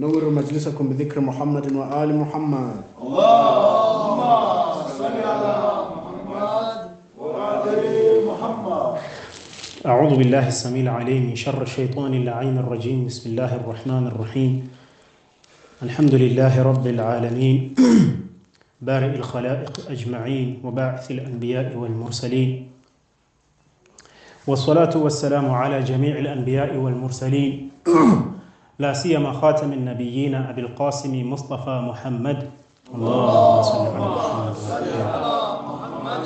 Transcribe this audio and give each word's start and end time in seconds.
نور 0.00 0.30
مجلسكم 0.30 0.88
بذكر 0.88 1.20
محمد 1.20 1.72
وآل 1.72 2.16
محمد. 2.18 2.76
اللهم 3.02 4.20
صل 4.98 5.16
على 5.30 5.56
محمد 5.96 6.78
وعلى 7.18 8.24
محمد. 8.28 8.96
أعوذ 9.86 10.16
بالله 10.16 10.48
السميع 10.48 10.82
العليم 10.82 11.26
من 11.26 11.36
شر 11.36 11.62
الشيطان 11.62 12.14
اللعين 12.14 12.58
الرجيم. 12.58 13.06
بسم 13.06 13.30
الله 13.30 13.56
الرحمن 13.60 14.06
الرحيم. 14.06 14.52
الحمد 15.82 16.14
لله 16.14 16.62
رب 16.62 16.86
العالمين. 16.86 17.74
بارئ 18.88 19.14
الخلائق 19.20 19.72
أجمعين 19.90 20.64
وباعث 20.64 21.10
الأنبياء 21.10 21.76
والمرسلين. 21.76 22.50
والصلاة 24.48 24.96
والسلام 24.96 25.46
على 25.50 25.84
جميع 25.84 26.18
الأنبياء 26.18 26.76
والمرسلين. 26.76 27.52
لا 28.80 28.92
سيما 28.92 29.32
خاتم 29.32 29.72
النبيين 29.72 30.34
أبي 30.34 30.60
القاسم 30.60 31.12
مصطفى 31.32 31.80
محمد. 31.84 32.48
اللهم 32.94 33.60
صل 33.62 34.86
على 35.04 35.36
محمد. 35.68 36.24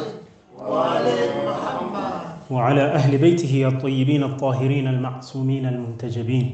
وعلى 2.50 2.82
أهل 2.82 3.18
بيته 3.18 3.68
الطيبين 3.68 4.22
الطاهرين 4.22 4.86
المعصومين 4.88 5.66
المنتجبين. 5.66 6.46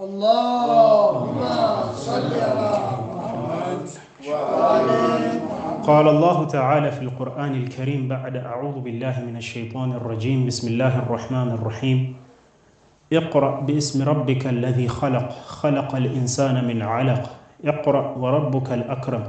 اللهم 0.00 1.40
صل 1.94 2.32
على 2.34 2.70
محمد. 3.14 3.86
قال 5.86 6.08
الله 6.08 6.44
تعالى 6.44 6.90
في 6.92 7.02
القرآن 7.02 7.54
الكريم 7.54 8.08
بعد 8.08 8.36
أعوذ 8.36 8.80
بالله 8.80 9.22
من 9.22 9.36
الشيطان 9.36 9.92
الرجيم. 9.92 10.46
بسم 10.46 10.68
الله 10.68 10.98
الرحمن 10.98 11.48
الرحيم. 11.50 12.23
اقرأ 13.12 13.60
باسم 13.60 14.02
ربك 14.08 14.46
الذي 14.46 14.88
خلق 14.88 15.28
خلق 15.46 15.94
الإنسان 15.96 16.64
من 16.64 16.82
علق. 16.82 17.30
اقرأ 17.64 18.18
وربك 18.18 18.72
الأكرم 18.72 19.24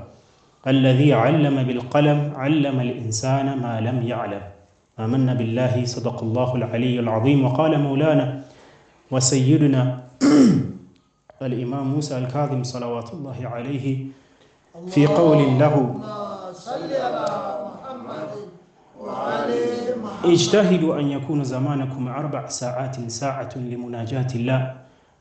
الذي 0.68 1.14
علم 1.14 1.64
بالقلم 1.64 2.34
علم 2.36 2.80
الإنسان 2.80 3.58
ما 3.62 3.82
لم 3.82 4.08
يعلم. 4.08 4.42
آمنا 5.00 5.34
بالله 5.34 5.86
صدق 5.86 6.24
الله 6.24 6.56
العلي 6.56 7.00
العظيم. 7.00 7.46
وقال 7.46 7.80
مولانا 7.80 8.42
وسيدنا 9.12 10.00
الإمام 11.42 11.88
موسى 11.88 12.18
الكاظم 12.18 12.64
صلوات 12.64 13.14
الله 13.14 13.38
عليه 13.44 14.06
في 14.88 15.08
قول 15.08 15.38
له 15.60 15.96
صل 16.54 16.94
على 16.94 17.26
محمد 17.68 18.30
اجتهدوا 20.26 21.00
أن 21.00 21.12
يكون 21.12 21.44
زمانكم 21.44 22.08
أربع 22.08 22.48
ساعات 22.48 23.12
ساعة 23.12 23.50
لمناجاة 23.56 24.28
الله 24.36 24.74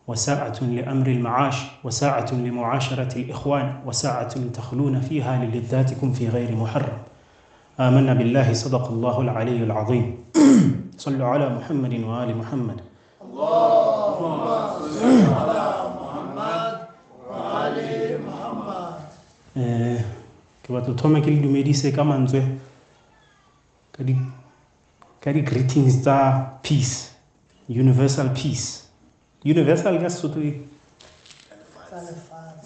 وساعة 0.09 0.65
لأمر 0.65 1.07
المعاش 1.07 1.57
وساعة 1.85 2.35
لمعاشرة 2.35 3.19
الإخوان 3.19 3.75
وساعة 3.87 4.35
تخلون 4.55 5.01
فيها 5.01 5.45
للذاتكم 5.45 6.13
في 6.13 6.29
غير 6.29 6.57
محرم. 6.57 6.99
آمنا 7.81 8.15
بالله 8.15 8.53
صدق 8.53 8.89
الله 8.89 9.21
العلي 9.21 9.57
العظيم. 9.57 10.17
صلوا 11.05 11.27
على 11.27 11.49
محمد 11.49 11.93
وآل 12.05 12.37
محمد. 12.39 12.81
ke 20.65 20.73
batla 20.73 20.89
ho 20.89 20.95
thoma 20.97 21.21
ke 21.21 21.29
le 21.31 21.41
dumedise 21.45 21.93
ka 21.95 22.03
mantswe 22.03 22.41
ka 22.41 22.49
di 22.49 22.74
ka 23.95 25.31
di 25.33 25.41
greetings 25.43 26.03
tsa 26.03 26.59
peace 26.63 27.15
universal 27.69 28.29
peace? 28.35 28.85
Universal 29.45 30.01
ka 30.01 30.09
sesotho 30.09 30.41
ke 30.41 30.67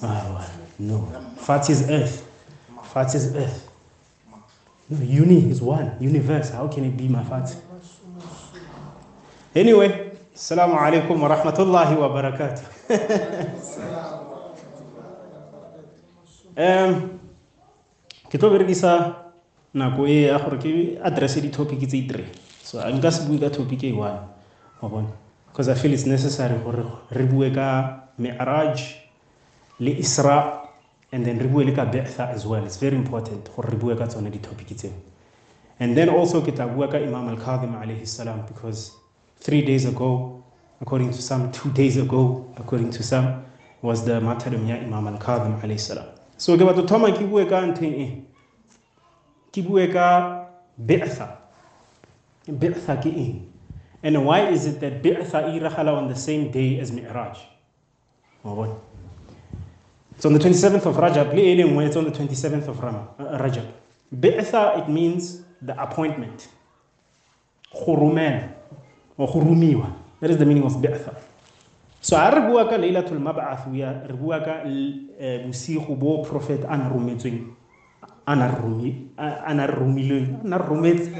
ah, 0.02 0.24
well, 0.32 0.50
no. 0.78 1.12
Fat 1.36 1.68
is 1.68 1.90
earth. 1.90 2.24
Fat 2.94 3.14
is 3.14 3.34
earth. 3.36 3.68
No, 4.88 5.04
uni 5.04 5.50
is 5.50 5.60
one 5.60 5.92
universe. 6.00 6.50
How 6.50 6.66
can 6.68 6.84
it 6.84 6.96
be 6.96 7.08
my 7.08 7.22
fat? 7.24 7.54
Anyway 9.54 10.16
assalamu 10.34 10.78
alaikum 10.78 11.18
wa 11.20 11.28
rahmatullahi 11.28 11.94
wa 11.98 12.08
barakatuh. 12.08 12.64
Um 16.58 17.20
ke 18.26 18.34
tlo 18.34 18.50
berekisa 18.50 19.14
nako 19.78 20.06
e 20.06 20.22
ya 20.22 20.38
gore 20.38 20.58
ke 20.58 20.98
addresse 21.02 21.40
di-topic 21.40 21.78
tse 21.86 22.02
three 22.10 22.26
so 22.62 22.78
nka 22.90 23.10
se 23.10 23.22
bue 23.26 23.38
ka 23.38 23.50
topic 23.50 23.82
e 23.82 23.92
one 23.92 24.20
wa 24.82 24.88
bona 24.88 25.08
because 25.46 25.68
i 25.68 25.74
feel 25.74 25.92
it's 25.92 26.06
necessary 26.06 26.58
gore 26.64 26.84
re 27.10 27.24
bue 27.24 27.50
ka 27.50 27.68
miraj 28.18 28.80
le 29.80 29.90
isra 29.90 30.68
and 31.12 31.24
then 31.24 31.38
re 31.38 31.48
bue 31.48 31.64
le 31.64 31.72
ka 31.72 31.84
betha 31.84 32.28
as 32.28 32.46
well 32.46 32.64
it's 32.64 32.76
very 32.76 32.96
important 32.96 33.48
gore 33.56 33.70
re 33.70 33.76
bue 33.76 33.96
ka 33.96 34.06
tsone 34.06 34.30
di-topic 34.30 34.76
tseo 34.76 34.92
and 35.80 35.96
then 35.96 36.08
also 36.08 36.42
ke 36.42 36.54
tla 36.54 36.66
bua 36.66 36.88
ka 36.88 36.98
imam 36.98 37.28
al-kadhim 37.28 37.74
alayhi 37.82 38.06
salam 38.06 38.42
because 38.46 38.92
three 39.40 39.62
days 39.62 39.84
ago 39.86 40.42
according 40.80 41.10
to 41.10 41.22
some 41.22 41.50
two 41.52 41.70
days 41.70 41.96
ago 41.96 42.44
according 42.58 42.90
to 42.90 43.02
some 43.02 43.42
was 43.82 44.04
the 44.04 44.20
martyrdom 44.20 44.68
ya 44.68 44.76
imam 44.76 45.06
al-kadhim 45.06 45.54
alayhi 45.62 45.78
salam 45.80 46.06
so 46.36 46.56
ke 46.56 46.60
batlo 46.66 46.86
thoma 46.86 47.12
ke 47.12 47.24
bue 47.24 47.46
ka 47.46 47.62
ntheng 47.62 47.94
e 47.94 48.27
ke 49.62 49.68
bue 49.68 49.88
ka 49.92 50.48
bi'tha. 50.78 51.36
Bi'tha 52.48 53.04
eng 53.04 53.48
and 54.02 54.24
why 54.24 54.48
is 54.48 54.66
it 54.66 54.80
that 54.80 55.02
bi'tha 55.02 55.54
iragala 55.54 55.96
on 55.96 56.08
the 56.08 56.16
same 56.16 56.50
day 56.50 56.78
as 56.80 56.92
mi'raj? 56.92 57.38
Bona 58.44 58.74
it's 60.14 60.26
on 60.26 60.32
the 60.32 60.38
27th 60.38 60.86
of 60.86 60.96
rajab. 60.96 61.32
E 61.36 61.56
lengwe 61.56 61.86
it's 61.86 61.96
on 61.96 62.04
the 62.04 62.10
27th 62.10 62.68
of 62.68 62.82
uh, 62.82 63.38
rajab. 63.38 63.66
Bi'tha 64.14 64.78
it 64.78 64.88
means 64.88 65.42
the 65.62 65.80
appointment. 65.80 66.48
Go 67.72 67.94
or 69.16 69.26
go 69.26 69.40
romiwa 69.40 69.92
that 70.20 70.30
is 70.30 70.38
the 70.38 70.46
meaning 70.46 70.64
of 70.64 70.72
bi'tha. 70.74 71.14
So 72.00 72.16
a 72.16 72.30
re 72.30 72.40
bua 72.46 72.68
ka 72.68 72.76
leilatul 72.76 73.18
mab'ath 73.18 73.74
ya 73.74 73.90
re 74.06 74.14
bua 74.14 74.40
ka 74.40 74.62
eh, 74.64 75.50
bo 75.98 76.22
prophet 76.24 76.64
a 76.64 76.76
na 76.76 76.88
rometsweng 78.28 78.28
a 78.28 78.34
na 78.36 78.46
romi 78.52 79.08
a 79.16 79.54
na 79.54 79.66
romilweng 79.66 80.44
a 80.44 80.48
na 80.48 80.58
rometse 80.58 81.10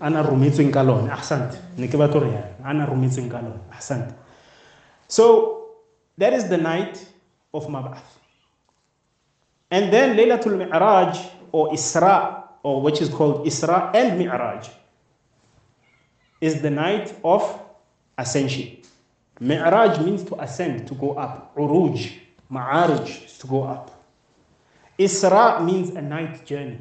a 0.00 0.10
na 0.10 0.22
rometsweng 0.22 0.72
ka 0.72 0.82
lone 0.82 1.10
ahsant 1.10 1.56
ne 1.78 1.88
ke 1.88 1.96
batlo 1.96 2.20
re 2.20 2.30
yana. 2.30 2.52
A 2.64 2.72
na 2.74 2.86
rometsweng 2.86 3.30
ka 3.30 3.40
lone 3.40 3.60
ahsant 3.72 4.12
so 5.08 5.64
that 6.18 6.32
is 6.32 6.48
the 6.48 6.56
night 6.58 7.04
of 7.54 7.66
mab'ath. 7.68 8.18
And 9.70 9.92
then 9.92 10.16
leilatul 10.16 10.56
mi'raj 10.58 11.16
or 11.52 11.70
isra 11.72 12.44
or 12.62 12.82
which 12.82 13.00
is 13.00 13.08
called 13.08 13.46
isra 13.46 13.94
and 13.94 14.18
mi'raj 14.18 14.68
is 16.40 16.60
the 16.60 16.70
night 16.70 17.14
of 17.24 17.42
ascension. 18.18 18.76
Mi'raj 19.40 20.00
means 20.04 20.24
to 20.24 20.34
ascend, 20.40 20.86
to 20.88 20.94
go 20.94 21.14
up. 21.14 21.54
Uruj, 21.56 22.12
Ma'arij, 22.50 23.24
is 23.26 23.38
to 23.38 23.46
go 23.46 23.62
up. 23.62 23.97
Isra 24.98 25.64
means 25.64 25.90
a 25.90 26.02
night 26.02 26.44
journey, 26.44 26.78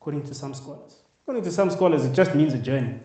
according 0.00 0.22
to 0.24 0.34
some 0.34 0.54
scholars. 0.54 1.02
According 1.22 1.44
to 1.44 1.50
some 1.50 1.70
scholars, 1.70 2.04
it 2.04 2.12
just 2.12 2.34
means 2.34 2.54
a 2.54 2.58
journey. 2.58 3.00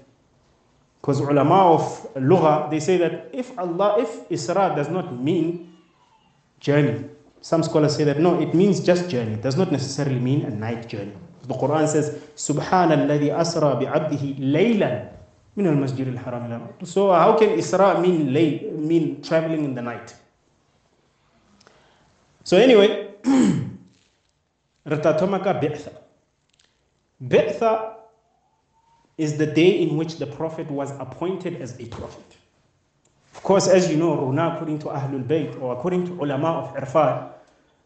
Because 1.01 1.19
ulama 1.19 1.73
of 1.73 2.13
Lugha, 2.16 2.69
they 2.69 2.79
say 2.79 2.97
that 2.97 3.29
if 3.33 3.57
Allah, 3.57 3.97
if 4.00 4.29
Isra 4.29 4.75
does 4.75 4.89
not 4.89 5.19
mean 5.19 5.73
journey, 6.59 7.06
some 7.41 7.61
scholars 7.61 7.95
say 7.95 8.03
that 8.06 8.19
no, 8.19 8.39
it 8.41 8.53
means 8.56 8.79
just 8.79 9.09
journey. 9.09 9.33
It 9.33 9.41
does 9.44 9.56
not 9.56 9.72
necessarily 9.72 10.19
mean 10.19 10.45
a 10.45 10.50
night 10.50 10.88
journey. 10.88 11.13
The 11.44 11.53
Quran 11.53 11.88
says, 11.88 12.17
Subhanalladhi 12.35 13.29
asra 13.31 13.75
bi'abdihi 13.77 14.39
laylan 14.39 15.09
min 15.56 15.67
al-masjid 15.67 16.07
al-haram. 16.07 16.69
So 16.83 17.12
how 17.12 17.38
can 17.38 17.50
Isra 17.50 18.01
mean 18.01 18.33
lay, 18.33 18.72
mean 18.72 19.22
traveling 19.22 19.63
in 19.63 19.75
the 19.75 19.81
night? 19.81 20.16
So 22.44 22.57
anyway, 22.57 23.13
Ratatomaka 24.87 25.59
Bi'tha. 25.61 25.93
Bi'tha 27.23 27.93
is 29.17 29.37
the 29.37 29.45
day 29.45 29.81
in 29.81 29.97
which 29.97 30.17
the 30.17 30.27
Prophet 30.27 30.69
was 30.69 30.91
appointed 30.99 31.61
as 31.61 31.79
a 31.79 31.85
prophet. 31.85 32.37
Of 33.33 33.43
course, 33.43 33.67
as 33.67 33.89
you 33.89 33.97
know, 33.97 34.15
Runa, 34.15 34.53
according 34.55 34.79
to 34.79 34.85
Ahlul 34.87 35.25
Bayt 35.25 35.59
or 35.61 35.73
according 35.73 36.05
to 36.07 36.13
ulama 36.21 36.47
of 36.47 36.75
Irfan, 36.75 37.31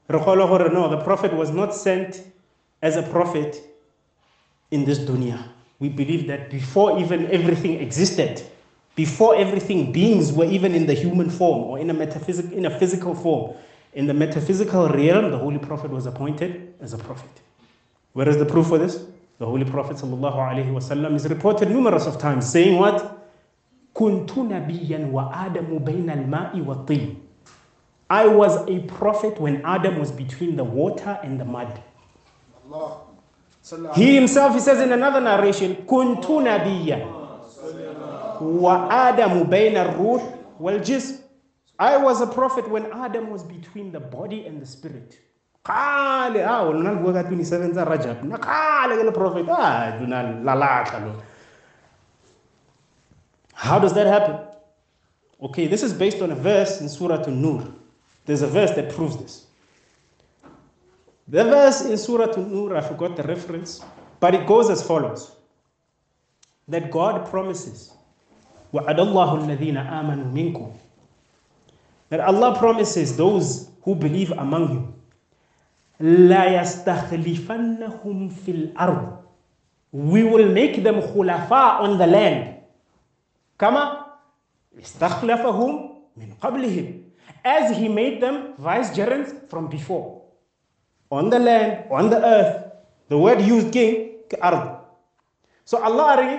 no, 0.09 0.89
the 0.89 1.01
Prophet 1.03 1.33
was 1.33 1.51
not 1.51 1.73
sent 1.75 2.23
as 2.81 2.97
a 2.97 3.03
prophet 3.03 3.61
in 4.71 4.85
this 4.85 4.99
dunya. 4.99 5.43
We 5.79 5.89
believe 5.89 6.27
that 6.27 6.49
before 6.49 6.99
even 6.99 7.27
everything 7.31 7.79
existed, 7.79 8.41
before 8.95 9.35
everything, 9.35 9.91
beings 9.91 10.33
were 10.33 10.45
even 10.45 10.73
in 10.73 10.85
the 10.87 10.93
human 10.93 11.29
form 11.29 11.63
or 11.63 11.79
in 11.79 11.89
a 11.89 11.93
metaphysical, 11.93 12.51
in 12.57 12.65
a 12.65 12.79
physical 12.79 13.13
form, 13.13 13.55
in 13.98 14.06
the 14.06 14.14
metaphysical 14.14 14.88
realm, 14.88 15.30
the 15.30 15.38
Holy 15.38 15.58
Prophet 15.58 15.90
was 15.90 16.06
appointed 16.06 16.74
as 16.80 16.92
a 16.92 16.98
prophet. 16.98 17.30
Where 18.12 18.28
is 18.28 18.36
the 18.38 18.44
proof 18.46 18.68
for 18.68 18.78
this? 18.78 19.04
The 19.38 19.46
Holy 19.46 19.64
Prophet 19.64 19.96
ﷺ 19.96 21.14
is 21.16 21.28
reported 21.28 21.70
numerous 21.70 22.06
of 22.06 22.18
times 22.18 22.48
saying 22.50 22.78
what? 22.78 23.20
كنت 23.94 24.38
نبيا 24.38 25.10
وآدم 25.12 25.78
بين 25.84 26.10
الماء 26.10 26.60
والطين 26.66 27.16
I 28.10 28.26
was 28.26 28.56
a 28.68 28.80
prophet 28.80 29.40
when 29.40 29.62
Adam 29.64 29.98
was 29.98 30.12
between 30.12 30.56
the 30.56 30.64
water 30.64 31.18
and 31.22 31.40
the 31.40 31.44
mud. 31.44 31.80
Allah. 32.70 32.98
Salli 33.62 33.94
He 33.94 34.14
himself, 34.14 34.54
he 34.54 34.60
says 34.60 34.80
in 34.80 34.92
another 34.92 35.20
narration, 35.20 35.74
Kuntu 35.86 36.42
nabiyya 36.44 37.06
wa 38.40 38.88
Adamu 38.90 39.48
bayna 39.48 39.96
ruh 39.96 40.20
wal 40.58 40.78
jism. 40.80 41.17
I 41.78 41.96
was 41.96 42.20
a 42.20 42.26
prophet 42.26 42.68
when 42.70 42.86
Adam 42.92 43.30
was 43.30 43.42
between 43.42 43.90
the 43.90 44.00
body 44.00 44.46
and 44.46 44.60
the 44.62 44.66
spirit. 44.66 45.18
Kale, 45.64 46.42
ah, 46.44 46.62
wala 46.64 46.78
nalikuwa 46.78 47.12
ka 47.12 47.28
27 47.30 47.72
za 47.72 47.84
Rajab. 47.84 48.22
Na 48.24 48.36
kale 48.36 48.96
ke 48.96 49.04
le 49.04 49.12
prophet, 49.12 49.46
ah, 49.48 49.98
duna 49.98 50.42
lalaka 50.44 51.04
lo. 51.04 51.22
How 53.54 53.78
does 53.78 53.94
that 53.94 54.06
happen? 54.06 54.38
Okay, 55.42 55.66
this 55.66 55.82
is 55.82 55.92
based 55.92 56.20
on 56.22 56.30
a 56.30 56.34
verse 56.34 56.80
in 56.80 56.88
Surah 56.88 57.22
An-Nur. 57.24 57.66
There's 58.26 58.42
a 58.42 58.46
verse 58.46 58.72
that 58.72 58.90
proves 58.90 59.16
this. 59.16 59.46
The 61.28 61.44
verse 61.44 61.84
in 61.84 61.96
Surah 61.96 62.32
An-Nur, 62.32 62.76
I 62.76 62.80
forgot 62.80 63.16
the 63.16 63.22
reference, 63.22 63.80
but 64.20 64.34
it 64.34 64.46
goes 64.46 64.70
as 64.70 64.82
follows. 64.82 65.32
That 66.68 66.90
God 66.90 67.28
promises, 67.30 67.92
وَعَدَ 68.72 68.96
اللَّهُ 68.96 69.58
الَّذِينَ 69.58 69.76
آمَنُوا 69.76 70.32
مِنكُمْ 70.32 70.72
That 72.10 72.20
Allah 72.20 72.56
promises 72.58 73.16
those 73.16 73.70
who 73.82 73.94
believe 73.94 74.30
among 74.32 74.72
you, 74.72 74.94
لَا 76.00 76.46
يَسْتَخْلِفَنَّهُمْ 76.60 78.30
فِي 78.44 78.50
الْأَرْضِ 78.74 79.18
We 79.92 80.24
will 80.24 80.50
make 80.52 80.82
them 80.82 81.00
khulafa 81.00 81.80
on 81.80 81.98
the 81.98 82.06
land. 82.06 82.54
كما 83.58 84.04
استخلفهم 84.78 85.90
من 86.16 86.28
قبلهم 86.42 87.04
as 87.44 87.76
he 87.76 87.88
made 87.88 88.20
them 88.20 88.54
vicegerents 88.58 89.32
from 89.48 89.68
before 89.68 90.22
on 91.10 91.30
the 91.30 91.38
land 91.38 91.84
on 91.90 92.10
the 92.10 92.18
earth 92.18 92.72
the 93.08 93.18
word 93.18 93.40
used 93.40 93.70
king 93.70 94.24
ard 94.42 94.80
so 95.64 95.76
allah 95.78 96.16
re 96.18 96.30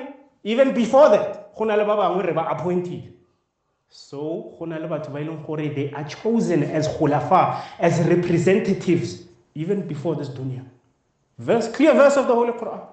even 0.43 0.73
before 0.73 1.09
that 1.09 1.55
go 1.55 1.63
na 1.65 1.75
le 1.79 1.85
ba 1.85 1.95
bangwe 1.95 2.25
re 2.25 2.33
ba 2.33 2.49
appointed 2.51 3.13
so 3.90 4.56
they 4.58 5.90
are 5.94 6.04
chosen 6.04 6.62
as 6.62 6.88
khulafa 6.88 7.62
as 7.78 8.00
representatives 8.06 9.24
even 9.54 9.86
before 9.86 10.14
this 10.14 10.28
dunya 10.28 10.64
verse 11.38 11.68
clear 11.68 11.92
verse 11.92 12.16
of 12.16 12.26
the 12.26 12.34
holy 12.34 12.52
quran 12.52 12.86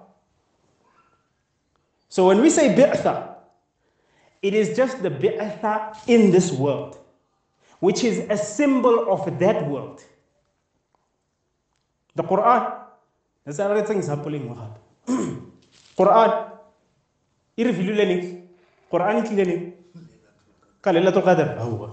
so 2.10 2.28
when 2.28 2.42
we 2.42 2.50
say 2.50 2.76
bi'tha 2.76 3.38
it 4.42 4.54
is 4.54 4.76
just 4.76 5.02
the 5.02 5.10
bi'atha 5.10 5.98
in 6.08 6.32
this 6.32 6.52
world, 6.52 6.98
which 7.80 8.04
is 8.04 8.20
a 8.30 8.38
symbol 8.38 9.12
of 9.12 9.40
that 9.40 9.68
world. 9.68 10.04
The 12.16 12.24
Quran, 12.24 12.82
that's 13.44 13.60
another 13.60 13.92
example 13.94 14.34
in 14.34 14.50
Wahab. 14.50 14.78
Quran, 15.98 16.52
irreveal 17.56 17.96
learning, 17.96 18.50
Quranic 18.92 19.36
learning, 20.84 21.12
Kalilatul 21.12 21.24
Qadr, 21.24 21.58
هو. 21.58 21.90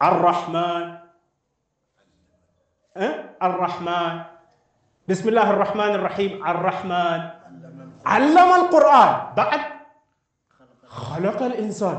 الرحمن. 0.00 0.84
أه؟ 2.96 3.14
الرحمن. 3.42 4.14
بسم 5.08 5.28
الله 5.28 5.50
الرحمن 5.50 5.92
الرحيم. 6.00 6.32
الرحمن. 6.46 7.20
علم 8.06 8.50
القرآن. 8.60 9.10
بعد. 9.36 9.60
خلق 10.88 11.42
الإنسان. 11.42 11.98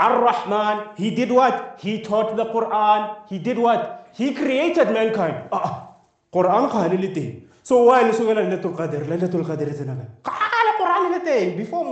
الرحمن. 0.00 0.76
He 0.98 1.10
did 1.14 1.30
what? 1.30 1.78
He 1.78 2.02
taught 2.02 2.34
the 2.36 2.44
Quran. 2.50 3.30
He 3.30 3.38
did 3.38 3.58
what? 3.58 4.10
He 4.14 4.34
created 4.34 4.90
mankind. 4.90 5.46
ah 5.52 5.94
Quran 6.32 6.68
قال 6.68 6.90
لته 6.90 7.42
so 7.62 7.86
why 7.86 8.02
نسوي 8.02 8.34
ليلة 8.34 8.64
القدر؟ 8.64 9.02
ليلة 9.06 9.30
القدر 9.34 9.72
تنالا 9.72 10.04
قال 10.24 10.66
Quran 10.80 11.02
لته 11.16 11.56
before 11.56 11.84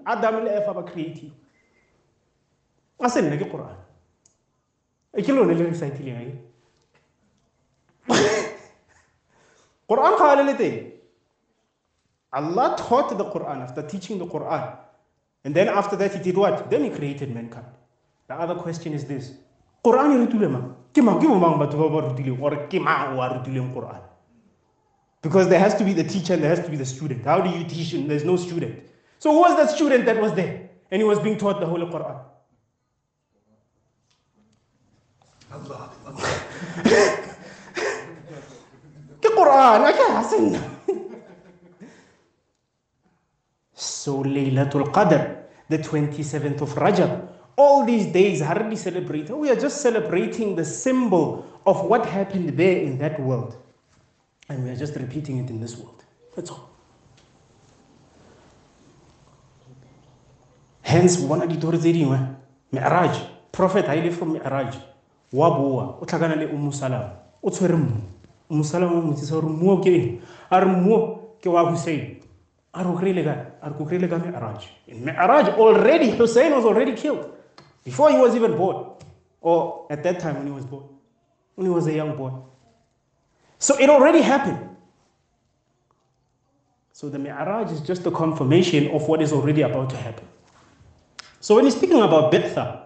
منا 0.00 0.14
موتول 0.14 0.28
آدم 0.28 0.38
اللي 0.38 0.58
أفا 0.58 0.72
بكريتي 0.72 1.32
أصلا 3.00 3.30
نجي 3.34 3.44
Quran 3.44 3.76
إكلو 5.14 5.44
نلين 5.44 5.74
سايتي 5.74 6.02
لي 6.02 6.34
Quran 9.92 10.18
قال 10.18 10.46
لته 10.46 10.90
Allah 12.32 12.76
taught 12.78 13.18
the 13.18 13.24
Quran 13.24 13.60
after 13.60 13.82
teaching 13.82 14.18
the 14.18 14.26
Quran. 14.26 14.76
And 15.44 15.54
then 15.54 15.68
after 15.68 15.96
that, 15.96 16.14
He 16.14 16.22
did 16.22 16.36
what? 16.36 16.70
Then 16.70 16.84
He 16.84 16.90
created 16.90 17.34
mankind. 17.34 17.66
The 18.28 18.34
other 18.34 18.54
question 18.54 18.92
is 18.92 19.04
this 19.04 19.32
Quran 19.84 20.14
is 20.14 20.28
rutulema. 20.28 20.74
Kima 20.94 21.20
kima 21.20 21.40
mang 21.40 21.58
batu 21.58 21.76
baba 21.76 22.08
rutulim 22.08 22.40
or 22.40 22.52
kima 22.68 23.16
wa 23.16 23.28
rutulim 23.30 23.74
Quran. 23.74 24.00
Because 25.22 25.48
there 25.48 25.58
has 25.58 25.74
to 25.74 25.84
be 25.84 25.92
the 25.92 26.04
teacher 26.04 26.34
and 26.34 26.42
there 26.42 26.50
has 26.50 26.64
to 26.64 26.70
be 26.70 26.76
the 26.76 26.86
student. 26.86 27.24
How 27.24 27.40
do 27.40 27.50
you 27.50 27.64
teach 27.64 27.92
and 27.94 28.08
there's 28.08 28.24
no 28.24 28.36
student? 28.36 28.89
So 29.20 29.32
who 29.32 29.40
was 29.40 29.54
that 29.56 29.68
student 29.70 30.06
that 30.06 30.18
was 30.20 30.32
there 30.32 30.70
and 30.90 31.00
he 31.00 31.04
was 31.04 31.18
being 31.18 31.36
taught 31.36 31.60
the 31.60 31.66
Holy 31.66 31.84
Quran? 31.84 32.18
Ke 39.20 39.28
Quran, 39.36 39.88
ake 39.90 40.06
hasan. 40.16 40.46
So 43.74 44.22
Laylatul 44.22 44.90
Qadr, 44.90 45.36
the 45.68 45.76
27th 45.76 46.62
of 46.62 46.70
Rajab, 46.76 47.28
all 47.56 47.84
these 47.84 48.06
days 48.06 48.40
hardly 48.40 48.76
celebrated. 48.76 49.34
We 49.34 49.50
are 49.50 49.60
just 49.60 49.82
celebrating 49.82 50.56
the 50.56 50.64
symbol 50.64 51.44
of 51.66 51.84
what 51.84 52.06
happened 52.06 52.56
there 52.56 52.78
in 52.78 52.96
that 52.98 53.20
world. 53.20 53.56
And 54.48 54.64
we 54.64 54.70
are 54.70 54.76
just 54.76 54.94
repeating 54.96 55.44
it 55.44 55.50
in 55.50 55.60
this 55.60 55.76
world. 55.76 56.02
That's 56.34 56.50
all. 56.50 56.69
Hence, 60.90 61.20
one 61.20 61.40
of 61.40 61.48
the 61.48 61.56
doors 61.56 61.84
Mi'raj, 62.72 63.16
Prophet 63.52 63.86
highly 63.86 64.10
from 64.10 64.32
Mi'raj, 64.32 64.74
wa 65.32 65.50
boa, 65.50 65.98
o 66.00 66.04
tlhakana 66.04 66.36
le 66.36 66.48
Ummu 66.48 66.74
Salama, 66.74 67.12
o 67.40 67.48
tshwere 67.48 67.76
mmu. 67.76 68.00
Ummu 68.50 68.64
Salama 68.64 68.96
o 68.96 69.00
motsisa 69.00 69.40
gore 69.40 69.46
mmu 69.46 69.70
o 69.70 69.76
ke 69.80 69.86
eng? 69.86 70.22
A 70.50 70.58
re 70.58 70.66
mmu 70.66 70.92
o 70.92 71.36
ke 71.40 71.46
wa 71.46 71.70
Hussein. 71.70 72.16
A 72.74 72.82
re 72.82 72.90
o 72.90 72.96
kry-ile 72.98 73.22
kae? 73.22 73.46
A 73.62 73.70
re 73.70 73.74
ko 73.78 73.84
kry-ile 73.84 74.08
ka 74.08 74.18
Mi'raj. 74.18 74.66
Mi'raj, 74.88 75.48
already 75.50 76.10
Hussein 76.10 76.50
was 76.56 76.64
already 76.64 76.96
killed 76.96 77.30
before 77.84 78.10
he 78.10 78.18
was 78.18 78.34
even 78.34 78.56
born, 78.56 78.86
or 79.40 79.86
at 79.90 80.02
that 80.02 80.18
time 80.18 80.38
when 80.38 80.46
he 80.46 80.52
was 80.52 80.64
born, 80.64 80.88
when 81.54 81.68
he 81.68 81.72
was 81.72 81.86
a 81.86 81.92
young 81.92 82.16
boy. 82.16 82.32
So 83.60 83.78
it 83.78 83.88
already 83.88 84.22
happened. 84.22 84.58
So 86.92 87.08
the 87.08 87.20
Mi'raj 87.20 87.70
is 87.70 87.80
just 87.80 88.04
a 88.06 88.10
confirmation 88.10 88.90
of 88.90 89.06
what 89.06 89.22
is 89.22 89.32
already 89.32 89.62
about 89.62 89.90
to 89.90 89.96
happen. 89.96 90.26
So 91.40 91.54
when 91.56 91.64
he's 91.64 91.74
speaking 91.74 92.00
about 92.02 92.30
Bi'tha, 92.32 92.82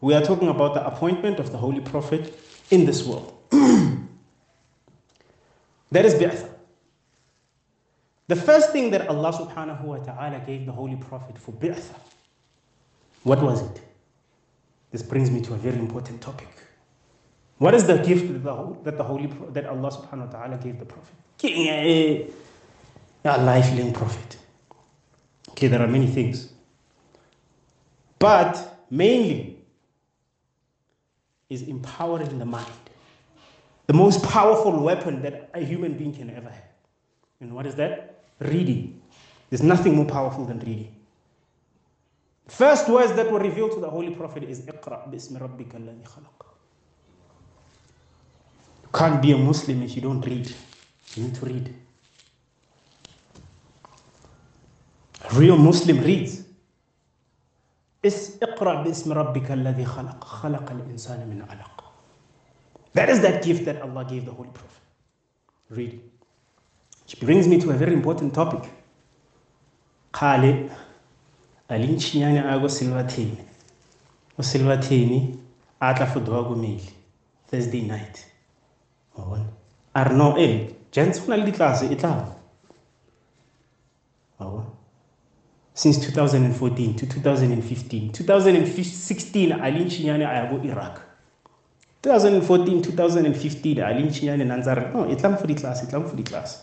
we 0.00 0.14
are 0.14 0.22
talking 0.22 0.48
about 0.48 0.74
the 0.74 0.86
appointment 0.86 1.40
of 1.40 1.50
the 1.50 1.58
Holy 1.58 1.80
Prophet 1.80 2.32
in 2.70 2.86
this 2.86 3.04
world. 3.04 3.34
that 5.90 6.04
is 6.06 6.14
Bi'tha. 6.14 6.48
The 8.28 8.36
first 8.36 8.70
thing 8.72 8.90
that 8.92 9.08
Allah 9.08 9.32
subhanahu 9.32 9.82
wa 9.84 9.96
ta'ala 9.96 10.40
gave 10.46 10.64
the 10.66 10.72
Holy 10.72 10.96
Prophet 10.96 11.36
for 11.38 11.52
Bi'tha, 11.52 11.94
what 13.24 13.42
was 13.42 13.62
it? 13.62 13.80
This 14.92 15.02
brings 15.02 15.30
me 15.30 15.40
to 15.42 15.54
a 15.54 15.56
very 15.56 15.78
important 15.78 16.20
topic. 16.20 16.48
What 17.58 17.74
is 17.74 17.84
the 17.86 17.98
gift 17.98 18.32
that 18.32 18.44
the, 18.44 18.76
that 18.84 18.96
the 18.96 19.02
Holy 19.04 19.26
that 19.52 19.66
Allah 19.66 19.90
subhanahu 19.90 20.26
wa 20.26 20.38
ta'ala 20.38 20.58
gave 20.58 20.78
the 20.78 20.84
Prophet? 20.84 21.14
Eh, 21.42 21.48
eh, 21.48 22.26
eh, 23.24 23.34
a 23.34 23.38
lifelong 23.42 23.92
prophet. 23.92 24.36
Okay, 25.50 25.66
there 25.66 25.82
are 25.82 25.88
many 25.88 26.06
things. 26.06 26.52
But 28.18 28.84
mainly 28.90 29.58
is 31.48 31.62
empowering 31.62 32.38
the 32.38 32.44
mind. 32.44 32.66
The 33.86 33.94
most 33.94 34.22
powerful 34.22 34.72
weapon 34.82 35.22
that 35.22 35.50
a 35.54 35.60
human 35.60 35.96
being 35.96 36.12
can 36.14 36.28
ever 36.30 36.50
have. 36.50 36.62
And 37.40 37.54
what 37.54 37.66
is 37.66 37.74
that? 37.76 38.24
Reading. 38.40 39.00
There's 39.48 39.62
nothing 39.62 39.96
more 39.96 40.04
powerful 40.04 40.44
than 40.44 40.58
reading. 40.60 40.94
First 42.48 42.88
words 42.88 43.12
that 43.14 43.30
were 43.30 43.40
revealed 43.40 43.72
to 43.72 43.80
the 43.80 43.88
Holy 43.88 44.10
Prophet 44.14 44.42
is 44.42 44.60
Iqra 44.62 45.10
bismi 45.12 45.38
rabbika 45.40 45.74
alladhi 45.74 46.02
khalaq. 46.02 46.46
You 48.82 48.88
can't 48.92 49.22
be 49.22 49.32
a 49.32 49.38
Muslim 49.38 49.82
if 49.82 49.94
you 49.96 50.02
don't 50.02 50.20
read. 50.22 50.52
You 51.14 51.24
need 51.24 51.34
to 51.36 51.46
read. 51.46 51.74
A 55.30 55.34
real 55.34 55.56
Muslim 55.56 56.00
reads. 56.00 56.47
Is 58.02 58.38
Iqra 58.40 58.84
bismi 58.84 59.14
rabbika 59.14 59.52
alladhi 59.52 59.84
khalaq. 59.84 60.20
Khalaqa 60.20 60.70
al-insana 60.70 61.26
min 61.26 61.42
alaq. 61.42 61.84
That 62.94 63.08
is 63.08 63.20
that 63.20 63.42
gift 63.44 63.64
that 63.64 63.82
Allah 63.82 64.04
gave 64.04 64.24
the 64.24 64.32
Holy 64.32 64.50
Prophet. 64.50 64.82
Reading. 65.70 66.02
Which 67.04 67.20
brings 67.20 67.48
me 67.48 67.60
to 67.60 67.70
a 67.70 67.74
very 67.74 67.92
important 67.92 68.34
topic. 68.34 68.70
Kale 70.12 70.70
alincinyane 71.68 72.40
ako 72.48 72.68
silvathini 72.68 73.44
o 74.38 74.42
silvertene 74.42 75.36
a 75.80 75.94
tla 75.94 76.06
fodoa 76.06 76.44
ko 76.48 76.54
mail 76.54 76.80
thursday 77.50 77.82
night 77.82 78.24
wa 79.16 79.24
bona 79.24 79.46
a 79.94 80.04
re 80.04 80.14
no 80.16 80.36
e 80.38 80.74
gents 80.90 81.20
go 81.20 81.28
na 81.28 81.36
le 81.36 81.44
ditlase 81.50 81.92
e 81.92 81.96
tlang 81.96 82.24
wa 84.38 84.46
bona 84.46 84.70
since 85.78 86.00
2014 86.00 86.94
to 86.96 87.06
2015 87.06 88.10
2016 88.12 89.52
a 89.52 89.70
le 89.70 89.84
ntšhinyane 89.84 90.26
a 90.26 90.50
iraq. 90.64 91.00
2014 92.02 92.80
2015 92.90 93.82
a 93.82 93.92
le 93.92 94.02
ntšhinyane 94.02 94.44
na 94.44 94.56
ntse 94.56 94.70
a 94.70 94.74
re 94.74 94.90
no 94.92 95.06
e 95.06 95.14
tlang 95.14 95.36
fo 95.38 95.46
ditlase 95.46 95.84
e 95.84 95.86
tlang 95.86 96.04
fo 96.08 96.16
ditlase 96.16 96.58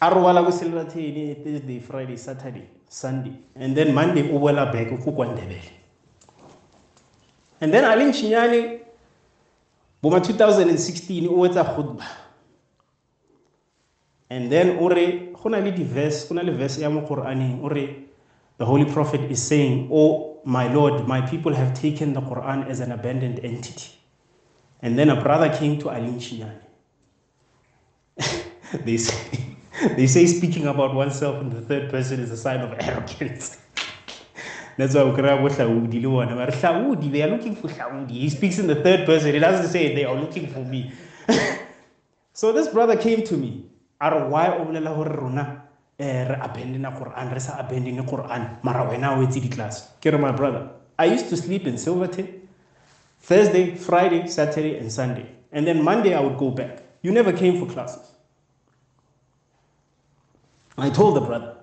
a 0.00 0.08
robala 0.08 0.44
ko 0.44 0.52
thursday 0.52 1.80
friday 1.80 2.16
saturday 2.16 2.68
sunday 2.88 3.32
and 3.56 3.74
then 3.74 3.92
monday 3.92 4.22
boela 4.22 4.66
back 4.66 4.94
kwa 5.02 5.26
and 7.60 7.72
then 7.72 7.84
a 7.84 7.96
le 7.96 8.04
ntšhinyane 8.04 8.80
boma 10.02 10.18
2016 10.18 11.26
o 11.26 11.46
etsa 11.46 11.64
khutba 11.64 12.27
and 14.30 14.52
then 14.52 14.78
o 14.78 14.88
re 14.88 15.32
le 15.44 15.72
di-verse 15.72 16.34
le 16.34 16.52
verse 16.52 16.80
ya 16.80 16.90
mo 16.90 17.02
qur'aneng 17.02 17.62
o 17.62 17.68
re 17.68 18.04
the 18.58 18.64
holy 18.64 18.84
prophet 18.84 19.20
is 19.30 19.42
saying 19.42 19.88
oh 19.92 20.40
my 20.44 20.72
lord 20.72 21.06
my 21.06 21.20
people 21.20 21.54
have 21.54 21.74
taken 21.74 22.12
the 22.12 22.20
quran 22.20 22.68
as 22.68 22.80
an 22.80 22.92
abandoned 22.92 23.40
entity 23.42 23.90
and 24.82 24.98
then 24.98 25.10
a 25.10 25.20
brother 25.20 25.48
came 25.58 25.78
to 25.78 25.90
ali 25.90 26.08
nshinyane 26.08 26.60
they 28.84 28.96
say 28.96 29.48
they 29.96 30.06
say 30.06 30.26
speaking 30.26 30.66
about 30.66 30.94
oneself 30.94 31.40
in 31.40 31.50
the 31.50 31.60
third 31.60 31.90
person 31.90 32.20
is 32.20 32.30
a 32.30 32.36
sign 32.36 32.60
of 32.60 32.74
arrogance. 32.80 33.58
That's 34.76 34.94
why 34.94 35.02
hlaudi 35.02 36.02
they 37.12 37.22
are 37.22 37.28
looking 37.28 37.56
for 37.56 37.68
hlaudi 37.68 38.10
he 38.10 38.28
speaks 38.28 38.58
in 38.58 38.66
the 38.66 38.76
third 38.76 39.06
person 39.06 39.32
he 39.32 39.38
doesn't 39.38 39.70
say 39.70 39.94
they 39.94 40.04
are 40.04 40.14
looking 40.14 40.46
for 40.48 40.60
me. 40.60 40.92
So 42.32 42.52
this 42.52 42.68
brother 42.68 42.96
came 42.96 43.24
to 43.24 43.36
me 43.36 43.66
a 44.00 44.10
re 44.10 44.28
why 44.28 44.48
o 44.58 44.64
bolela 44.64 44.94
gore 44.94 45.14
rona 45.16 45.62
eh, 45.98 46.28
re 46.28 46.36
abandona 46.40 46.90
quran 46.92 47.32
re 47.32 47.40
sa 47.40 47.58
abandone 47.58 48.02
quran 48.06 48.58
mara 48.62 48.84
wena 48.88 49.18
o 49.18 49.22
etse 49.22 49.40
di-class 49.40 49.96
ke 50.00 50.10
re 50.10 50.18
my 50.18 50.32
brother 50.32 50.68
i 50.98 51.06
used 51.06 51.28
to 51.28 51.36
sleep 51.36 51.66
in 51.66 51.78
silverton 51.78 52.28
thursday 53.20 53.74
friday 53.74 54.26
saturday 54.26 54.78
and 54.78 54.90
sunday 54.92 55.26
and 55.52 55.66
then 55.66 55.82
monday 55.82 56.14
i 56.14 56.20
would 56.20 56.38
go 56.38 56.50
back 56.50 56.82
you 57.02 57.12
never 57.12 57.32
came 57.32 57.58
for 57.58 57.66
classes 57.66 58.08
I 60.78 60.90
told 60.90 61.16
the 61.16 61.20
brother. 61.20 61.54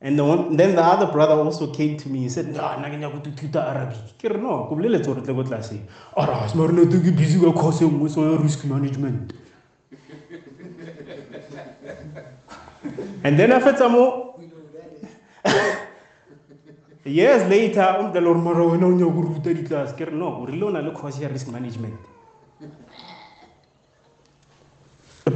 And 0.00 0.18
the 0.18 0.24
one, 0.24 0.56
then 0.56 0.76
the 0.76 0.82
other 0.82 1.12
brother 1.12 1.34
also 1.34 1.74
came 1.74 1.98
to 1.98 2.08
me. 2.08 2.22
and 2.22 2.32
said, 2.32 2.46
"No, 2.54 2.62
na 2.80 2.88
kenya 2.88 3.10
go 3.10 3.18
tuta 3.18 3.60
Arabic." 3.60 4.16
Ke 4.18 4.30
re 4.30 4.40
no, 4.40 4.66
ko 4.68 4.76
bolele 4.76 5.02
tsore 5.02 5.20
tle 5.20 5.34
go 5.34 5.42
tlase. 5.42 5.80
Ara, 6.16 6.48
smart 6.48 6.72
no 6.72 6.86
ke 6.86 7.14
busy 7.16 7.38
ka 7.40 7.52
course 7.52 7.80
nngwe 7.80 8.08
so 8.08 8.22
ya 8.30 8.38
risk 8.40 8.64
management. 8.64 9.34
And 13.24 13.38
then 13.38 13.52
after 13.52 13.88
mo 13.88 14.34
years 17.04 17.48
later 17.50 17.82
um 17.98 18.12
the 18.12 18.20
lord 18.20 18.38
mara 18.38 18.64
wena 18.64 18.86
o 18.86 18.92
nya 18.92 19.08
go 19.14 19.20
ruta 19.22 19.54
di 19.54 19.62
class 19.62 19.92
ke 19.92 20.06
re 20.06 20.12
no 20.12 20.28
o 20.42 20.46
rile 20.46 20.64
o 20.64 20.70
na 20.70 20.80
le 20.80 20.92
course 20.92 21.20
risk 21.32 21.48
management 21.48 21.94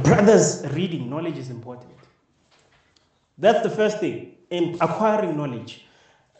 brothers 0.03 0.63
reading 0.73 1.09
knowledge 1.09 1.37
is 1.37 1.49
important 1.49 1.91
that's 3.37 3.61
the 3.63 3.69
first 3.69 3.99
thing 3.99 4.31
in 4.49 4.75
acquiring 4.81 5.35
knowledge 5.35 5.85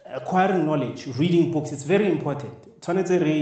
acquiring 0.06 0.66
knowledge 0.66 1.08
reading 1.20 1.52
books 1.52 1.72
it's 1.72 1.84
very 1.84 2.08
important 2.08 2.54
tshwanetse 2.82 3.20
re 3.20 3.36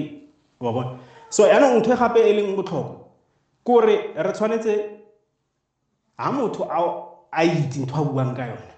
wa 0.60 0.72
bona 0.72 1.00
so 1.30 1.48
yaanong 1.48 1.80
ntho 1.80 1.94
e 1.94 1.98
gape 1.98 2.20
e 2.30 2.34
leng 2.34 2.56
botlhokwa 2.56 3.86
re 3.86 4.32
tshwanetse 4.34 4.74
a 6.18 7.13
itse 7.42 7.82
ntho 7.82 7.98
a 7.98 8.06
buang 8.06 8.36
ka 8.36 8.46
yone 8.46 8.74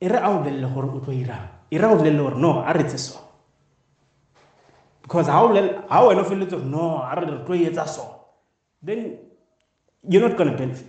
e 0.00 0.08
re 0.08 0.18
a 0.18 0.30
o 0.30 0.38
bolelele 0.42 0.72
gore 0.72 0.88
o 0.88 1.00
tlo 1.00 1.12
irang 1.12 1.48
e 1.70 1.78
re 1.78 1.84
a 1.84 1.92
o 1.92 1.96
gore 1.96 2.38
no 2.38 2.62
a 2.64 2.72
retse 2.72 2.98
so. 2.98 3.20
Because 5.02 5.28
ha 5.28 5.42
wena 5.46 6.20
o 6.20 6.24
feleletse 6.24 6.56
gore 6.56 6.64
no 6.64 7.02
a 7.02 7.14
re 7.14 7.26
re 7.26 7.44
tlo 7.44 7.54
etsa 7.54 7.86
so. 7.86 8.24
Then 8.82 9.18
you're 10.08 10.26
not 10.26 10.36
going 10.36 10.50
to 10.50 10.56
benefit. 10.56 10.86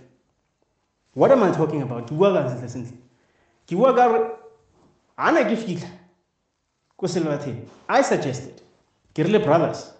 What 1.14 1.32
am 1.32 1.42
i 1.42 1.50
talking 1.50 1.82
about? 1.82 2.06
Ke 2.06 2.12
bua 2.12 2.32
ka 2.32 2.48
sentle 2.48 2.68
sentle 2.68 2.96
ke 3.66 3.76
bua 3.76 3.94
ka 3.94 4.06
re 4.06 4.20
ga 5.18 5.30
na 5.32 5.42
ke 5.44 5.56
fitlha 5.56 5.90
ko 6.96 7.06
silverton 7.06 7.66
i 7.88 8.02
suggested 8.02 8.62
ke 9.14 9.44
brothers 9.44 9.92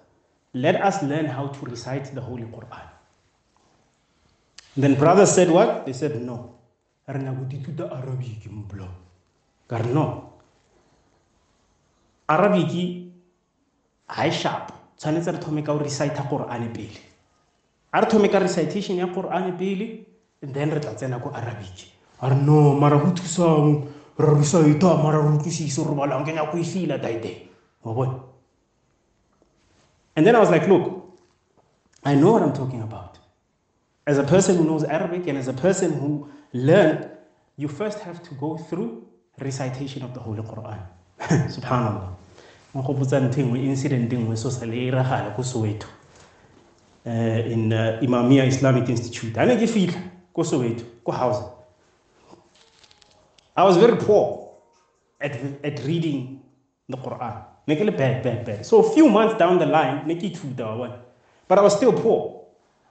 let 0.55 0.77
us 0.77 1.03
learn 1.03 1.27
how 1.27 1.47
to 1.49 1.67
recite 1.67 2.15
the 2.15 2.21
holy 2.21 2.45
quran. 2.45 2.89
Then 4.77 4.95
brothers 4.95 5.33
said 5.33 5.51
what? 5.51 5.85
They 5.87 5.93
said 5.93 6.21
no 6.23 6.60
re 7.12 7.21
nyako 7.23 7.45
dithuta 7.45 7.85
arabic 7.93 8.47
mplo 8.50 8.88
ka 9.69 9.79
re 9.79 9.93
no 9.93 10.05
arabic 12.29 12.73
ga 14.09 14.26
e 14.26 14.33
sharp 14.33 14.73
tshwanetse 14.99 15.31
re 15.33 15.38
thome 15.38 15.62
ka 15.62 15.73
go 15.73 15.79
recita 15.79 16.23
qur'ane 16.29 16.69
pele. 16.73 17.00
A 17.93 18.00
re 18.00 18.07
thome 18.07 18.29
ka 18.29 18.38
recitation 18.38 18.97
ya 18.97 19.07
pele 19.07 20.07
and 20.43 20.55
then 20.55 20.71
re 20.71 20.81
tla 20.81 20.95
tsena 20.95 21.21
ko 21.21 21.31
arabic 21.35 21.93
a 22.23 22.29
re 22.29 22.37
no 22.37 22.75
mara 22.75 22.99
go 22.99 23.11
thusang 23.12 23.87
ra 24.19 24.35
recita 24.35 24.97
mara 25.02 25.21
re 25.23 25.29
utlwisise 25.37 25.85
re 25.85 25.95
balang 25.95 26.25
ke 26.25 26.33
nyako 26.33 26.57
e 26.59 26.64
fila 26.64 26.97
wa 27.85 27.93
bone 27.93 28.21
and 30.17 30.26
then 30.26 30.35
i 30.37 30.40
was 30.40 30.50
like 30.50 30.67
look 30.69 31.12
i 32.05 32.14
know 32.14 32.33
what 32.33 32.43
i'm 32.43 32.52
talking 32.52 32.83
about 32.83 33.20
as 34.11 34.19
a 34.19 34.26
person 34.35 34.57
who 34.59 34.64
knows 34.71 34.85
arabic 34.85 35.26
and 35.29 35.37
as 35.43 35.49
a 35.49 35.59
person 35.67 35.93
who 36.00 36.11
learned 36.69 37.02
you 37.61 37.69
first 37.69 37.99
have 38.00 38.23
to 38.29 38.35
go 38.35 38.57
through 38.57 39.07
recitation 39.40 40.02
of 40.02 40.14
the 40.14 40.21
holy 40.21 40.43
quran. 40.43 40.81
Subhanallah. 41.57 42.17
Soweto 45.43 45.87
uh, 47.07 47.11
in 47.11 47.73
uh, 47.73 47.99
imamia 48.02 48.47
islamic 48.47 48.88
institute. 48.88 49.37
Ne 49.37 49.57
ke 49.57 49.69
fitlha 49.69 50.00
ko 50.33 50.43
soweto 50.43 50.85
ko 51.05 51.12
house 51.12 51.43
i 53.57 53.64
was 53.64 53.76
very 53.76 53.97
poor 53.97 54.49
at, 55.21 55.33
at 55.64 55.85
reading 55.85 56.40
the 56.88 56.97
quran. 56.97 57.45
Ne 57.67 57.75
bad 57.90 58.23
bad 58.23 58.45
bad. 58.45 58.64
So 58.67 58.79
a 58.81 58.95
few 58.95 59.09
months 59.09 59.37
down 59.37 59.59
the 59.59 59.67
line 59.67 60.07
ne 60.07 60.14
ke 60.14 60.33
ithuta 60.33 60.99
but 61.49 61.59
i 61.59 61.62
was 61.62 61.76
still 61.76 61.93
poor. 61.93 62.47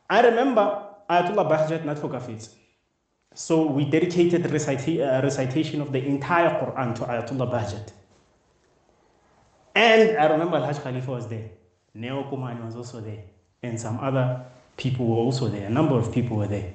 I 0.09 0.21
remember 0.21 0.88
ayatollah 1.09 1.45
bahjat 1.49 1.85
na 1.85 1.95
tlhokafetse 1.95 2.49
so 3.33 3.65
we 3.77 3.85
dedicated 3.85 4.45
recita 4.55 4.91
uh, 4.91 5.23
recitation 5.27 5.81
of 5.81 5.91
the 5.91 6.01
entire 6.13 6.51
quran 6.61 6.93
to 6.93 7.03
ayatollah 7.05 7.49
bahjat 7.55 7.91
and 9.75 10.17
i 10.17 10.27
remember 10.33 10.57
alhaj 10.61 10.79
khalifa 10.85 11.11
was 11.11 11.27
there 11.27 11.49
neo 11.95 12.23
kumani 12.31 12.65
was 12.65 12.75
also 12.75 13.01
there 13.01 13.23
and 13.63 13.79
some 13.79 13.99
other 14.09 14.45
people 14.79 15.05
were 15.05 15.17
also 15.17 15.47
there. 15.49 15.67
A 15.67 15.69
number 15.69 15.95
of 15.95 16.11
people 16.11 16.37
were 16.37 16.47
there. 16.47 16.73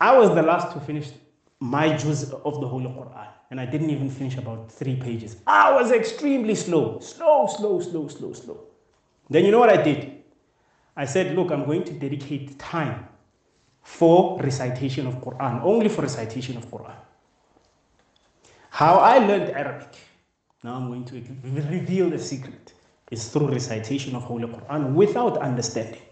I 0.00 0.18
was 0.18 0.30
the 0.34 0.42
last 0.42 0.72
to 0.74 0.80
finish 0.80 1.08
my 1.60 1.96
juz 1.96 2.30
of 2.32 2.60
the 2.60 2.68
Holy 2.68 2.86
Quran, 2.86 3.28
and 3.50 3.60
I 3.60 3.64
didn't 3.64 3.90
even 3.90 4.10
finish 4.10 4.36
about 4.36 4.70
three 4.70 4.96
pages. 4.96 5.36
I 5.46 5.72
was 5.72 5.92
extremely 5.92 6.54
slow, 6.54 6.98
slow, 7.00 7.46
slow, 7.46 7.80
slow, 7.80 8.08
slow, 8.08 8.32
slow. 8.34 8.60
Then 9.30 9.44
you 9.44 9.52
know 9.52 9.60
what 9.60 9.70
I 9.70 9.80
did? 9.82 10.12
I 10.96 11.06
said, 11.06 11.34
look, 11.34 11.50
I'm 11.50 11.64
going 11.64 11.84
to 11.84 11.92
dedicate 11.92 12.58
time 12.58 13.06
for 13.86 14.36
recitation 14.42 15.06
of 15.06 15.14
Quran, 15.22 15.62
only 15.62 15.88
for 15.88 16.02
recitation 16.02 16.56
of 16.56 16.66
Quran. 16.66 16.96
How 18.70 18.96
I 18.96 19.18
learned 19.18 19.50
Arabic, 19.50 19.94
now 20.64 20.74
I'm 20.74 20.88
going 20.88 21.04
to 21.06 21.22
reveal 21.44 22.10
the 22.10 22.18
secret 22.18 22.74
is 23.12 23.28
through 23.28 23.48
recitation 23.48 24.16
of 24.16 24.24
Holy 24.24 24.48
Quran 24.48 24.92
without 24.92 25.38
understanding. 25.38 26.02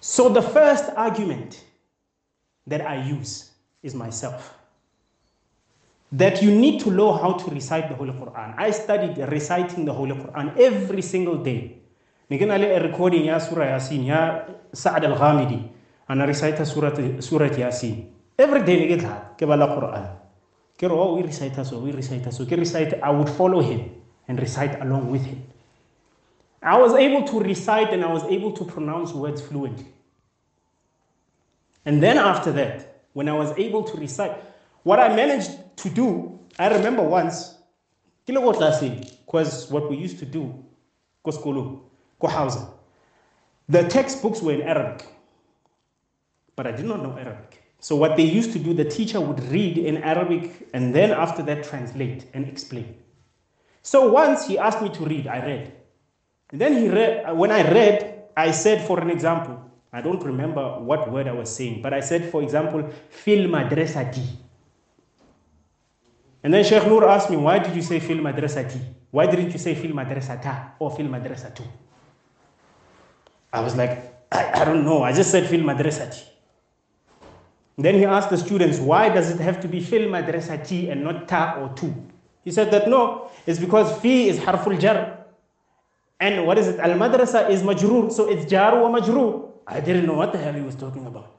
So 0.00 0.28
the 0.28 0.40
first 0.40 0.84
argument 0.96 1.64
that 2.68 2.80
I 2.86 3.04
use 3.04 3.50
is 3.82 3.92
myself. 3.94 4.54
That 6.12 6.42
you 6.42 6.52
need 6.52 6.80
to 6.82 6.90
know 6.90 7.12
how 7.12 7.32
to 7.32 7.50
recite 7.50 7.88
the 7.88 7.96
Holy 7.96 8.12
Quran. 8.12 8.54
I 8.56 8.70
studied 8.70 9.18
reciting 9.18 9.84
the 9.84 9.92
Holy 9.92 10.14
Quran 10.14 10.56
every 10.56 11.02
single 11.02 11.42
day. 11.42 11.82
Recording 12.30 13.24
ya 13.26 13.38
Surah 13.38 13.66
Yasin, 13.76 14.06
ya 14.06 14.46
Sa'ad 14.72 15.04
al-Ghamidi, 15.04 15.68
and 16.12 16.22
I 16.22 16.26
recite 16.26 16.66
Surah, 16.66 16.94
Surah 17.20 17.48
Yasin. 17.48 18.06
Every 18.38 18.62
day 18.64 18.98
Quran. 18.98 20.16
Ke 20.78 20.82
ro 20.82 21.14
we 21.14 21.22
recite 21.22 21.64
so, 21.64 21.78
we 21.78 21.90
recite 21.90 22.30
so. 22.30 22.44
Ke 22.44 22.50
recite, 22.50 23.02
I 23.02 23.10
would 23.10 23.30
follow 23.30 23.62
him 23.62 23.90
and 24.28 24.38
recite 24.38 24.78
along 24.82 25.10
with 25.10 25.24
him. 25.24 25.42
I 26.62 26.78
was 26.78 26.92
able 26.94 27.24
to 27.28 27.40
recite 27.40 27.94
and 27.94 28.04
I 28.04 28.12
was 28.12 28.24
able 28.24 28.52
to 28.52 28.64
pronounce 28.64 29.12
words 29.12 29.40
fluently. 29.40 29.86
And 31.86 32.02
then 32.02 32.18
after 32.18 32.52
that, 32.52 33.04
when 33.14 33.28
I 33.28 33.32
was 33.32 33.56
able 33.56 33.82
to 33.84 33.96
recite, 33.96 34.32
what 34.82 35.00
I 35.00 35.08
managed 35.16 35.50
to 35.78 35.88
do, 35.88 36.38
I 36.58 36.68
remember 36.68 37.02
once 37.02 37.54
because 38.26 39.70
what 39.70 39.90
we 39.90 39.96
used 39.96 40.18
to 40.18 40.26
do, 40.26 40.62
ko 41.24 41.30
sekolong, 41.30 41.80
ko 42.20 42.28
housing, 42.28 42.66
the 43.68 43.88
textbooks 43.88 44.42
were 44.42 44.52
in 44.52 44.62
Arabic, 44.62 45.06
but 46.56 46.66
I 46.66 46.72
did 46.72 46.84
not 46.84 47.02
know 47.02 47.16
Arabic. 47.16 47.62
So 47.80 47.96
what 47.96 48.16
they 48.16 48.22
used 48.22 48.52
to 48.52 48.58
do, 48.58 48.72
the 48.74 48.84
teacher 48.84 49.20
would 49.20 49.42
read 49.50 49.76
in 49.76 49.96
Arabic 49.98 50.68
and 50.72 50.94
then 50.94 51.10
after 51.10 51.42
that 51.42 51.64
translate 51.64 52.26
and 52.32 52.46
explain. 52.46 52.96
So 53.82 54.12
once 54.12 54.46
he 54.46 54.56
asked 54.56 54.80
me 54.80 54.88
to 54.90 55.04
read, 55.04 55.26
I 55.26 55.44
read. 55.44 55.72
And 56.52 56.60
then 56.60 56.76
he 56.76 56.88
read, 56.88 57.24
uh, 57.24 57.34
when 57.34 57.50
I 57.50 57.62
read, 57.68 58.22
I 58.36 58.52
said, 58.52 58.86
for 58.86 59.00
an 59.00 59.10
example, 59.10 59.60
I 59.92 60.00
don't 60.00 60.22
remember 60.22 60.78
what 60.78 61.10
word 61.10 61.26
I 61.26 61.32
was 61.32 61.54
saying, 61.54 61.82
but 61.82 61.92
I 61.92 62.00
said, 62.00 62.30
for 62.30 62.42
example, 62.42 62.88
fil 63.10 63.48
madrasati. 63.48 64.26
And 66.44 66.54
then 66.54 66.64
Sheikh 66.64 66.86
Noor 66.86 67.08
asked 67.08 67.30
me, 67.30 67.36
why 67.36 67.58
did 67.58 67.74
you 67.74 67.82
say 67.82 68.00
fil 68.00 68.18
madrasati? 68.18 68.80
Why 69.10 69.26
didn't 69.26 69.50
you 69.50 69.58
say 69.58 69.74
fil 69.74 69.90
madrasata 69.90 70.72
or 70.78 70.94
fil 70.94 71.06
madrasatu? 71.06 71.66
I 73.52 73.60
was 73.60 73.76
like, 73.76 74.28
I, 74.30 74.62
I 74.62 74.64
don't 74.64 74.84
know. 74.84 75.02
I 75.02 75.12
just 75.12 75.30
said 75.30 75.48
fil 75.48 75.60
madrasati. 75.60 76.22
Then 77.82 77.96
he 77.96 78.04
asked 78.04 78.30
the 78.30 78.38
students, 78.38 78.78
why 78.78 79.08
does 79.08 79.30
it 79.30 79.40
have 79.40 79.60
to 79.60 79.68
be 79.68 79.80
fil 79.80 80.02
madrasati 80.02 80.90
and 80.90 81.02
not 81.02 81.28
ta 81.28 81.56
or 81.60 81.74
tu? 81.74 81.94
He 82.44 82.50
said 82.50 82.70
that 82.70 82.88
no, 82.88 83.30
it's 83.46 83.58
because 83.58 84.00
fi 84.00 84.28
is 84.28 84.38
harful 84.38 84.76
jar. 84.76 85.18
And 86.20 86.46
what 86.46 86.58
is 86.58 86.68
it? 86.68 86.78
Al 86.78 86.90
madrasa 86.90 87.50
is 87.50 87.62
majrur, 87.62 88.12
so 88.12 88.28
it's 88.28 88.48
jar 88.50 88.80
wa 88.80 88.88
majrur. 88.88 89.50
I 89.66 89.80
didn't 89.80 90.06
know 90.06 90.14
what 90.14 90.32
the 90.32 90.38
hell 90.38 90.52
he 90.52 90.60
was 90.60 90.76
talking 90.76 91.06
about. 91.06 91.36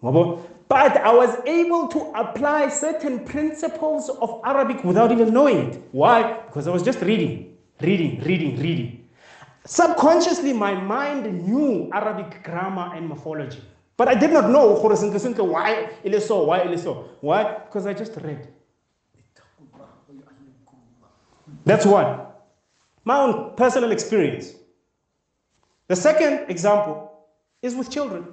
But 0.00 0.96
I 0.98 1.12
was 1.12 1.36
able 1.46 1.88
to 1.88 2.12
apply 2.14 2.68
certain 2.68 3.24
principles 3.24 4.10
of 4.10 4.40
Arabic 4.44 4.84
without 4.84 5.10
even 5.10 5.32
knowing 5.32 5.70
it. 5.70 5.82
Why? 5.90 6.34
Because 6.46 6.68
I 6.68 6.70
was 6.70 6.82
just 6.82 7.00
reading, 7.00 7.56
reading, 7.80 8.20
reading, 8.22 8.60
reading. 8.60 9.08
Subconsciously, 9.64 10.52
my 10.52 10.74
mind 10.74 11.46
knew 11.46 11.90
Arabic 11.92 12.44
grammar 12.44 12.94
and 12.94 13.08
morphology. 13.08 13.62
But 13.98 14.06
I 14.06 14.14
did 14.14 14.32
not 14.32 14.48
know 14.48 14.76
why 14.76 15.90
it 16.04 16.14
is 16.14 16.24
so, 16.24 16.44
why 16.44 16.58
it 16.60 16.70
is 16.70 16.84
so. 16.84 17.08
Why? 17.20 17.58
Because 17.64 17.84
I 17.84 17.92
just 17.92 18.14
read. 18.16 18.46
That's 21.64 21.84
one. 21.84 22.20
My 23.04 23.18
own 23.18 23.56
personal 23.56 23.90
experience. 23.90 24.52
The 25.88 25.96
second 25.96 26.48
example 26.48 27.10
is 27.60 27.74
with 27.74 27.90
children. 27.90 28.24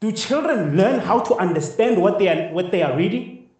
Do 0.00 0.10
children 0.10 0.76
learn 0.76 0.98
how 0.98 1.20
to 1.20 1.36
understand 1.36 2.02
what 2.02 2.18
they 2.18 2.26
are, 2.26 2.52
what 2.52 2.72
they 2.72 2.82
are 2.82 2.96
reading? 2.96 3.50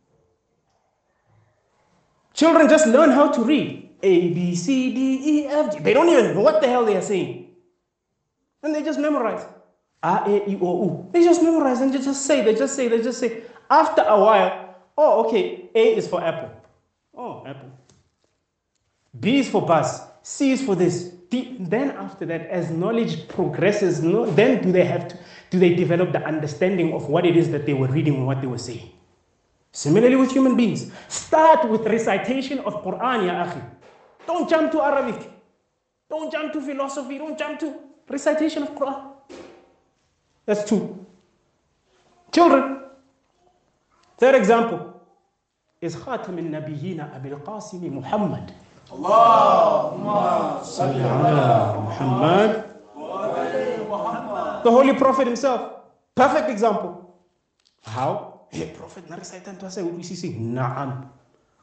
Children 2.34 2.68
just 2.68 2.88
learn 2.88 3.10
how 3.10 3.30
to 3.30 3.44
read 3.44 3.90
A, 4.02 4.30
B, 4.32 4.56
C, 4.56 4.92
D, 4.92 5.20
E, 5.22 5.46
F, 5.46 5.76
G. 5.76 5.82
They 5.84 5.94
don't 5.94 6.08
even 6.08 6.34
know 6.34 6.40
what 6.40 6.60
the 6.60 6.66
hell 6.66 6.84
they 6.84 6.96
are 6.96 7.02
saying. 7.02 7.54
And 8.62 8.74
they 8.74 8.82
just 8.82 8.98
memorize. 8.98 9.44
A, 10.02 10.44
E, 10.48 10.58
O, 10.60 10.84
U. 10.84 11.08
They 11.12 11.22
just 11.22 11.42
memorize 11.42 11.80
and 11.80 11.92
they 11.92 11.98
just 11.98 12.24
say, 12.24 12.42
they 12.42 12.54
just 12.54 12.74
say, 12.74 12.88
they 12.88 13.02
just 13.02 13.18
say. 13.18 13.42
After 13.68 14.02
a 14.02 14.18
while, 14.18 14.74
oh, 14.96 15.26
okay, 15.26 15.68
A 15.74 15.96
is 15.96 16.08
for 16.08 16.22
apple. 16.22 16.50
Oh, 17.14 17.44
apple. 17.46 17.70
B 19.18 19.38
is 19.38 19.48
for 19.48 19.62
bus. 19.66 20.00
C 20.22 20.52
is 20.52 20.62
for 20.62 20.74
this. 20.74 21.04
D. 21.30 21.56
Then 21.60 21.90
after 21.92 22.26
that, 22.26 22.46
as 22.48 22.70
knowledge 22.70 23.28
progresses, 23.28 24.02
no, 24.02 24.26
then 24.26 24.62
do 24.62 24.72
they 24.72 24.84
have 24.84 25.08
to, 25.08 25.18
do 25.50 25.58
they 25.58 25.74
develop 25.74 26.12
the 26.12 26.24
understanding 26.24 26.92
of 26.92 27.08
what 27.08 27.24
it 27.26 27.36
is 27.36 27.50
that 27.50 27.66
they 27.66 27.74
were 27.74 27.86
reading 27.88 28.14
and 28.14 28.26
what 28.26 28.40
they 28.40 28.46
were 28.46 28.58
saying? 28.58 28.90
Similarly 29.72 30.16
with 30.16 30.32
human 30.32 30.56
beings. 30.56 30.90
Start 31.08 31.68
with 31.68 31.86
recitation 31.86 32.58
of 32.60 32.82
Quran, 32.82 33.26
ya 33.26 33.44
akhi. 33.46 33.62
Don't 34.26 34.48
jump 34.48 34.72
to 34.72 34.82
Arabic. 34.82 35.30
Don't 36.08 36.32
jump 36.32 36.52
to 36.52 36.60
philosophy. 36.60 37.18
Don't 37.18 37.38
jump 37.38 37.60
to 37.60 37.74
recitation 38.08 38.64
of 38.64 38.70
Quran. 38.70 39.09
That's 40.50 40.66
two. 40.66 41.06
Children. 42.34 42.82
Third 44.18 44.34
example 44.34 44.98
is 45.78 45.94
Khatam 45.94 46.42
al-Nabiyina 46.42 47.14
Abil 47.14 47.38
Qasim 47.38 47.86
Muhammad. 47.86 48.50
Allahumma 48.90 50.58
salli 50.66 51.06
ala 51.06 51.78
Muhammad. 51.78 52.50
The 54.66 54.70
Holy 54.74 54.98
Prophet 54.98 55.30
himself. 55.30 55.86
Perfect 56.18 56.50
example. 56.50 57.14
How? 57.86 58.42
Hey, 58.50 58.74
Prophet, 58.74 59.06
na 59.06 59.22
recitant 59.22 59.62
to 59.62 59.70
say 59.70 59.86
we 59.86 60.02
see 60.02 60.34
na'am. 60.34 61.06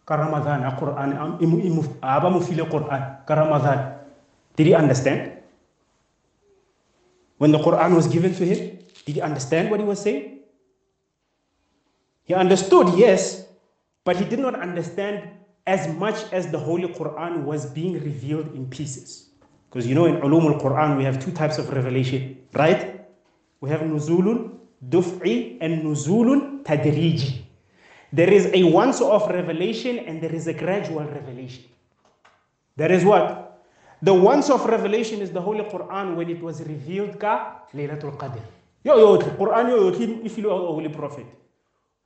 Ka 0.07 0.15
Ramadan, 0.15 0.63
Quran, 0.79 1.11
am 1.11 1.31
imu 1.43 1.59
imu 1.59 1.81
aba 1.99 2.31
mu 2.31 2.39
Quran, 2.39 3.03
karamadhan. 3.27 3.99
Did 4.55 4.71
he 4.71 4.73
understand? 4.73 5.36
When 7.37 7.51
the 7.51 7.59
Quran 7.59 7.95
was 7.95 8.07
given 8.07 8.33
to 8.35 8.45
him, 8.45 8.79
did 9.05 9.15
he 9.15 9.21
understand 9.21 9.69
what 9.71 9.79
he 9.79 9.85
was 9.85 10.01
saying? 10.01 10.39
He 12.23 12.33
understood, 12.33 12.89
yes, 12.97 13.47
but 14.03 14.17
he 14.17 14.25
did 14.25 14.39
not 14.39 14.55
understand 14.55 15.29
as 15.65 15.93
much 15.95 16.31
as 16.33 16.51
the 16.51 16.59
Holy 16.59 16.87
Quran 16.87 17.43
was 17.43 17.65
being 17.65 17.93
revealed 17.93 18.53
in 18.55 18.67
pieces. 18.69 19.29
Because 19.69 19.85
you 19.85 19.95
know, 19.95 20.05
in 20.05 20.15
Ulum 20.17 20.53
al 20.53 20.59
Quran, 20.59 20.97
we 20.97 21.03
have 21.03 21.23
two 21.23 21.31
types 21.31 21.57
of 21.57 21.69
revelation, 21.71 22.37
right? 22.53 23.05
We 23.61 23.69
have 23.69 23.81
Nuzulun 23.81 24.57
Duf'i 24.89 25.57
and 25.61 25.83
Nuzulun 25.83 26.63
Tadriji. 26.63 27.41
There 28.13 28.31
is 28.31 28.49
a 28.53 28.63
once 28.63 29.01
off 29.01 29.29
revelation 29.29 29.99
and 29.99 30.21
there 30.21 30.33
is 30.33 30.47
a 30.47 30.53
gradual 30.53 31.03
revelation. 31.03 31.65
There 32.77 32.91
is 32.91 33.03
what? 33.03 33.46
The 34.01 34.13
once 34.13 34.49
of 34.49 34.65
revelation 34.65 35.21
is 35.21 35.31
the 35.31 35.41
Holy 35.41 35.63
Quran 35.63 36.15
when 36.15 36.29
it 36.29 36.41
was 36.41 36.61
revealed 36.61 37.19
ka 37.19 37.61
Laylatul 37.73 38.15
Qadr. 38.17 38.41
Yo 38.83 38.97
yo 38.97 39.17
Quran 39.17 39.69
yo 39.69 39.89
yo 39.89 40.23
if 40.23 40.37
you 40.37 40.51
are 40.51 40.59
Holy 40.59 40.89
Prophet. 40.89 41.25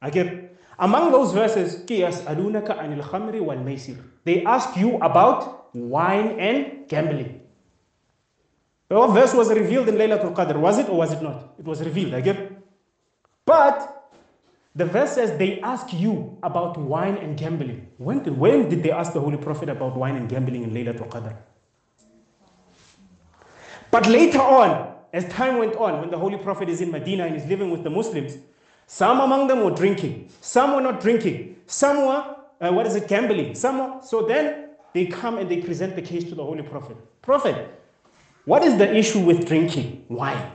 Again, 0.02 0.50
among 0.80 1.12
those 1.12 1.34
verses, 1.34 1.84
Kiyas 1.84 2.24
alunaka 2.24 2.80
anil 2.80 3.04
khamri 3.04 3.42
wal 3.42 3.58
maisir. 3.58 3.98
They 4.24 4.44
ask 4.46 4.76
you 4.78 4.96
about 4.98 5.76
wine 5.76 6.40
and 6.40 6.88
gambling. 6.88 7.42
The 8.88 9.08
verse 9.08 9.34
was 9.34 9.50
revealed 9.50 9.88
in 9.88 9.96
Laylatul 9.96 10.34
Qadr, 10.36 10.58
was 10.58 10.80
it 10.80 10.90
or 10.90 10.98
was 10.98 11.14
it 11.14 11.22
not? 11.22 11.54
It 11.58 11.66
was 11.66 11.82
revealed, 11.82 12.14
again. 12.14 12.58
But 13.46 14.10
the 14.76 14.86
verse 14.86 15.14
says 15.14 15.38
they 15.38 15.62
ask 15.62 15.94
you 15.94 16.38
about 16.44 16.78
wine 16.78 17.16
and 17.18 17.38
gambling. 17.38 17.88
When 17.98 18.24
did, 18.24 18.38
when 18.38 18.68
did 18.70 18.84
they 18.84 18.92
ask 18.92 19.14
the 19.14 19.22
Holy 19.22 19.38
Prophet 19.38 19.70
about 19.70 19.96
wine 19.96 20.16
and 20.16 20.28
gambling 20.28 20.64
in 20.64 20.72
Laylatul 20.72 21.08
Qadr? 21.08 21.36
But 23.92 24.08
later 24.08 24.40
on, 24.40 24.94
as 25.14 25.28
time 25.28 25.58
went 25.58 25.76
on, 25.76 26.00
when 26.00 26.10
the 26.10 26.18
Holy 26.18 26.38
Prophet 26.38 26.70
is 26.70 26.82
in 26.82 26.92
Medina 26.92 27.26
and 27.26 27.36
is 27.36 27.46
living 27.46 27.70
with 27.70 27.84
the 27.84 27.90
Muslims, 27.90 28.38
some 28.88 29.20
among 29.20 29.48
them 29.48 29.64
were 29.64 29.72
drinking, 29.72 30.30
some 30.42 30.74
were 30.74 30.82
not 30.82 31.02
drinking, 31.02 31.58
some 31.68 32.06
were, 32.08 32.36
uh, 32.62 32.72
what 32.72 32.88
is 32.88 32.96
it, 32.96 33.08
gambling, 33.08 33.56
some 33.56 33.80
were. 33.80 34.02
So 34.02 34.24
then 34.24 34.70
they 34.94 35.06
come 35.06 35.38
and 35.38 35.50
they 35.50 35.62
present 35.62 35.96
the 35.96 36.02
case 36.02 36.24
to 36.26 36.36
the 36.36 36.44
Holy 36.44 36.64
Prophet. 36.64 36.98
Prophet, 37.22 37.80
what 38.46 38.64
is 38.64 38.78
the 38.78 38.94
issue 38.96 39.20
with 39.20 39.48
drinking 39.48 40.06
wine? 40.10 40.52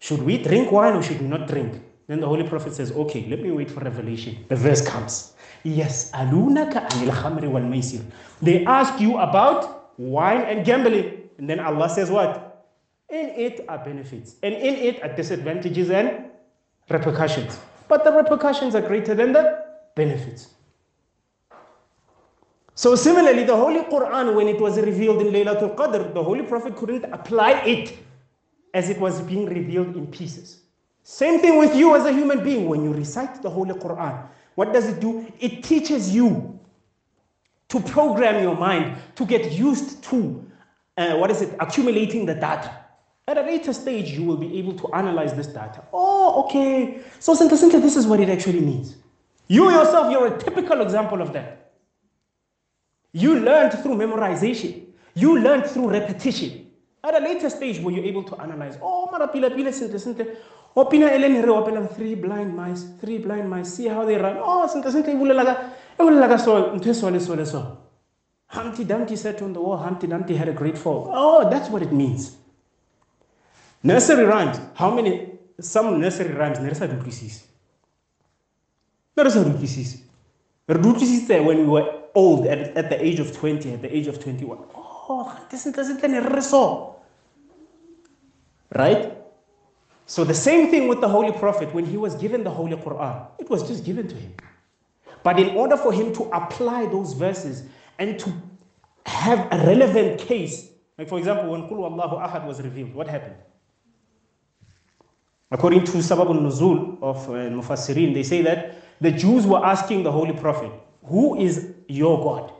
Should 0.00 0.22
we 0.22 0.38
drink 0.38 0.70
wine 0.70 0.94
or 0.94 1.02
should 1.02 1.20
we 1.20 1.26
not 1.26 1.48
drink? 1.48 1.82
Then 2.06 2.20
the 2.20 2.26
Holy 2.26 2.44
Prophet 2.48 2.72
says, 2.74 2.92
okay, 2.92 3.26
let 3.28 3.42
me 3.42 3.50
wait 3.50 3.70
for 3.70 3.80
revelation. 3.80 4.44
The 4.48 4.56
verse 4.56 4.86
comes. 4.86 5.34
Yes, 5.62 6.10
anil 6.12 7.50
wal. 7.50 8.08
They 8.40 8.64
ask 8.64 8.98
you 9.00 9.18
about 9.18 9.98
wine 9.98 10.42
and 10.42 10.64
gambling. 10.64 11.28
And 11.36 11.50
then 11.50 11.60
Allah 11.60 11.90
says 11.90 12.10
what? 12.10 12.47
In 13.10 13.30
it 13.30 13.64
are 13.68 13.78
benefits, 13.78 14.36
and 14.42 14.54
in 14.54 14.74
it 14.74 15.02
are 15.02 15.14
disadvantages 15.14 15.90
and 15.90 16.24
repercussions. 16.90 17.58
But 17.88 18.04
the 18.04 18.12
repercussions 18.12 18.74
are 18.74 18.82
greater 18.82 19.14
than 19.14 19.32
the 19.32 19.64
benefits. 19.94 20.48
So 22.74 22.94
similarly, 22.94 23.44
the 23.44 23.56
Holy 23.56 23.80
Quran, 23.80 24.34
when 24.36 24.46
it 24.46 24.60
was 24.60 24.78
revealed 24.78 25.22
in 25.22 25.32
Laylatul 25.32 25.74
Qadr, 25.74 26.12
the 26.12 26.22
Holy 26.22 26.42
Prophet 26.42 26.76
couldn't 26.76 27.04
apply 27.06 27.52
it 27.62 27.96
as 28.74 28.90
it 28.90 29.00
was 29.00 29.22
being 29.22 29.46
revealed 29.46 29.96
in 29.96 30.06
pieces. 30.06 30.60
Same 31.02 31.40
thing 31.40 31.58
with 31.58 31.74
you 31.74 31.96
as 31.96 32.04
a 32.04 32.12
human 32.12 32.44
being. 32.44 32.68
When 32.68 32.84
you 32.84 32.92
recite 32.92 33.40
the 33.40 33.48
Holy 33.48 33.72
Quran, 33.72 34.22
what 34.54 34.74
does 34.74 34.86
it 34.86 35.00
do? 35.00 35.26
It 35.40 35.64
teaches 35.64 36.14
you 36.14 36.60
to 37.70 37.80
program 37.80 38.42
your 38.42 38.54
mind 38.54 38.98
to 39.16 39.24
get 39.24 39.52
used 39.52 40.04
to, 40.04 40.46
uh, 40.98 41.16
what 41.16 41.30
is 41.30 41.40
it, 41.40 41.56
accumulating 41.58 42.26
the 42.26 42.34
data. 42.34 42.84
At 43.28 43.36
a 43.36 43.42
later 43.42 43.74
stage, 43.74 44.10
you 44.12 44.24
will 44.24 44.38
be 44.38 44.58
able 44.58 44.72
to 44.72 44.88
analyze 44.94 45.34
this 45.34 45.48
data. 45.48 45.82
Oh, 45.92 46.44
okay. 46.44 47.02
So, 47.20 47.34
Santa 47.34 47.58
Santa, 47.58 47.78
this 47.78 47.94
is 47.94 48.06
what 48.06 48.20
it 48.20 48.30
actually 48.30 48.60
means. 48.60 48.96
You 49.48 49.70
yourself, 49.70 50.10
you're 50.10 50.34
a 50.34 50.38
typical 50.38 50.80
example 50.80 51.20
of 51.20 51.34
that. 51.34 51.72
You 53.12 53.38
learned 53.38 53.74
through 53.82 53.96
memorization, 53.96 54.86
you 55.14 55.38
learned 55.40 55.66
through 55.66 55.90
repetition. 55.90 56.70
At 57.04 57.16
a 57.16 57.18
later 57.18 57.50
stage, 57.50 57.80
were 57.80 57.90
you 57.90 58.02
able 58.02 58.24
to 58.24 58.40
analyze? 58.40 58.78
Oh, 58.80 59.10
mara 59.12 59.28
pila 59.28 59.50
Santa 59.72 59.98
Santa. 59.98 60.24
Opina 60.74 61.10
oh, 61.10 61.18
eleni 61.18 61.42
re 61.42 61.50
oh, 61.50 61.62
opela 61.62 61.94
three 61.94 62.14
blind 62.14 62.56
mice, 62.56 62.86
three 62.98 63.18
blind 63.18 63.50
mice. 63.50 63.74
See 63.74 63.88
how 63.88 64.06
they 64.06 64.16
run. 64.16 64.38
Oh, 64.40 64.66
Santa 64.66 64.90
Santa 64.90 65.10
ibulalaga. 65.10 65.70
E 66.00 66.02
bolela 66.02 66.28
ka 66.28 66.36
so 66.38 66.74
ntho 66.76 66.88
e 66.88 66.94
so 66.94 67.18
so 67.18 67.44
so. 67.44 67.78
Humpty 68.46 68.84
Dumpty 68.84 69.16
sat 69.16 69.42
on 69.42 69.52
the 69.52 69.60
wall, 69.60 69.76
Humpty 69.76 70.06
Dumpty 70.06 70.34
had 70.34 70.48
a 70.48 70.52
great 70.52 70.78
fall. 70.78 71.10
Oh, 71.12 71.50
that's 71.50 71.68
what 71.68 71.82
it 71.82 71.92
means. 71.92 72.38
Nursery 73.82 74.24
rhymes. 74.24 74.60
How 74.74 74.90
many? 74.94 75.38
Some 75.60 76.00
nursery 76.00 76.34
rhymes 76.34 76.58
ne 76.60 76.68
re 76.68 76.74
sa 76.74 76.86
di 76.86 76.94
utlwisise. 76.94 77.42
Ne 79.16 79.22
re 79.22 79.30
sa 79.30 79.42
di 79.42 79.50
utlwisise. 79.50 79.98
Re 80.68 80.78
di 80.78 80.88
utlwisitse 80.88 81.44
when 81.44 81.58
we 81.58 81.66
were 81.66 82.02
old 82.14 82.46
at, 82.46 82.76
at 82.76 82.90
the 82.90 83.02
age 83.02 83.20
of 83.20 83.32
20, 83.36 83.72
at 83.72 83.82
the 83.82 83.94
age 83.94 84.06
of 84.06 84.22
21. 84.22 84.58
Oh, 84.74 85.46
this 85.50 85.66
is 85.66 85.76
ne 86.02 86.18
re 86.18 86.40
so. 86.40 86.96
Right? 88.74 89.14
So 90.06 90.24
the 90.24 90.34
same 90.34 90.70
thing 90.70 90.88
with 90.88 91.00
the 91.00 91.08
Holy 91.08 91.32
Prophet 91.32 91.72
when 91.74 91.84
he 91.84 91.96
was 91.96 92.14
given 92.14 92.42
the 92.42 92.50
Holy 92.50 92.76
Quran. 92.76 93.26
It 93.38 93.48
was 93.50 93.66
just 93.68 93.84
given 93.84 94.08
to 94.08 94.14
him. 94.14 94.34
But 95.22 95.38
in 95.38 95.54
order 95.56 95.76
for 95.76 95.92
him 95.92 96.14
to 96.14 96.24
apply 96.32 96.86
those 96.86 97.12
verses 97.12 97.64
and 97.98 98.18
to 98.20 98.32
have 99.04 99.46
a 99.52 99.66
relevant 99.66 100.20
case, 100.20 100.70
like 100.96 101.08
for 101.08 101.18
example, 101.18 101.50
when 101.50 101.62
Qul 101.68 101.84
Allahu 101.90 102.16
Ahad 102.16 102.46
was 102.46 102.62
revealed, 102.62 102.94
what 102.94 103.06
happened? 103.06 103.36
According 105.50 105.84
to 105.84 105.92
Sabab 105.98 106.28
al-Nuzul 106.28 106.98
of 107.02 107.28
uh, 107.28 107.32
Mufassirin, 107.48 108.12
they 108.12 108.22
say 108.22 108.42
that 108.42 108.82
the 109.00 109.10
Jews 109.10 109.46
were 109.46 109.64
asking 109.64 110.02
the 110.02 110.12
Holy 110.12 110.32
Prophet, 110.32 110.70
who 111.04 111.40
is 111.40 111.72
your 111.88 112.22
God? 112.22 112.52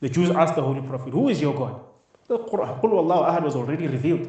The 0.00 0.08
Jews 0.08 0.30
asked 0.30 0.54
the 0.54 0.62
Holy 0.62 0.82
Prophet, 0.82 1.12
who 1.12 1.28
is 1.28 1.40
your 1.40 1.54
God? 1.54 1.80
The 2.26 2.36
Allahu 2.38 3.24
Ahad 3.24 3.42
was 3.42 3.56
already 3.56 3.86
revealed. 3.86 4.28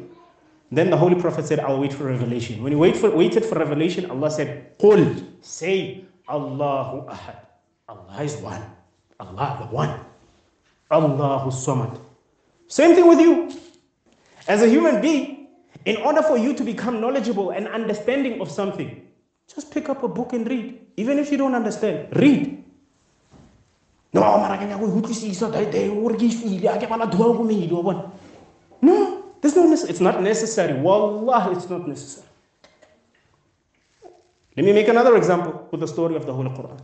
Then 0.72 0.88
the 0.88 0.96
Holy 0.96 1.20
Prophet 1.20 1.46
said, 1.46 1.60
I'll 1.60 1.80
wait 1.80 1.92
for 1.92 2.04
revelation. 2.04 2.62
When 2.62 2.72
he 2.72 2.76
wait 2.76 2.96
for, 2.96 3.10
waited 3.10 3.44
for 3.44 3.58
revelation, 3.58 4.10
Allah 4.10 4.30
said, 4.30 4.78
Qul, 4.78 5.26
say, 5.42 6.04
Allahu 6.28 7.08
Ahad. 7.08 7.36
Allah 7.88 8.22
is 8.22 8.36
one. 8.36 8.62
Allah 9.18 9.58
the 9.60 9.74
one. 9.74 10.00
Allahu 10.90 11.50
Samad. 11.50 11.98
Same 12.68 12.94
thing 12.94 13.06
with 13.06 13.20
you. 13.20 13.52
As 14.48 14.62
a 14.62 14.68
human 14.68 15.00
being, 15.00 15.39
in 15.84 15.96
order 15.98 16.22
for 16.22 16.36
you 16.38 16.54
to 16.54 16.64
become 16.64 17.00
knowledgeable 17.00 17.50
and 17.50 17.68
understanding 17.68 18.40
of 18.40 18.50
something, 18.50 19.06
just 19.52 19.70
pick 19.72 19.88
up 19.88 20.02
a 20.02 20.08
book 20.08 20.32
and 20.32 20.48
read. 20.48 20.78
Even 20.96 21.18
if 21.18 21.30
you 21.30 21.38
don't 21.38 21.54
understand, 21.54 22.08
read. 22.16 22.62
No, 24.12 24.22
no, 28.82 29.22
there's 29.40 29.56
no 29.56 29.72
it's 29.72 30.00
not 30.00 30.22
necessary. 30.22 30.74
Wallah, 30.80 31.52
it's 31.52 31.68
not 31.70 31.86
necessary. 31.86 32.26
Let 34.56 34.66
me 34.66 34.72
make 34.72 34.88
another 34.88 35.16
example 35.16 35.68
with 35.70 35.80
the 35.80 35.86
story 35.86 36.16
of 36.16 36.26
the 36.26 36.32
Holy 36.32 36.50
Quran. 36.50 36.80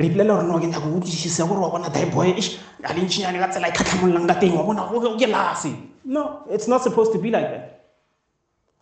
re 0.00 0.06
ipolela 0.08 0.34
gore 0.34 0.46
no 0.48 0.58
ke 0.58 0.66
nyako 0.66 0.96
utlwisisa 0.96 1.44
gore 1.46 1.60
wa 1.60 1.70
bona 1.70 1.88
daiboy 1.90 2.32
ish 2.38 2.58
a 2.82 2.94
le 2.94 3.02
ntšhinyane 3.04 3.38
ka 3.38 3.48
tsela 3.48 3.68
e 3.68 3.72
kgatlhamololang 3.72 4.26
ka 4.26 4.34
teng 4.40 4.56
wa 4.56 4.64
bona 4.64 4.88
ke 5.18 5.26
lase 5.28 5.89
no 6.04 6.44
it's 6.50 6.68
not 6.68 6.82
supposed 6.82 7.12
to 7.12 7.18
be 7.18 7.30
like 7.30 7.50
that. 7.50 7.76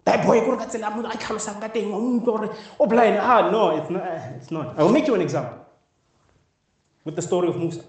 Tsela 0.05 0.89
a 0.89 1.17
tlhalosang 1.17 1.61
ka 1.61 1.69
wa 1.89 1.99
mo 1.99 2.21
gore 2.21 2.55
o 2.79 2.87
blind 2.87 3.19
ah 3.19 3.51
no 3.51 3.77
it's 3.77 3.91
not, 3.91 4.03
it's 4.37 4.51
not. 4.51 4.79
I 4.79 4.83
will 4.83 4.93
make 4.93 5.07
you 5.07 5.15
an 5.15 5.21
example 5.21 5.67
with 7.05 7.17
the 7.17 7.23
story 7.23 7.49
of 7.49 7.57
musa. 7.57 7.81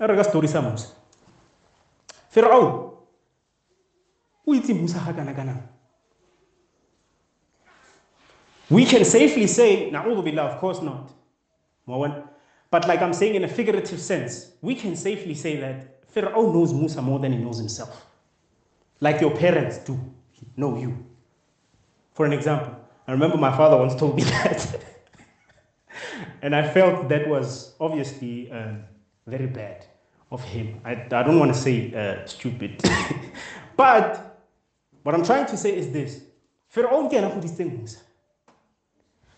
E 0.00 0.06
re 0.06 0.16
ka 0.16 0.22
story 0.22 0.48
sa 0.48 0.60
musa. 0.60 0.88
Fir'aun 2.34 2.92
o 4.46 4.52
itse 4.52 4.74
musa 4.74 4.98
we 8.70 8.84
can 8.86 9.04
safely 9.04 9.46
say 9.46 9.90
na'udhu 9.90 10.24
billah 10.24 10.54
of 10.54 10.58
course 10.58 10.82
not. 10.82 11.12
But 11.86 12.88
like 12.88 13.02
I'm 13.02 13.12
saying 13.12 13.34
in 13.34 13.44
a 13.44 13.48
figurative 13.48 14.00
sense, 14.00 14.52
we 14.62 14.74
can 14.74 14.96
safely 14.96 15.34
say 15.34 15.56
that 15.60 15.93
Pharaoh 16.14 16.52
knows 16.52 16.72
Musa 16.72 17.02
more 17.02 17.18
than 17.18 17.32
he 17.32 17.38
knows 17.38 17.58
himself. 17.58 18.06
Like 19.00 19.20
your 19.20 19.36
parents 19.36 19.78
do 19.78 19.98
know 20.56 20.78
you. 20.78 21.04
For 22.12 22.24
an 22.24 22.32
example, 22.32 22.72
I 23.08 23.12
remember 23.12 23.36
my 23.36 23.54
father 23.56 23.76
once 23.76 23.96
told 23.96 24.14
me 24.14 24.22
that. 24.34 24.80
and 26.40 26.54
I 26.54 26.68
felt 26.68 27.08
that 27.08 27.28
was 27.28 27.74
obviously 27.80 28.48
uh, 28.52 28.74
very 29.26 29.48
bad 29.48 29.86
of 30.30 30.44
him. 30.44 30.80
I, 30.84 30.92
I 30.92 31.22
don't 31.24 31.40
want 31.40 31.52
to 31.52 31.58
say 31.58 31.92
uh, 31.92 32.24
stupid. 32.26 32.80
but 33.76 34.38
what 35.02 35.16
I'm 35.16 35.24
trying 35.24 35.46
to 35.46 35.56
say 35.56 35.76
is 35.76 35.90
this 35.90 36.22
Pharaoh 36.68 37.08
things, 37.08 38.02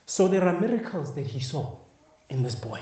So 0.04 0.28
there 0.28 0.44
are 0.44 0.60
miracles 0.60 1.14
that 1.14 1.26
he 1.26 1.40
saw 1.40 1.78
in 2.28 2.42
this 2.42 2.54
boy 2.54 2.80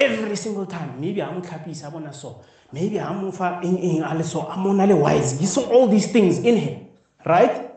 every 0.00 0.36
single 0.36 0.66
time. 0.66 1.00
Maybe 1.00 1.22
I'm 1.22 1.42
tlhapisa 1.42 1.88
a 1.88 1.90
bona 1.90 2.12
so. 2.12 2.42
Maybe 2.72 3.00
i'm 3.00 3.32
fa 3.32 3.60
eng 3.62 3.78
eng 3.78 4.02
a 4.02 4.14
le 4.14 4.22
so 4.24 4.42
a 4.46 4.56
mo 4.56 4.70
le 4.70 4.96
wise. 4.96 5.38
He 5.38 5.46
saw 5.46 5.62
all 5.70 5.88
these 5.88 6.06
things 6.12 6.38
in 6.38 6.56
him 6.56 6.86
right? 7.26 7.70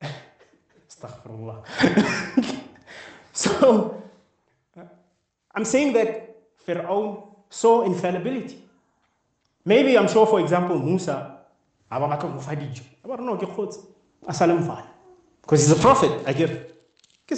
Astaghfirullah. 0.88 1.64
So 3.34 3.98
i'm 5.54 5.64
saying 5.64 5.94
that 5.94 6.36
Pharaoh 6.66 7.34
saw 7.48 7.82
infallibility. 7.82 8.58
Maybe 9.64 9.96
i'm 9.96 10.06
sure 10.06 10.26
for 10.26 10.38
example 10.40 10.78
musa 10.78 11.38
a 11.90 11.98
ba 11.98 12.06
batla 12.08 12.28
mo 12.28 12.40
fa 12.40 12.54
because 15.40 15.60
he's 15.62 15.72
a 15.72 15.80
prophet 15.80 16.12
i 16.26 16.32
get 16.34 16.76
ke 17.26 17.34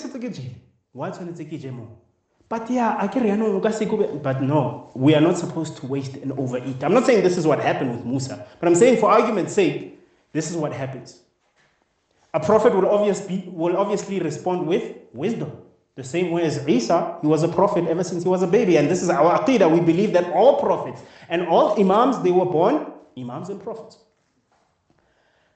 je 1.60 1.70
mo 1.70 2.03
but 2.48 2.70
yeah 2.70 2.96
I 2.98 3.06
o 3.06 4.18
but 4.22 4.42
no 4.42 4.90
we 4.94 5.14
are 5.14 5.20
not 5.20 5.36
supposed 5.38 5.76
to 5.78 5.86
waste 5.86 6.16
and 6.16 6.32
overeat 6.32 6.82
i'm 6.84 6.94
not 6.94 7.06
saying 7.06 7.22
this 7.22 7.36
is 7.36 7.46
what 7.46 7.60
happened 7.60 7.90
with 7.96 8.04
musa 8.04 8.46
but 8.60 8.68
i'm 8.68 8.74
saying 8.74 8.98
for 8.98 9.10
argument's 9.10 9.52
sake 9.52 9.98
this 10.32 10.50
is 10.50 10.56
what 10.56 10.72
happens 10.72 11.20
a 12.34 12.40
prophet 12.40 12.74
will 12.74 12.88
obviously, 12.88 13.44
will 13.46 13.76
obviously 13.76 14.18
respond 14.18 14.66
with 14.66 14.96
wisdom 15.12 15.52
the 15.96 16.02
same 16.02 16.32
way 16.32 16.42
as 16.42 16.66
Isa, 16.66 17.18
he 17.22 17.28
was 17.28 17.44
a 17.44 17.48
prophet 17.48 17.86
ever 17.86 18.02
since 18.02 18.24
he 18.24 18.28
was 18.28 18.42
a 18.42 18.48
baby. 18.48 18.76
And 18.78 18.90
this 18.90 19.00
is 19.00 19.10
our 19.10 19.38
aqidah. 19.38 19.70
We 19.70 19.78
believe 19.78 20.12
that 20.14 20.32
all 20.32 20.58
prophets 20.58 21.02
and 21.28 21.46
all 21.46 21.80
imams, 21.80 22.20
they 22.22 22.32
were 22.32 22.46
born 22.46 22.92
imams 23.16 23.48
and 23.48 23.62
prophets. 23.62 23.98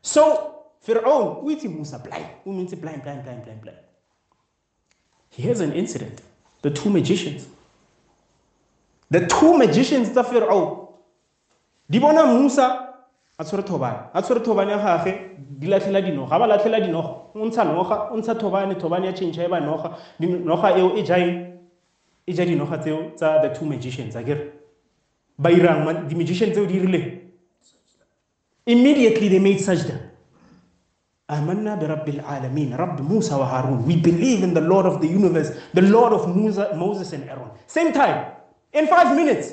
So, 0.00 0.66
Fir'aun, 0.86 1.42
we 1.42 1.56
Musa 1.56 1.98
blind. 1.98 2.26
Blind, 2.44 3.02
blind, 3.02 3.02
blind, 3.02 3.44
blind, 3.44 3.62
blind. 3.62 3.78
Here's 5.30 5.60
an 5.60 5.72
incident. 5.72 6.22
The 6.62 6.70
two 6.70 6.90
magicians. 6.90 7.46
The 9.10 9.26
two 9.26 9.56
magicians 9.56 10.10
tsa 10.10 10.24
Fir'aun. 10.24 10.88
Di 11.88 11.98
bona 11.98 12.26
Musa 12.26 12.88
a 13.38 13.44
tshwere 13.44 13.62
thobane. 13.62 14.10
A 14.12 14.22
tshwere 14.22 14.40
thobane 14.40 14.70
ya 14.70 14.78
gage 14.78 15.36
di 15.58 15.66
latlhela 15.68 16.02
dinoga. 16.02 16.30
Ga 16.30 16.38
ba 16.38 16.46
latlhela 16.46 16.80
dinoga, 16.80 17.30
o 17.34 17.46
ntsha 17.46 17.64
noga, 17.64 18.10
o 18.12 18.16
ntsha 18.16 18.34
thobane, 18.34 18.74
thobane 18.74 19.06
ya 19.06 19.12
change 19.12 19.38
e 19.38 19.48
ba 19.48 19.60
noga. 19.60 19.96
Dinoga 20.20 20.76
eo 20.76 20.96
e 20.96 21.02
jaeng 21.04 21.58
e 22.26 22.32
ja 22.32 22.44
dinoga 22.44 22.78
tseo 22.78 23.12
tsa 23.14 23.40
the 23.40 23.48
two 23.56 23.64
magicians 23.64 24.16
a 24.16 24.22
kere. 24.22 24.52
Ba 25.38 25.50
irang 25.50 26.08
di 26.08 26.14
magicians 26.14 26.52
tseo 26.52 26.66
di 26.66 26.80
rileng. 26.80 27.20
Immediately 28.66 29.28
they 29.28 29.38
made 29.38 29.58
sajda. 29.60 30.07
Amanna 31.28 31.78
bi 31.78 31.86
Rabbil 31.86 32.22
Alameen, 32.24 32.78
Rabb 32.78 33.00
Musa 33.00 33.36
wa 33.36 33.46
Harun. 33.46 33.84
We 33.84 33.96
believe 33.96 34.42
in 34.42 34.54
the 34.54 34.62
Lord 34.62 34.86
of 34.86 35.00
the 35.00 35.06
universe, 35.06 35.50
the 35.74 35.82
Lord 35.82 36.12
of 36.12 36.34
Musa, 36.34 36.74
Moses 36.74 37.12
and 37.12 37.28
Aaron. 37.28 37.50
Same 37.66 37.92
time, 37.92 38.32
in 38.72 38.86
five 38.86 39.14
minutes. 39.14 39.52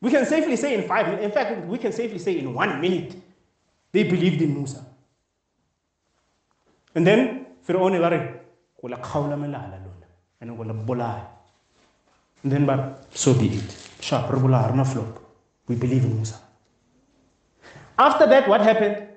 We 0.00 0.10
can 0.10 0.26
safely 0.26 0.56
say 0.56 0.74
in 0.74 0.88
five. 0.88 1.20
In 1.22 1.30
fact, 1.30 1.66
we 1.66 1.78
can 1.78 1.92
safely 1.92 2.18
say 2.18 2.38
in 2.38 2.52
one 2.54 2.80
minute, 2.80 3.14
they 3.92 4.02
believed 4.02 4.42
in 4.42 4.54
Musa. 4.54 4.84
And 6.94 7.06
then, 7.06 7.46
Fir'aun 7.68 7.92
ibari, 7.92 8.40
wala 8.80 8.96
khawla 8.96 9.36
malala 9.38 9.78
luna. 9.78 10.06
And 10.40 10.58
wala 10.58 10.74
bulai. 10.74 11.24
And 12.42 12.50
then, 12.52 12.66
but 12.66 13.06
so 13.14 13.32
be 13.34 13.48
it. 13.48 13.88
Sharp, 14.00 14.32
regular, 14.32 14.84
flop. 14.84 15.22
We 15.68 15.76
believe 15.76 16.04
in 16.04 16.16
Musa. 16.16 16.40
After 17.98 18.26
that, 18.26 18.48
what 18.48 18.60
happened? 18.62 19.08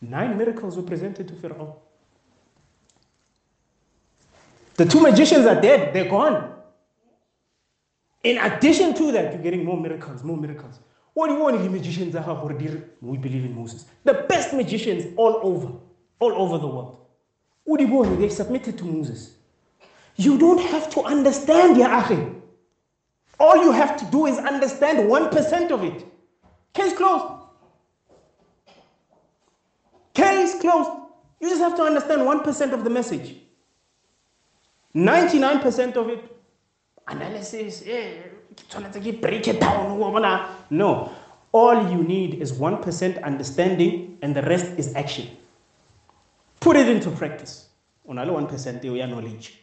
Nine 0.00 0.36
miracles 0.38 0.76
were 0.76 0.82
presented 0.82 1.28
to 1.28 1.34
Pharaoh. 1.34 1.76
The 4.76 4.86
two 4.86 5.00
magicians 5.00 5.44
are 5.46 5.60
dead, 5.60 5.92
they're 5.92 6.08
gone. 6.08 6.54
In 8.22 8.38
addition 8.38 8.94
to 8.94 9.12
that, 9.12 9.32
you're 9.32 9.42
getting 9.42 9.64
more 9.64 9.78
miracles, 9.78 10.22
more 10.24 10.36
miracles. 10.36 10.78
What 11.12 11.28
do 11.28 11.34
you 11.34 11.40
want 11.40 11.62
the 11.62 11.68
magicians 11.68 12.14
are 12.14 12.44
We 13.00 13.18
believe 13.18 13.44
in 13.44 13.54
Moses. 13.54 13.86
The 14.04 14.24
best 14.28 14.54
magicians 14.54 15.12
all 15.16 15.40
over, 15.42 15.72
all 16.18 16.32
over 16.32 16.58
the 16.58 16.66
world. 16.66 16.98
What 17.64 17.78
do 17.78 17.86
you 17.86 17.92
want? 17.92 18.18
They 18.18 18.28
submitted 18.28 18.78
to 18.78 18.84
Moses. 18.84 19.34
You 20.16 20.38
don't 20.38 20.60
have 20.60 20.90
to 20.94 21.02
understand, 21.02 21.76
Ya. 21.76 22.08
All 23.38 23.56
you 23.56 23.72
have 23.72 23.96
to 23.98 24.04
do 24.06 24.26
is 24.26 24.38
understand 24.38 24.98
1% 25.10 25.70
of 25.70 25.84
it. 25.84 26.06
Case 26.74 26.94
closed. 26.94 27.39
Case 30.40 30.58
closed. 30.58 30.90
You 31.40 31.50
just 31.50 31.60
have 31.60 31.76
to 31.76 31.82
understand 31.82 32.22
1% 32.22 32.72
of 32.72 32.82
the 32.82 32.90
message. 32.90 33.36
99% 34.94 35.96
of 35.96 36.08
it, 36.08 36.36
analysis, 37.06 37.84
eh, 37.86 38.22
break 39.20 39.48
it 39.48 39.60
down. 39.60 39.98
No. 40.70 41.12
All 41.52 41.90
you 41.90 42.02
need 42.02 42.40
is 42.40 42.52
1% 42.52 43.22
understanding 43.22 44.18
and 44.22 44.34
the 44.34 44.42
rest 44.42 44.78
is 44.78 44.94
action. 44.94 45.28
Put 46.58 46.76
it 46.76 46.88
into 46.88 47.10
practice. 47.10 47.68
On 48.08 48.18
only 48.18 48.32
1% 48.32 48.84
eo 48.84 48.94
ya 48.94 49.06
knowledge. 49.06 49.58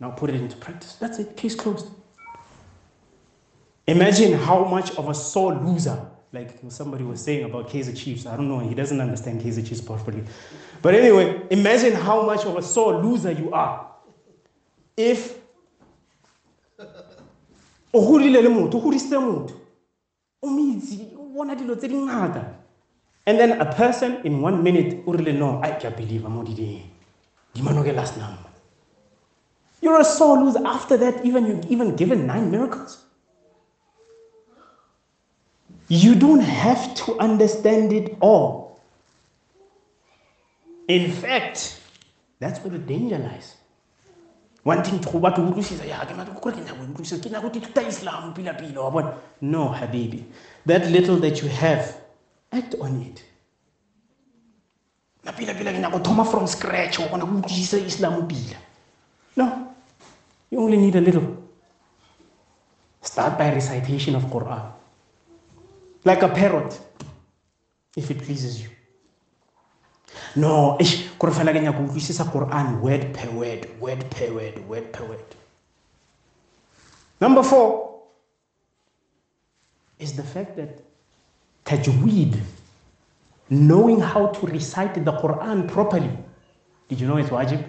Now 0.00 0.10
put 0.10 0.30
it 0.30 0.36
into 0.36 0.56
practice. 0.56 0.94
That's 0.94 1.18
it. 1.18 1.36
Case 1.36 1.54
closed. 1.54 1.88
Imagine 3.86 4.32
how 4.32 4.64
much 4.64 4.96
of 4.96 5.08
a 5.08 5.14
sore 5.14 5.54
loser, 5.54 5.98
like 6.32 6.58
somebody 6.68 7.04
was 7.04 7.22
saying 7.22 7.44
about 7.44 7.70
Kaiser 7.70 7.92
Chiefs. 7.92 8.24
I 8.26 8.36
don't 8.36 8.48
know, 8.48 8.58
he 8.58 8.74
doesn't 8.74 9.00
understand 9.00 9.42
Kaiser 9.42 9.62
Chiefs 9.62 9.82
properly. 9.82 10.24
But 10.80 10.94
anyway, 10.94 11.42
imagine 11.50 11.92
how 11.92 12.22
much 12.22 12.46
of 12.46 12.56
a 12.56 12.62
sore 12.62 13.02
loser 13.02 13.32
you 13.32 13.52
are 13.52 13.86
if 14.96 15.38
o 17.94 18.00
godile 18.00 18.42
le 18.42 18.48
motho 18.48 18.78
o 18.78 18.80
godisitse 18.80 19.18
motho. 19.20 19.54
O 20.44 20.48
and 23.24 23.38
then 23.38 23.60
a 23.60 23.72
person 23.74 24.20
in 24.24 24.40
one 24.40 24.62
minute 24.62 25.04
o 25.06 25.12
no 25.12 25.60
i 25.62 25.70
can't 25.70 25.96
believe 25.96 26.24
mo 26.28 26.42
diding 26.42 26.90
dimanoke 27.54 27.94
last 27.94 28.16
number 28.16 28.48
you're 29.80 30.00
a 30.00 30.04
sore 30.04 30.38
loser. 30.38 30.66
After 30.66 30.96
that 30.96 31.24
even 31.24 31.46
you've 31.46 31.66
even 31.70 31.94
given 31.94 32.26
nine 32.26 32.50
miracles 32.50 33.04
you 35.92 36.14
don't 36.14 36.40
have 36.40 36.94
to 36.94 37.18
understand 37.18 37.92
it 37.92 38.16
all 38.20 38.80
in 40.88 41.12
fact 41.12 41.80
that's 42.40 42.58
where 42.64 42.70
the 42.70 42.78
danger 42.78 43.18
lies 43.18 43.56
wanting 44.64 44.98
to 45.00 45.10
go 45.10 45.18
utlwisisa 45.18 45.84
ya 45.84 46.00
ke 46.06 46.14
batla 46.16 46.40
gore 46.40 46.56
ke 46.56 46.64
nyako 46.64 46.82
utlwisisa 46.88 47.20
ke 47.20 47.28
nyako 47.30 47.48
dithuta 47.52 47.82
islam 47.88 48.32
pila 48.32 48.54
pila 48.54 48.80
wa 48.80 49.14
no 49.42 49.68
habibi 49.68 50.24
that 50.66 50.86
little 50.86 51.20
that 51.20 51.42
you 51.42 51.48
have 51.48 51.84
act 52.52 52.74
on 52.80 53.02
it 53.02 53.24
from 56.24 56.46
scratch 56.46 56.98
go 56.98 57.04
utlwisisa 57.04 57.76
islam 57.76 58.28
no 59.36 59.66
you 60.50 60.58
only 60.64 60.76
need 60.76 60.96
a 60.96 61.00
little 61.00 61.36
start 63.02 63.36
by 63.36 63.50
recitation 63.50 64.16
of 64.16 64.24
quran 64.32 64.81
like 66.04 66.22
a 66.22 66.28
parrot 66.28 66.80
if 67.96 68.10
it 68.10 68.22
pleases 68.22 68.60
you. 68.62 68.68
No 70.36 70.76
eish 70.80 71.08
kore 71.18 71.32
fela 71.32 71.52
ke 71.52 71.62
nyaka 71.62 71.78
utlwisisa 71.78 72.24
quran 72.32 72.80
word 72.80 73.12
per 73.14 73.30
word 73.30 73.68
word 73.80 74.10
per 74.10 74.32
word 74.32 74.68
word 74.68 74.92
per 74.92 75.04
word. 75.04 75.36
Number 77.20 77.42
four 77.42 78.02
is 79.98 80.14
the 80.16 80.22
fact 80.22 80.56
that 80.56 80.82
tajweed 81.64 82.40
knowing 83.50 84.00
how 84.00 84.26
to 84.26 84.46
recite 84.46 84.94
the 84.94 85.12
quran 85.12 85.68
properly 85.68 86.10
did 86.88 87.00
you 87.00 87.06
know 87.06 87.16
it's 87.16 87.30
wajib? 87.30 87.64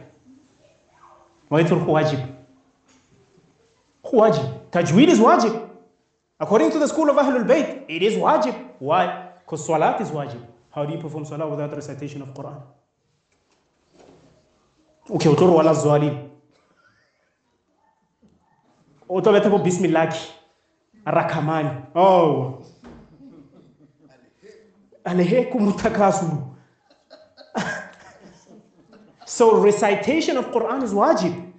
Why 1.50 1.62
it's 1.62 1.72
wajib? 1.72 2.36
Wajib. 4.04 4.70
Tajweed 4.72 5.08
is 5.08 5.20
wajib 5.20 5.63
according 6.44 6.72
to 6.76 6.80
the 6.84 6.90
school 6.94 7.10
of 7.14 7.22
ahlul 7.26 7.48
bayt 7.52 7.70
it 7.98 8.02
is 8.10 8.18
wajib 8.26 8.56
why 8.90 9.04
because 9.44 9.66
salat 9.70 10.02
is 10.06 10.12
wajib 10.20 10.44
how 10.74 10.86
do 10.86 10.94
you 10.94 11.00
perform 11.00 11.24
salah 11.24 11.48
without 11.48 11.72
recitation 11.72 12.22
of 12.24 12.34
Quran? 12.34 12.60
Okay, 15.10 15.30
utoro 15.30 15.54
wala 15.54 15.74
zwali. 15.76 16.10
Utobeta 19.08 19.52
po 19.52 19.60
bismillah. 19.60 20.10
Arakamani. 21.06 21.86
Oh. 21.96 22.64
Alehe 25.06 25.52
kumutakasulu. 25.52 26.50
So 29.26 29.62
recitation 29.62 30.38
of 30.38 30.46
Quran 30.52 30.84
is 30.84 30.94
wajib. 30.94 31.54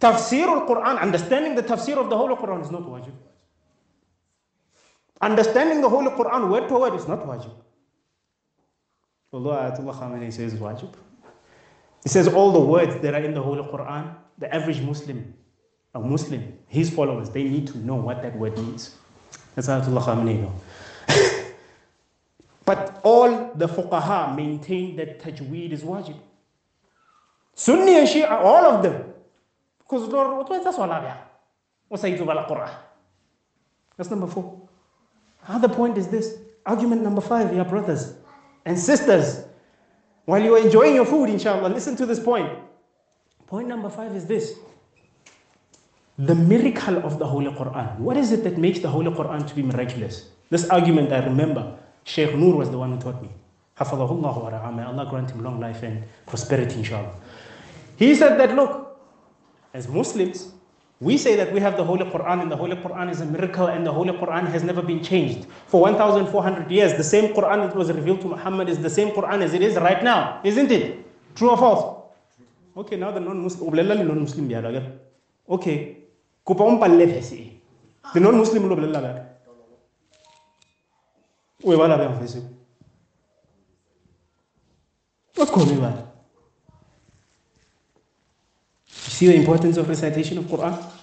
Tafsir 0.00 0.46
al-Quran, 0.46 1.00
understanding 1.00 1.54
the 1.54 1.62
tafsir 1.62 1.96
of 1.96 2.10
the 2.10 2.16
whole 2.16 2.34
Quran 2.36 2.62
is 2.62 2.70
not 2.70 2.82
wajib. 2.82 3.14
Understanding 5.24 5.80
the 5.80 5.88
Holy 5.88 6.10
Quran 6.10 6.50
word 6.50 6.68
to 6.68 6.74
word 6.78 6.94
is 6.94 7.08
not 7.08 7.26
wajib. 7.26 7.50
Although 9.32 9.52
Ayatollah 9.52 9.94
Khamenei 9.98 10.30
says 10.30 10.52
wajib. 10.54 10.92
He 12.02 12.10
says 12.10 12.28
all 12.28 12.52
the 12.52 12.60
words 12.60 12.96
that 13.00 13.14
are 13.14 13.22
in 13.24 13.32
the 13.32 13.40
Holy 13.40 13.62
Quran, 13.62 14.14
the 14.36 14.54
average 14.54 14.82
Muslim, 14.82 15.32
a 15.94 16.00
Muslim, 16.00 16.58
his 16.68 16.90
followers, 16.90 17.30
they 17.30 17.44
need 17.44 17.66
to 17.68 17.78
know 17.78 17.94
what 17.94 18.20
that 18.20 18.36
word 18.36 18.58
means. 18.58 18.96
That's 19.54 19.68
Ayatollah 19.68 20.02
Khamenei 20.02 20.52
but 22.66 23.00
all 23.02 23.50
the 23.54 23.66
fuqaha 23.66 24.36
maintain 24.36 24.94
that 24.96 25.22
tajweed 25.22 25.72
is 25.72 25.82
wajib. 25.82 26.18
Sunni 27.54 27.96
and 27.96 28.06
Shia, 28.06 28.30
all 28.30 28.66
of 28.66 28.82
them. 28.82 29.14
Because 29.78 30.06
Lord, 30.08 30.48
what 30.50 30.60
is 30.60 30.66
Quran? 31.96 32.74
That's 33.96 34.10
number 34.10 34.26
four. 34.26 34.63
Another 35.46 35.68
point 35.68 35.98
is 35.98 36.08
this. 36.08 36.38
Argument 36.66 37.02
number 37.02 37.20
five, 37.20 37.54
your 37.54 37.64
brothers 37.64 38.14
and 38.64 38.78
sisters, 38.78 39.44
while 40.24 40.42
you 40.42 40.54
are 40.56 40.58
enjoying 40.58 40.94
your 40.94 41.04
food, 41.04 41.28
inshallah, 41.28 41.68
listen 41.68 41.94
to 41.96 42.06
this 42.06 42.18
point. 42.18 42.50
Point 43.46 43.68
number 43.68 43.90
five 43.90 44.16
is 44.16 44.26
this 44.26 44.54
the 46.16 46.34
miracle 46.34 46.98
of 46.98 47.18
the 47.18 47.26
Holy 47.26 47.50
Quran. 47.50 47.98
What 47.98 48.16
is 48.16 48.32
it 48.32 48.44
that 48.44 48.56
makes 48.56 48.78
the 48.78 48.88
Holy 48.88 49.10
Quran 49.10 49.46
to 49.46 49.54
be 49.54 49.62
miraculous? 49.62 50.28
This 50.48 50.68
argument 50.70 51.12
I 51.12 51.24
remember, 51.24 51.76
Sheikh 52.04 52.34
Noor 52.34 52.56
was 52.56 52.70
the 52.70 52.78
one 52.78 52.92
who 52.92 52.98
taught 53.00 53.20
me. 53.20 53.28
Hafadahullah. 53.76 54.74
May 54.74 54.84
Allah 54.84 55.06
grant 55.10 55.32
him 55.32 55.42
long 55.42 55.60
life 55.60 55.82
and 55.82 56.04
prosperity, 56.26 56.76
inshallah. 56.78 57.12
He 57.96 58.14
said 58.14 58.38
that, 58.38 58.54
look, 58.54 58.98
as 59.74 59.88
Muslims, 59.88 60.53
we 61.04 61.18
say 61.18 61.36
that 61.36 61.52
we 61.52 61.60
have 61.60 61.76
the 61.76 61.84
Holy 61.84 62.06
Quran 62.06 62.40
and 62.40 62.50
the 62.50 62.56
Holy 62.56 62.76
Quran 62.76 63.10
is 63.10 63.20
a 63.20 63.26
miracle 63.26 63.66
and 63.66 63.86
the 63.86 63.92
Holy 63.92 64.12
Quran 64.12 64.46
has 64.50 64.62
never 64.64 64.80
been 64.80 65.02
changed. 65.04 65.46
For 65.66 65.82
1,400 65.82 66.70
years, 66.70 66.94
the 66.94 67.04
same 67.04 67.34
Quran 67.34 67.66
that 67.66 67.76
was 67.76 67.92
revealed 67.92 68.22
to 68.22 68.28
Muhammad 68.28 68.70
is 68.70 68.78
the 68.78 68.88
same 68.88 69.10
Quran 69.10 69.42
as 69.42 69.52
it 69.52 69.60
is 69.60 69.76
right 69.76 70.02
now, 70.02 70.40
isn't 70.42 70.70
it? 70.72 71.04
True 71.34 71.50
or 71.50 71.58
false? 71.58 71.84
Okay, 72.74 72.96
now 72.96 73.10
the 73.10 73.20
non-Muslim, 73.20 74.08
non-Muslim 74.08 74.92
Okay, 75.46 75.98
kupa 76.46 76.64
umpalle 76.64 77.06
phesi. 77.12 77.52
The 78.14 78.20
non-Muslim 78.20 78.66
lo 78.66 78.74
blela 78.74 79.00
ga. 79.02 79.12
We 81.62 81.76
bala 81.76 81.98
ba 81.98 82.18
phesi. 82.18 82.42
What 85.34 85.48
call 85.48 85.66
me 85.66 85.76
ba? 85.76 86.14
see 89.14 89.28
the 89.28 89.34
importance 89.36 89.76
of 89.76 89.88
recitation 89.88 90.38
of 90.38 90.44
Quran? 90.44 90.93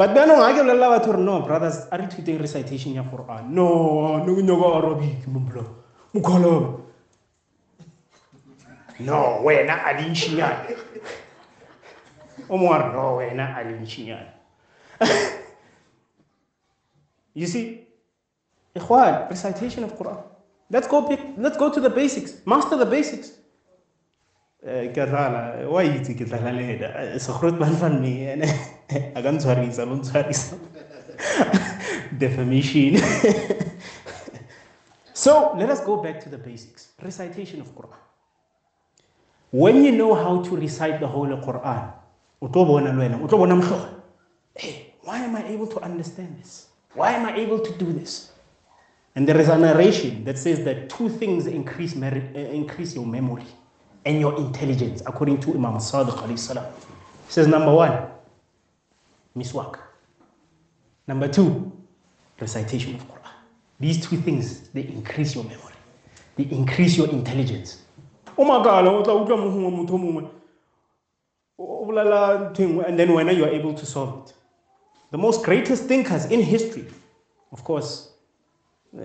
But 0.00 0.14
then 0.14 0.30
oh, 0.30 0.40
I 0.40 0.54
give 0.54 0.66
Allah 0.66 0.98
to 1.04 1.12
no, 1.20 1.42
brothers, 1.42 1.86
are 1.92 2.00
you 2.00 2.08
treating 2.08 2.38
recitation 2.38 2.96
of 2.96 3.04
Quran? 3.12 3.50
No, 3.50 4.24
no, 4.24 4.32
no, 4.32 4.56
go 4.56 4.74
Arabic, 4.78 5.26
mumblo, 5.28 5.62
mukalo. 6.14 6.80
No, 9.00 9.42
we 9.44 9.62
na 9.64 9.76
alin 9.84 10.14
shinyan. 10.16 10.74
Omar, 12.48 12.94
no, 12.94 13.16
we 13.18 13.34
na 13.34 13.52
alin 13.60 13.84
shinyan. 13.84 14.24
You 17.34 17.46
see, 17.46 17.86
Ikhwan, 18.74 19.28
recitation 19.28 19.84
of 19.84 19.98
Quran. 19.98 20.24
Let's 20.70 20.88
go 20.88 21.02
pick, 21.08 21.20
let's 21.36 21.58
go 21.58 21.70
to 21.70 21.78
the 21.78 21.90
basics. 21.90 22.40
Master 22.46 22.78
the 22.78 22.86
basics. 22.86 23.32
Eh, 24.62 24.92
Kerala, 24.92 25.66
why 25.70 25.84
is 25.84 26.06
it 26.10 26.18
Kerala 26.18 26.52
leda? 26.52 27.14
Eh, 27.14 27.18
Sakrut 27.18 27.56
banfan 27.56 28.04
agan 29.16 29.40
sorry, 29.40 29.72
salon 29.72 30.04
sorry, 30.04 30.28
defamation. 32.18 32.96
so 35.14 35.54
let 35.56 35.70
us 35.70 35.80
go 35.80 36.02
back 36.02 36.20
to 36.20 36.28
the 36.28 36.36
basics: 36.36 36.88
recitation 37.02 37.62
of 37.62 37.74
Quran. 37.74 37.96
When 39.50 39.82
you 39.82 39.92
know 39.92 40.14
how 40.14 40.42
to 40.42 40.56
recite 40.56 41.00
the 41.00 41.06
whole 41.06 41.28
Quran, 41.28 41.92
utobona 42.42 42.92
lwena, 42.92 43.16
utobona 43.16 43.56
mkhwa. 43.56 43.88
Hey, 44.54 44.92
why 45.02 45.24
am 45.24 45.36
I 45.36 45.48
able 45.48 45.68
to 45.68 45.80
understand 45.80 46.36
this? 46.38 46.66
Why 46.94 47.12
am 47.12 47.24
I 47.24 47.34
able 47.36 47.60
to 47.60 47.72
do 47.78 47.94
this? 47.94 48.30
And 49.14 49.26
there 49.26 49.40
is 49.40 49.48
a 49.48 49.56
narration 49.56 50.24
that 50.24 50.38
says 50.38 50.64
that 50.64 50.90
two 50.90 51.08
things 51.08 51.46
increase, 51.46 51.96
merit, 51.96 52.24
uh, 52.34 52.38
eh, 52.38 52.52
increase 52.52 52.94
your 52.94 53.06
memory 53.06 53.46
and 54.04 54.20
your 54.20 54.36
intelligence, 54.36 55.02
according 55.06 55.40
to 55.40 55.54
Imam 55.54 55.74
Sadiq. 55.74 56.28
He 56.28 56.36
says, 57.28 57.46
number 57.46 57.72
one, 57.72 58.08
miswak. 59.36 59.78
Number 61.06 61.28
two, 61.28 61.72
recitation 62.40 62.94
of 62.94 63.06
Quran. 63.08 63.30
These 63.78 64.06
two 64.06 64.16
things, 64.16 64.68
they 64.70 64.82
increase 64.82 65.34
your 65.34 65.44
memory. 65.44 65.74
They 66.36 66.44
increase 66.44 66.96
your 66.96 67.08
intelligence. 67.08 67.82
Oh 68.38 68.44
my 68.44 68.62
God, 68.64 68.86
and 71.58 72.98
then 72.98 73.12
when 73.12 73.28
you 73.36 73.44
are 73.44 73.50
able 73.50 73.74
to 73.74 73.84
solve 73.84 74.28
it. 74.28 74.34
The 75.10 75.18
most 75.18 75.44
greatest 75.44 75.84
thinkers 75.84 76.26
in 76.26 76.40
history, 76.40 76.86
of 77.52 77.64
course, 77.64 78.12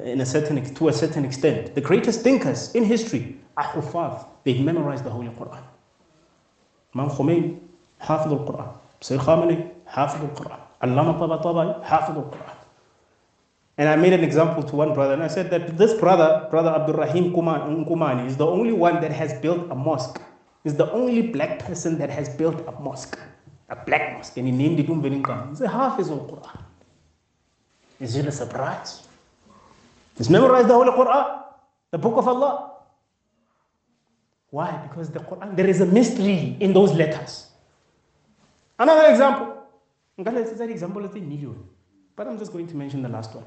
in 0.04 0.22
a 0.22 0.26
certain 0.26 0.74
to 0.76 0.88
a 0.88 0.94
certain 0.94 1.26
extent, 1.26 1.76
the 1.76 1.82
greatest 1.82 2.22
thinkers 2.22 2.74
in 2.76 2.84
history 2.84 3.38
are 3.58 3.66
Hufaz. 3.66 4.26
They've 4.46 4.62
memorized 4.62 5.04
the 5.04 5.10
Holy 5.10 5.28
Quran. 5.30 5.64
Imam 6.94 7.10
Khomeini, 7.10 7.58
Hafid 8.00 8.32
al-Quran. 8.32 8.70
Sayyid 9.02 9.22
Khamenei, 9.22 9.72
Hafid 9.90 10.22
al-Quran. 10.22 10.60
Allama 10.84 11.18
Tabatabai, 11.20 11.84
Hafid 11.84 12.16
al-Quran. 12.16 12.56
And 13.78 13.90
I 13.90 13.96
made 13.98 14.14
an 14.14 14.24
example 14.24 14.64
to 14.64 14.76
one 14.76 14.94
brother, 14.94 15.16
and 15.16 15.24
I 15.24 15.28
said 15.28 15.50
that 15.50 15.78
this 15.78 16.00
brother, 16.00 16.48
brother 16.50 16.70
Abdul 16.70 16.96
Rahim 16.96 17.36
um, 17.36 17.86
Kumani, 17.86 18.28
is 18.28 18.38
the 18.38 18.46
only 18.46 18.72
one 18.72 19.02
that 19.02 19.12
has 19.12 19.34
built 19.42 19.70
a 19.72 19.76
mosque. 19.76 20.22
Is 20.64 20.76
the 20.76 20.90
only 20.92 21.22
black 21.24 21.60
person 21.60 21.98
that 21.98 22.10
has 22.10 22.30
built 22.30 22.64
a 22.68 22.72
mosque, 22.82 23.20
a 23.70 23.76
black 23.76 24.14
mosque, 24.14 24.38
and 24.38 24.48
he 24.48 24.54
named 24.54 24.80
it 24.80 24.88
Umbelinka. 24.88 25.50
He's 25.50 25.62
a 25.62 25.68
Hafiz 25.68 26.10
al 26.10 26.20
Quran. 26.20 26.62
Is 28.00 28.16
it 28.16 28.26
a 28.26 28.32
surprise? 28.32 29.08
He's 30.18 30.30
memorized 30.30 30.70
the 30.70 30.74
Holy 30.74 30.92
Quran, 30.92 31.42
the 31.92 31.98
Book 31.98 32.18
of 32.18 32.28
Allah. 32.28 32.75
Why? 34.55 34.71
Because 34.89 35.11
the 35.11 35.21
Quran, 35.21 35.57
there 35.57 35.69
is 35.69 35.81
a 35.81 35.87
mystery 35.87 36.57
in 36.59 36.73
those 36.73 36.93
letters. 36.93 37.47
Another 38.79 39.11
example. 39.11 39.55
Another 40.19 40.41
example 40.43 41.05
is 41.05 41.15
a 41.15 41.21
million. 41.21 41.57
But 42.17 42.27
I'm 42.27 42.39
just 42.39 42.53
going 42.53 42.67
to 42.67 42.77
mention 42.77 43.03
the 43.03 43.09
last 43.09 43.35
one. 43.35 43.47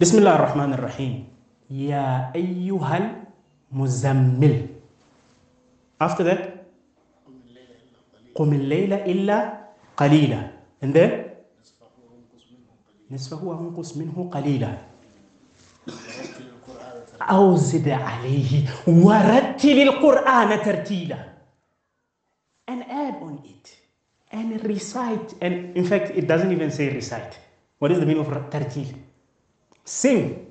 بسم 0.00 0.18
الله 0.18 0.34
الرحمن 0.34 0.70
الرحيم 0.74 1.14
يا 1.70 2.32
أيها 2.34 2.96
المزمل 3.70 4.66
After 6.00 6.24
that 6.24 6.42
قم 8.34 8.50
الليل 8.52 8.92
إلا 8.92 9.38
قليلا 9.96 10.40
And 10.82 10.90
then 10.96 11.10
نصفه 13.10 13.44
وانقص 13.44 13.96
منه 13.96 14.30
قليلا 14.32 14.72
أو 17.21 17.55
زد 17.55 17.89
عليه 17.89 18.63
ورتل 18.87 19.81
القرآن 19.81 20.63
ترتيلا 20.63 21.37
and 22.69 22.83
add 22.83 23.15
on 23.21 23.39
it 23.45 23.77
and 24.31 24.63
recite 24.63 25.33
and 25.41 25.75
in 25.77 25.85
fact 25.85 26.11
it 26.15 26.27
doesn't 26.27 26.51
even 26.51 26.69
say 26.69 26.89
recite 26.89 27.37
what 27.79 27.91
is 27.91 27.99
the 27.99 28.05
meaning 28.05 28.25
of 28.25 28.27
tartil 28.49 28.93
sing 29.85 30.47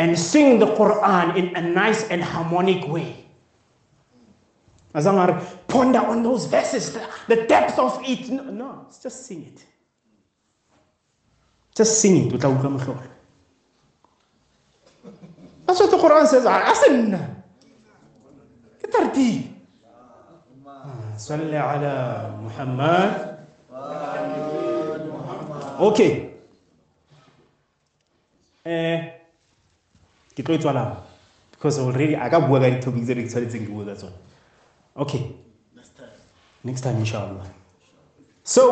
and 0.00 0.18
sing 0.18 0.58
the 0.58 0.66
Quran 0.66 1.36
in 1.36 1.54
a 1.56 1.60
nice 1.60 2.08
and 2.08 2.22
harmonic 2.24 2.88
way. 2.88 3.26
Azamar, 4.94 5.44
ponder 5.68 5.98
on 5.98 6.22
those 6.22 6.46
verses, 6.46 6.94
the, 6.94 7.06
the 7.28 7.46
depth 7.46 7.78
of 7.78 8.00
it. 8.04 8.30
No, 8.30 8.44
no, 8.44 8.86
just 9.02 9.26
sing 9.26 9.44
it. 9.44 9.64
Just 11.74 12.00
sing 12.00 12.26
it 12.26 12.32
without 12.32 12.60
That's 15.70 15.78
what 15.86 15.90
the 15.94 15.98
Quran 16.02 16.26
says. 16.26 16.46
Asan. 16.46 17.14
ترتيب 18.90 19.42
صل 21.16 21.54
على 21.54 21.94
محمد 22.42 23.12
Okay. 25.78 26.34
eh 28.66 28.98
ke 30.34 30.42
tlo 30.42 30.54
e 30.54 30.58
tswala 30.58 31.06
because 31.54 31.78
already 31.78 32.18
a 32.18 32.26
ka 32.26 32.42
bua 32.42 32.58
ka 32.60 32.66
di-topic 32.74 33.06
tse 33.06 33.14
di 33.14 33.22
ke 33.24 33.30
tshwanetseng 33.30 33.62
ke 33.64 33.70
bua 33.70 33.86
ka 33.86 33.94
tsone 33.94 34.18
okay 34.98 35.22
Next 36.66 36.82
time. 36.82 36.98
inshallah 36.98 37.46
so 38.42 38.62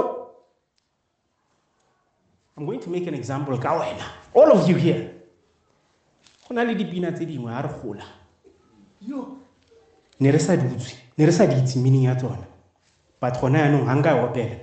i'm 2.59 2.67
going 2.67 2.83
to 2.83 2.91
make 2.91 3.07
an 3.07 3.15
example 3.15 3.55
all 4.35 4.51
of 4.53 4.67
you 4.69 4.75
here 4.77 5.18
go 6.49 6.55
na 6.55 6.65
le 6.65 6.75
dipina 6.75 7.13
tse 7.13 7.27
dingwe 7.27 7.53
a 7.53 7.61
re 7.61 7.69
gola. 7.83 8.05
Yo. 9.01 9.37
ne 10.21 10.31
re 10.31 10.39
sa 10.39 10.57
di 10.57 10.67
utswe 10.67 10.97
ne 11.17 11.25
re 11.25 11.33
sa 11.33 11.47
di 11.47 11.61
itse 11.61 11.79
meaning 11.79 12.09
ya 12.09 12.17
tsona. 12.17 12.47
But 13.21 13.39
gona 13.39 13.59
yaanong 13.59 13.85
ga 13.85 13.95
nka 13.95 14.25
opela 14.25 14.57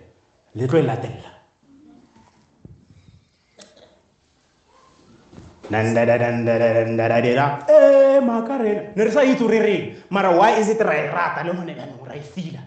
le 0.56 0.68
tlo 0.68 0.80
e 0.80 0.82
latelela 0.82 1.32
nandadadandadadandadadada 5.70 7.66
e 7.70 8.20
makarena 8.20 8.82
ne 8.96 9.04
re 9.04 9.12
sa 9.12 9.24
itse 9.24 9.48
re 9.48 9.60
reng 9.60 9.96
mara 10.10 10.32
why 10.32 10.60
is 10.60 10.70
it 10.70 10.82
ra 10.82 10.94
e 10.94 11.08
rata 11.08 11.44
le 11.44 11.54
gone 11.54 11.76
jaanong 11.76 12.06
ra 12.06 12.16
e 12.16 12.22
fila 12.22 12.60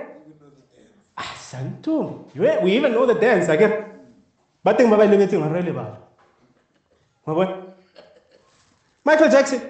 Ah 1.17 1.33
santo. 1.39 2.27
We 2.35 2.49
we 2.63 2.71
even 2.77 2.93
know 2.93 3.07
the 3.07 3.15
dance 3.15 3.49
again 3.49 3.85
ba 4.65 4.75
teng 4.75 4.91
ba 4.91 4.97
ba 4.97 5.05
e 5.05 5.09
lebetseng 5.09 5.41
ga 5.41 5.53
re 5.53 5.63
lebala 5.63 5.97
wa 7.27 7.33
bona? 7.35 7.55
Michael 9.05 9.31
jackson. 9.31 9.61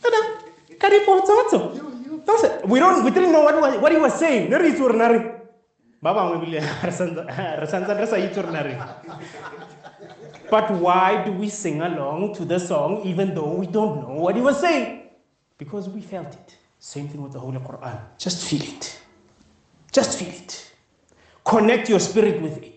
Tada, 0.00 0.20
karipotsotso. 0.80 1.58
That's 2.24 2.44
it. 2.44 2.64
We 2.66 2.80
don't 2.80 3.04
we 3.04 3.10
didn't 3.12 3.32
know 3.32 3.44
what, 3.44 3.60
what 3.80 3.92
he 3.92 3.98
was 3.98 4.14
saying. 4.16 4.48
Ba 6.04 6.12
bangwe 6.16 6.36
bile 6.44 6.60
re 6.84 6.92
santse 6.92 7.92
But 10.50 10.70
why 10.84 11.24
do 11.24 11.32
we 11.32 11.48
sing 11.48 11.80
along 11.80 12.34
to 12.34 12.44
the 12.44 12.58
song 12.60 12.90
even 13.10 13.34
though 13.34 13.54
we 13.60 13.66
don't 13.66 13.94
know 14.02 14.14
what 14.24 14.34
he 14.36 14.42
was 14.42 14.60
saying? 14.60 14.86
Because 15.56 15.88
we 15.88 16.02
felt 16.02 16.32
it. 16.40 16.48
Same 16.78 17.08
thing 17.08 17.22
with 17.22 17.32
the 17.32 17.40
Holy 17.40 17.58
Quran. 17.58 17.98
Just 18.18 18.38
feel 18.48 18.62
it. 18.62 18.84
Just 19.90 20.18
feel 20.18 20.34
it. 20.42 20.52
Connect 21.52 21.88
your 21.88 22.00
spirit 22.00 22.36
with 22.42 22.56
it. 22.62 22.73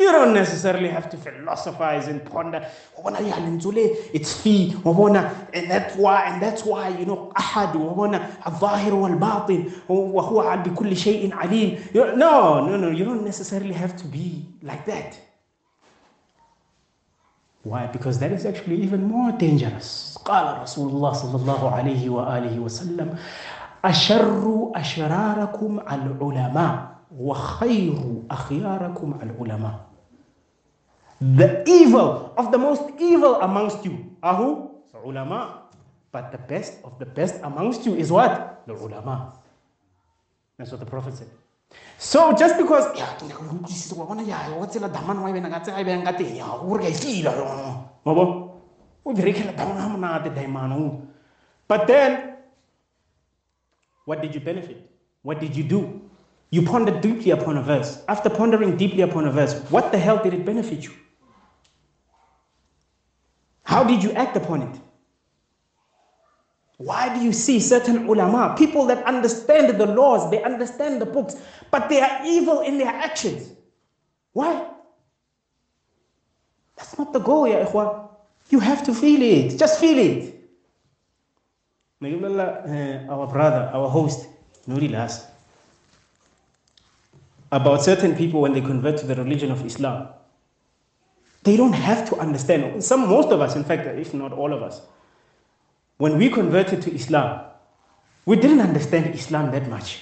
You 0.00 0.10
don't 0.10 0.34
necessarily 0.34 0.88
have 0.88 1.08
to 1.10 1.16
philosophize 1.16 2.08
and 2.08 2.24
ponder. 2.24 2.66
Wabona 2.98 3.20
ya 3.20 3.36
lentswe 3.36 3.72
le, 3.74 3.84
It's 4.12 4.32
fee. 4.42 4.74
Wabona, 4.84 5.30
And 5.54 5.70
that's 5.70 5.94
why, 5.96 6.22
and 6.26 6.42
that's 6.42 6.64
why, 6.64 6.88
you 6.88 7.06
know, 7.06 7.32
أحد 7.38 7.76
وبنا 7.76 8.26
الظاهر 8.46 8.94
والباطن 8.94 9.64
وهو 9.88 10.56
بكل 10.66 10.96
شيء 10.96 11.34
عليم. 11.34 11.78
You- 11.94 12.16
No, 12.16 12.66
no, 12.66 12.76
no. 12.76 12.88
You 12.90 13.04
don't 13.04 13.24
necessarily 13.24 13.74
have 13.74 13.96
to 13.96 14.04
be 14.06 14.44
like 14.62 14.84
that. 14.86 15.14
Why? 17.64 17.86
Because 17.86 18.18
that 18.18 18.32
is 18.32 18.44
actually 18.44 18.82
even 18.82 19.04
more 19.04 19.30
dangerous. 19.38 20.18
قال 20.24 20.62
رسول 20.62 20.88
الله 20.90 21.12
صلى 21.12 21.36
الله 21.36 21.70
عليه 21.74 22.08
وآله 22.10 22.58
وسلم 22.60 23.14
أشر 23.84 24.70
أشراركم 24.74 25.80
العلماء 25.92 26.92
وَخَيْرُ 27.11 28.27
أَخْيَارَكُمْ 28.27 29.09
الْعُلَمَاءُ 29.23 29.75
The 31.21 31.63
evil 31.65 32.33
of 32.37 32.51
the 32.51 32.57
most 32.57 32.83
evil 32.99 33.41
amongst 33.41 33.85
you 33.85 34.15
are 34.21 34.35
who? 34.35 34.71
Ulama. 35.05 35.67
But 36.11 36.31
the 36.31 36.37
best 36.37 36.79
of 36.83 36.97
the 36.99 37.05
best 37.05 37.39
amongst 37.43 37.85
you 37.85 37.95
is 37.95 38.11
what? 38.11 38.63
The 38.65 38.73
ulama. 38.73 39.37
That's 40.57 40.71
what 40.71 40.79
the 40.79 40.89
Prophet 40.89 41.13
said. 41.13 41.29
So 41.99 42.33
just 42.33 42.57
because 42.57 42.89
but 51.67 51.87
then 51.87 52.11
what 54.05 54.21
did 54.21 54.33
you 54.33 54.39
benefit? 54.41 54.89
What 55.21 55.39
did 55.39 55.55
you 55.55 55.63
do? 55.63 56.01
You 56.49 56.61
pondered 56.61 57.01
deeply 57.01 57.31
upon 57.31 57.57
a 57.57 57.61
verse 57.61 58.03
after 58.07 58.29
pondering 58.29 58.77
deeply 58.77 59.01
upon 59.01 59.25
a 59.27 59.31
verse 59.31 59.53
what 59.69 59.91
the 59.91 59.97
hell 59.97 60.21
did 60.23 60.33
it 60.33 60.45
benefit 60.45 60.83
you 60.83 60.93
how 63.63 63.83
did 63.83 64.03
you 64.03 64.11
act 64.13 64.37
upon 64.37 64.61
it 64.61 64.79
why 66.77 67.09
do 67.13 67.23
you 67.23 67.33
see 67.33 67.59
certain 67.59 68.05
ulama, 68.07 68.53
people 68.55 68.85
that 68.85 69.03
understand 69.05 69.79
the 69.79 69.85
laws, 69.87 70.29
they 70.29 70.41
understand 70.43 71.01
the 71.01 71.07
books, 71.07 71.35
but 71.71 71.89
they 71.89 71.99
are 71.99 72.21
evil 72.23 72.61
in 72.61 72.77
their 72.77 72.93
actions? 72.93 73.51
Why? 74.31 74.69
That's 76.75 76.95
not 76.99 77.13
the 77.13 77.19
goal, 77.19 77.47
ya 77.47 77.65
ikhwan. 77.65 78.09
You 78.49 78.59
have 78.59 78.85
to 78.85 78.93
feel 78.93 79.21
it. 79.23 79.57
Just 79.57 79.79
feel 79.79 79.97
it. 79.97 80.35
Nagibala, 81.99 82.69
eh, 82.69 83.07
Our 83.09 83.25
brother, 83.25 83.71
our 83.73 83.89
host, 83.89 84.27
Nuri 84.69 84.91
about 87.51 87.83
certain 87.83 88.15
people 88.15 88.41
when 88.41 88.53
they 88.53 88.61
convert 88.61 88.97
to 88.97 89.05
the 89.05 89.15
religion 89.15 89.51
of 89.51 89.65
Islam. 89.65 90.09
They 91.43 91.55
don't 91.55 91.73
have 91.73 92.09
to 92.09 92.17
understand. 92.17 92.83
Some, 92.83 93.07
most 93.07 93.29
of 93.29 93.41
us, 93.41 93.55
in 93.55 93.63
fact, 93.63 93.87
if 93.87 94.13
not 94.13 94.33
all 94.33 94.53
of 94.53 94.61
us, 94.61 94.81
when 95.97 96.17
we 96.17 96.29
converted 96.29 96.81
to 96.83 96.93
Islam, 96.93 97.41
we 98.25 98.35
didn't 98.35 98.59
understand 98.59 99.15
Islam 99.15 99.51
that 99.51 99.69
much. 99.69 100.01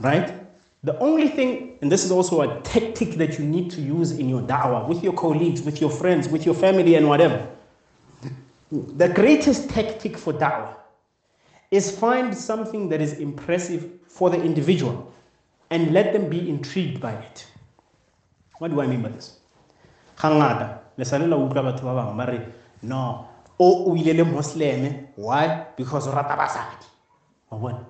right? 0.00 0.34
The 0.82 0.98
only 0.98 1.28
thing, 1.28 1.78
and 1.82 1.92
this 1.92 2.04
is 2.04 2.10
also 2.10 2.40
a 2.40 2.60
tactic 2.62 3.12
that 3.12 3.38
you 3.38 3.44
need 3.44 3.70
to 3.72 3.80
use 3.80 4.12
in 4.12 4.28
your 4.28 4.40
da'wah 4.40 4.88
with 4.88 5.02
your 5.04 5.12
colleagues, 5.12 5.62
with 5.62 5.80
your 5.80 5.90
friends, 5.90 6.28
with 6.28 6.46
your 6.46 6.54
family, 6.54 6.94
and 6.94 7.06
whatever. 7.06 7.46
The 8.72 9.08
greatest 9.08 9.68
tactic 9.70 10.16
for 10.16 10.32
da'wah 10.32 10.74
is 11.70 11.96
find 11.96 12.36
something 12.36 12.88
that 12.88 13.00
is 13.00 13.14
impressive 13.14 13.90
for 14.08 14.30
the 14.30 14.42
individual 14.42 15.12
and 15.70 15.92
let 15.94 16.12
them 16.12 16.28
be 16.28 16.50
intrigued 16.50 17.00
by 17.00 17.12
it. 17.12 17.46
What 18.58 18.70
do 18.70 18.80
I 18.80 18.86
mean 18.86 19.02
by 19.02 19.08
this? 19.08 19.38
Hangata, 20.18 20.80
le 20.98 21.04
sale 21.04 21.26
la 21.26 21.36
utlwa 21.36 21.72
batho 21.72 21.82
ba 21.86 21.94
bang 21.94 22.16
ba 22.16 22.26
re 22.26 22.40
no 22.82 23.26
o 23.58 23.90
o 23.90 23.96
ile 23.96 24.12
le 24.12 24.24
muslim 24.24 25.08
why? 25.16 25.66
Because 25.76 26.08
o 26.08 26.12
rata 26.12 26.36
basadi. 26.36 26.86
Wa 27.50 27.58
bona? 27.58 27.86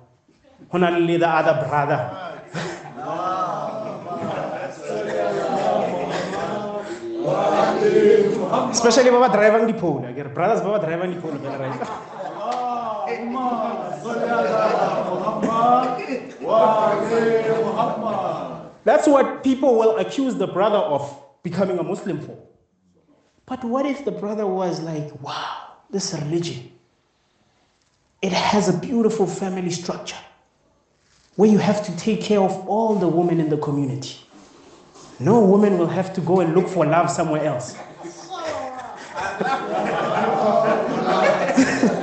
Na 0.73 0.89
le 0.89 1.17
the 1.17 1.27
other 1.27 1.67
brother. 1.67 2.01
Especially 8.71 9.09
ba 9.09 9.19
ba 9.19 9.29
drivang 9.29 9.67
diphone. 9.67 10.13
Ke 10.13 10.23
re 10.23 10.31
brothers 10.31 10.61
ba 10.61 10.77
ba 10.77 10.85
drivang 10.85 11.11
diphone 11.13 11.39
fela 11.39 11.59
right 11.59 12.10
That's 18.83 19.07
what 19.07 19.43
people 19.43 19.77
will 19.77 19.97
accuse 19.97 20.35
the 20.35 20.47
brother 20.47 20.77
of 20.77 21.23
becoming 21.43 21.77
a 21.79 21.83
Muslim 21.83 22.19
for. 22.21 22.37
But 23.45 23.63
what 23.63 23.85
if 23.85 24.05
the 24.05 24.11
brother 24.11 24.47
was 24.47 24.79
like, 24.79 25.21
wow, 25.21 25.73
this 25.89 26.13
religion, 26.13 26.71
it 28.21 28.31
has 28.31 28.69
a 28.69 28.77
beautiful 28.77 29.27
family 29.27 29.71
structure 29.71 30.17
where 31.35 31.49
you 31.49 31.57
have 31.57 31.85
to 31.85 31.95
take 31.97 32.21
care 32.21 32.39
of 32.41 32.67
all 32.67 32.95
the 32.95 33.07
women 33.07 33.39
in 33.39 33.49
the 33.49 33.57
community. 33.57 34.17
No 35.19 35.39
woman 35.41 35.77
will 35.77 35.87
have 35.87 36.13
to 36.15 36.21
go 36.21 36.39
and 36.39 36.55
look 36.55 36.67
for 36.67 36.85
love 36.85 37.09
somewhere 37.09 37.43
else. 37.43 37.75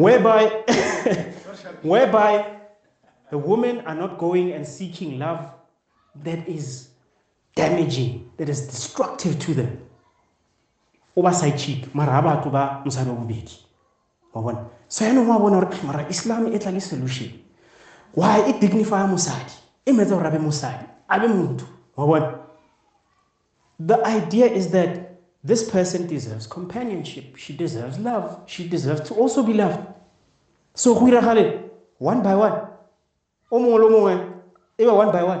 whereby, 0.00 0.46
whereby 1.82 2.56
the 3.30 3.38
women 3.38 3.80
are 3.86 3.94
not 3.94 4.18
going 4.18 4.52
and 4.52 4.66
seeking 4.66 5.18
love 5.18 5.52
that 6.24 6.48
is 6.48 6.88
damaging, 7.54 8.30
that 8.38 8.48
is 8.48 8.66
destructive 8.66 9.38
to 9.38 9.54
them. 9.54 9.80
o 11.16 11.22
ba 11.22 11.32
side 11.34 11.58
chick 11.58 11.94
mara 11.94 12.22
ba 12.22 12.40
wa 12.46 12.80
bobedi. 12.84 13.58
So 14.88 15.04
yaanong 15.04 15.26
wa 15.26 15.38
bona 15.38 15.60
gore 15.60 15.82
mara 15.84 16.08
islam 16.08 16.52
e 16.54 16.58
tla 16.58 16.70
le 16.72 16.80
solution. 16.80 17.28
Why 18.14 18.48
e 18.48 18.52
dignifya 18.52 19.06
mosadi 19.06 19.52
e 19.86 19.92
metsa 19.92 20.16
gore 20.16 20.26
a 20.26 20.30
be 20.30 20.38
mosadi 20.38 20.86
a 21.08 21.20
be 21.20 21.26
motho. 21.26 21.66
The 23.80 24.06
idea 24.06 24.46
is 24.46 24.70
that 24.70 25.09
this 25.42 25.68
person 25.70 26.06
deserves 26.06 26.46
companionship. 26.46 27.36
She 27.36 27.56
deserves 27.56 27.98
love. 27.98 28.42
She 28.46 28.68
deserves 28.68 29.08
to 29.08 29.14
also 29.14 29.42
be 29.42 29.54
loved. 29.54 29.86
So 30.74 30.94
go 30.94 31.06
iragale 31.06 31.70
one 31.98 32.22
by 32.22 32.34
one. 32.34 32.68
mongwe 33.50 33.78
le 33.78 33.86
o 33.86 33.90
mongwe 33.90 34.32
e 34.78 34.84
be 34.84 34.90
one 34.90 35.12
by 35.12 35.22
one. 35.22 35.40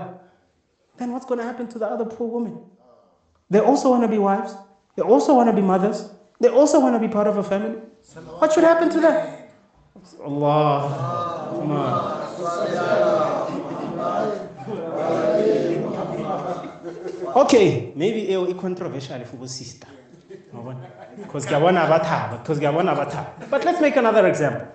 Then 0.96 1.12
what's 1.12 1.26
going 1.26 1.38
to 1.38 1.44
happen 1.44 1.68
to 1.68 1.78
the 1.78 1.86
other 1.86 2.04
poor 2.04 2.28
women 2.28 2.58
they 3.50 3.58
also 3.58 3.90
want 3.90 4.02
to 4.02 4.08
be 4.08 4.18
wives. 4.18 4.54
They 4.96 5.02
also 5.02 5.34
want 5.34 5.48
to 5.48 5.52
be 5.52 5.60
mothers. 5.60 6.08
They 6.40 6.48
also 6.48 6.80
want 6.80 6.94
to 6.94 7.00
be 7.00 7.12
part 7.12 7.26
of 7.26 7.36
a 7.36 7.42
family. 7.42 7.80
What 8.38 8.52
should 8.52 8.64
happen 8.64 8.88
to 8.90 9.00
them? 9.00 9.36
Allah. 10.24 11.50
Come 11.50 13.19
okay 17.36 17.92
maybe 17.96 18.30
eo 18.30 18.46
e 18.48 18.54
controversial 18.54 19.24
for 19.24 19.46
sister. 19.48 19.88
Because 21.16 21.46
ke 21.46 21.52
a 21.52 21.60
bona 21.60 21.86
ba 21.86 21.98
thaba 22.00 22.38
because 22.42 22.58
ke 22.58 22.64
a 22.64 22.72
bona 22.72 22.94
ba 22.94 23.06
thaba. 23.06 23.50
But 23.50 23.64
let's 23.64 23.80
make 23.80 23.96
another 23.96 24.26
example. 24.26 24.68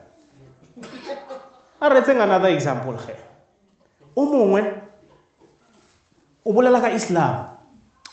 A 1.81 1.89
retseng 1.89 2.21
another 2.23 2.49
example 2.49 2.93
ge 2.97 3.15
o 4.15 4.25
mongwe 4.25 4.81
o 6.45 6.53
bolela 6.53 6.81
ka 6.81 6.87
islam 6.87 7.49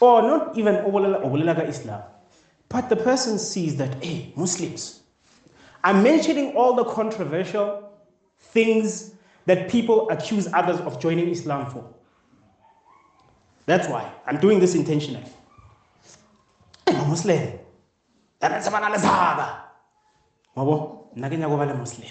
or 0.00 0.22
not 0.22 0.56
even 0.58 0.76
o 0.84 0.90
bolela 0.90 1.54
ka 1.54 1.62
islam 1.62 2.02
but 2.68 2.88
the 2.88 2.96
person 2.96 3.38
sees 3.38 3.76
that 3.76 4.02
hey 4.02 4.32
muslims 4.36 5.02
i'm 5.84 6.02
mentioning 6.02 6.54
all 6.56 6.74
the 6.74 6.84
controversial 6.84 7.90
things 8.38 9.14
that 9.46 9.68
people 9.68 10.08
accuse 10.10 10.48
others 10.52 10.80
of 10.80 10.98
joining 10.98 11.28
islam 11.28 11.70
for 11.70 11.84
that's 13.66 13.88
why 13.88 14.04
i'm 14.26 14.38
doing 14.40 14.58
this 14.60 14.74
intentionally. 14.74 15.24
I'm 16.86 16.96
a 17.00 17.04
muslim. 17.08 17.58
Wabo 20.56 20.74
nna 21.16 21.30
ke 21.30 21.36
nyako 21.38 21.56
ba 21.58 21.64
le 21.66 21.74
muslim? 21.74 22.10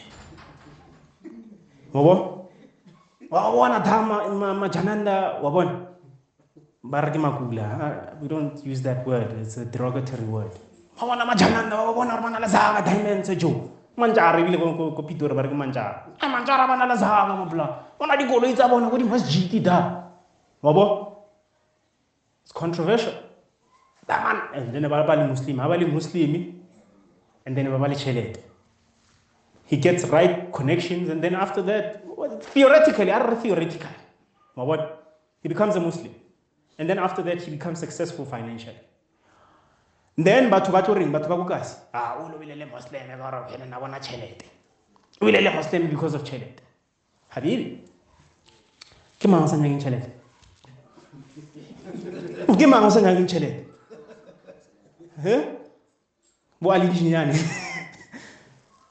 Wabo? 1.94 2.48
Wa 3.30 3.52
bona 3.52 3.80
dhama 3.80 4.28
ma- 4.34 4.54
majananda 4.56 5.40
wa 5.44 5.50
bona 5.52 5.74
ba 6.84 7.02
makula 7.20 7.64
Ah, 7.82 8.18
we 8.22 8.28
don't 8.28 8.58
use 8.66 8.82
that 8.82 9.06
word. 9.06 9.32
It's 9.42 9.58
a 9.58 9.66
derogatory 9.66 10.24
word. 10.26 10.52
Wa 11.00 11.08
bona 11.08 11.26
majananda 11.26 11.76
wa 11.86 11.94
bona 11.94 12.16
re 12.16 12.22
bana 12.24 12.40
le 12.40 12.48
zaga 12.48 12.82
diamonds 12.82 13.30
jo. 13.36 13.70
Manjara 13.98 14.40
ebile 14.40 14.58
ko- 14.58 14.96
ko 14.96 15.02
ba 15.36 15.44
re 15.44 15.50
ke 15.50 15.54
manjara. 15.56 16.16
A 16.22 16.26
manjara 16.28 16.66
bana 16.68 16.86
le 16.88 16.96
zaga 16.98 17.36
mo 17.36 17.46
bola 17.46 17.68
bona 18.00 18.16
dikoloi 18.18 18.54
tsa 18.56 18.68
bona 18.68 18.90
ko 18.90 18.98
di-masjidi 18.98 19.60
da. 19.62 20.08
Wabo 20.64 21.11
it's 22.44 22.52
controversial. 22.52 23.14
That 24.08 24.24
man 24.24 24.38
and 24.54 24.76
then 24.76 24.90
ba 24.90 25.04
ba 25.06 25.16
le 25.16 25.28
muslim. 25.28 25.58
Ha 25.60 25.68
ba 25.68 25.76
le 25.76 25.88
muslim 25.88 26.62
and 27.46 27.58
then 27.58 27.66
ba 27.66 27.78
ba 27.78 27.88
le 27.88 27.96
tšhelete 27.96 28.40
he 29.72 29.78
gets 29.78 30.04
right 30.08 30.52
connections 30.52 31.08
and 31.10 31.24
then 31.24 31.34
after 31.34 31.62
that 31.62 32.04
theoretically 32.54 33.06
know 33.06 33.36
theoretically 33.36 33.96
but 34.56 34.68
what? 34.68 34.82
He 35.42 35.50
becomes 35.50 35.76
a 35.76 35.80
muslim. 35.80 36.14
And 36.78 36.90
then 36.90 37.00
after 37.00 37.22
that 37.24 37.42
he 37.42 37.52
becomes 37.52 37.80
successful 37.80 38.26
financially. 38.26 38.80
Then 40.18 40.52
batho 40.52 40.72
ba 40.72 40.82
reng? 40.82 41.12
Batho 41.12 41.30
ba 41.30 41.38
ko 41.38 41.46
kasi 41.46 41.78
ah 41.94 42.18
o 42.20 42.28
lobile 42.28 42.56
le 42.56 42.66
muslim 42.66 43.08
ka 43.08 43.16
gore 43.18 43.40
phela 43.50 43.66
na 43.70 43.80
bona 43.80 44.00
tšhelete 44.00 44.46
o 45.22 45.26
bile 45.26 45.42
le 45.42 45.52
muslim 45.56 45.88
because 45.88 46.14
of 46.14 46.24
tšhelete 46.24 46.62
habibi 47.30 47.80
ke 49.20 49.28
mang 49.28 49.44
o 49.44 49.48
sa 49.48 49.56
nyakeng 49.56 49.80
tšhelete 49.80 50.10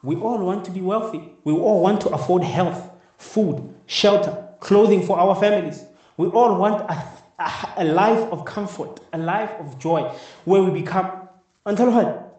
We 0.03 0.17
all 0.17 0.39
want 0.39 0.65
to 0.65 0.71
be 0.71 0.81
wealthy. 0.81 1.33
We 1.45 1.53
all 1.53 1.83
want 1.83 2.01
to 2.03 2.09
afford 2.11 2.43
health, 2.43 2.91
food, 3.19 3.75
shelter, 3.87 4.49
clothing 4.61 5.03
for 5.03 5.19
our 5.19 5.35
families. 5.35 5.85
We 6.17 6.29
all 6.29 6.57
want 6.57 6.89
a, 6.91 7.05
a, 7.39 7.51
a 7.79 7.85
life 7.85 8.21
of 8.33 8.45
comfort, 8.45 9.01
a 9.13 9.19
life 9.19 9.51
of 9.59 9.79
joy, 9.79 10.11
where 10.45 10.63
we 10.63 10.71
become 10.71 11.29
until? 11.67 12.33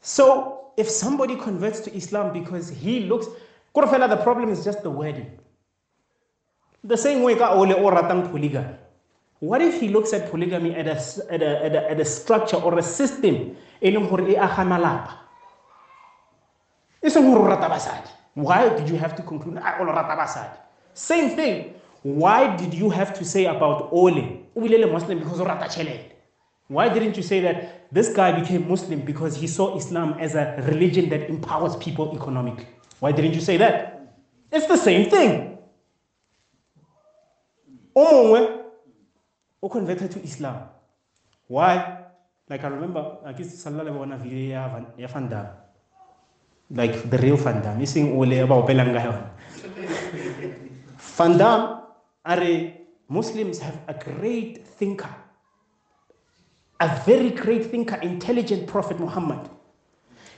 So 0.00 0.72
if 0.76 0.88
somebody 0.88 1.36
converts 1.36 1.80
to 1.80 1.94
Islam 1.94 2.32
because 2.32 2.70
he 2.70 3.00
looks, 3.00 3.26
Kurfela, 3.74 4.08
the 4.08 4.16
problem 4.16 4.48
is 4.50 4.64
just 4.64 4.82
the 4.82 4.90
wording. 4.90 5.38
The 6.84 6.96
same 6.96 7.22
way 7.22 7.36
ka 7.36 7.54
ole 7.54 7.72
o 7.72 7.90
ratang 7.90 8.30
polygamy. 8.30 8.74
What 9.42 9.60
if 9.60 9.80
he 9.80 9.88
looks 9.88 10.12
at 10.12 10.30
polygamy 10.30 10.70
at 10.76 10.86
a, 10.86 10.94
at 11.28 11.42
a, 11.42 11.64
at 11.66 11.74
a, 11.74 11.90
at 11.90 11.98
a 12.00 12.04
structure 12.04 12.58
or 12.58 12.78
a 12.78 12.82
system 12.82 13.56
e 13.82 13.90
seng 13.90 14.08
gore 17.26 17.48
rata 17.48 17.68
basadi. 17.68 18.08
Why 18.34 18.68
did 18.68 18.88
you 18.88 18.96
have 18.96 19.16
to 19.16 19.22
conclude 19.22 19.58
"Ah, 19.60 19.82
rata 19.82 20.14
basadi? 20.14 20.56
Same 20.94 21.30
thing. 21.34 21.74
Why 22.02 22.54
did 22.56 22.72
you 22.72 22.88
have 22.90 23.12
to 23.18 23.24
say 23.24 23.46
about 23.46 23.88
ole? 23.92 24.46
Muslim 24.54 25.18
because 25.18 25.40
rata 25.40 25.66
tšhelete 25.66 26.12
why 26.68 26.88
didn't 26.88 27.16
you 27.18 27.22
say 27.22 27.40
that 27.40 27.92
this 27.92 28.08
guy 28.14 28.32
became 28.40 28.66
muslim 28.66 29.00
because 29.00 29.36
he 29.36 29.46
saw 29.46 29.76
islam 29.76 30.14
as 30.18 30.34
a 30.34 30.56
religion 30.68 31.08
that 31.10 31.28
empowers 31.28 31.76
people 31.76 32.14
economically? 32.16 32.66
Why 33.00 33.12
didn't 33.12 33.34
you 33.34 33.42
say 33.42 33.58
that? 33.58 34.16
It's 34.50 34.66
the 34.66 34.78
same 34.78 35.10
thing 35.10 35.58
o 39.62 39.68
converted 39.68 40.10
to 40.10 40.18
islam 40.22 40.68
why 41.48 41.98
like 42.50 42.64
i 42.64 42.68
remember 42.68 43.18
a 43.24 43.32
ke 43.32 43.44
salela 43.44 43.84
le 43.84 43.92
bona 43.92 44.16
video 44.16 44.38
ya 44.54 44.68
Van- 44.68 45.58
like 46.74 47.10
the 47.10 47.18
real 47.18 47.36
Van 47.36 47.60
Damme, 47.62 47.82
iseng 47.82 48.16
ole 48.16 48.32
ka 48.32 49.02
yona. 49.06 49.30
Van 51.16 51.40
are 52.24 52.72
Muslims 53.08 53.58
have 53.58 53.78
a 53.88 53.94
great 53.94 54.66
thinker, 54.66 55.14
a 56.80 56.88
very 57.04 57.30
great 57.30 57.66
thinker, 57.70 57.96
intelligent 57.96 58.66
Prophet 58.66 58.98
Muhammad. 58.98 59.50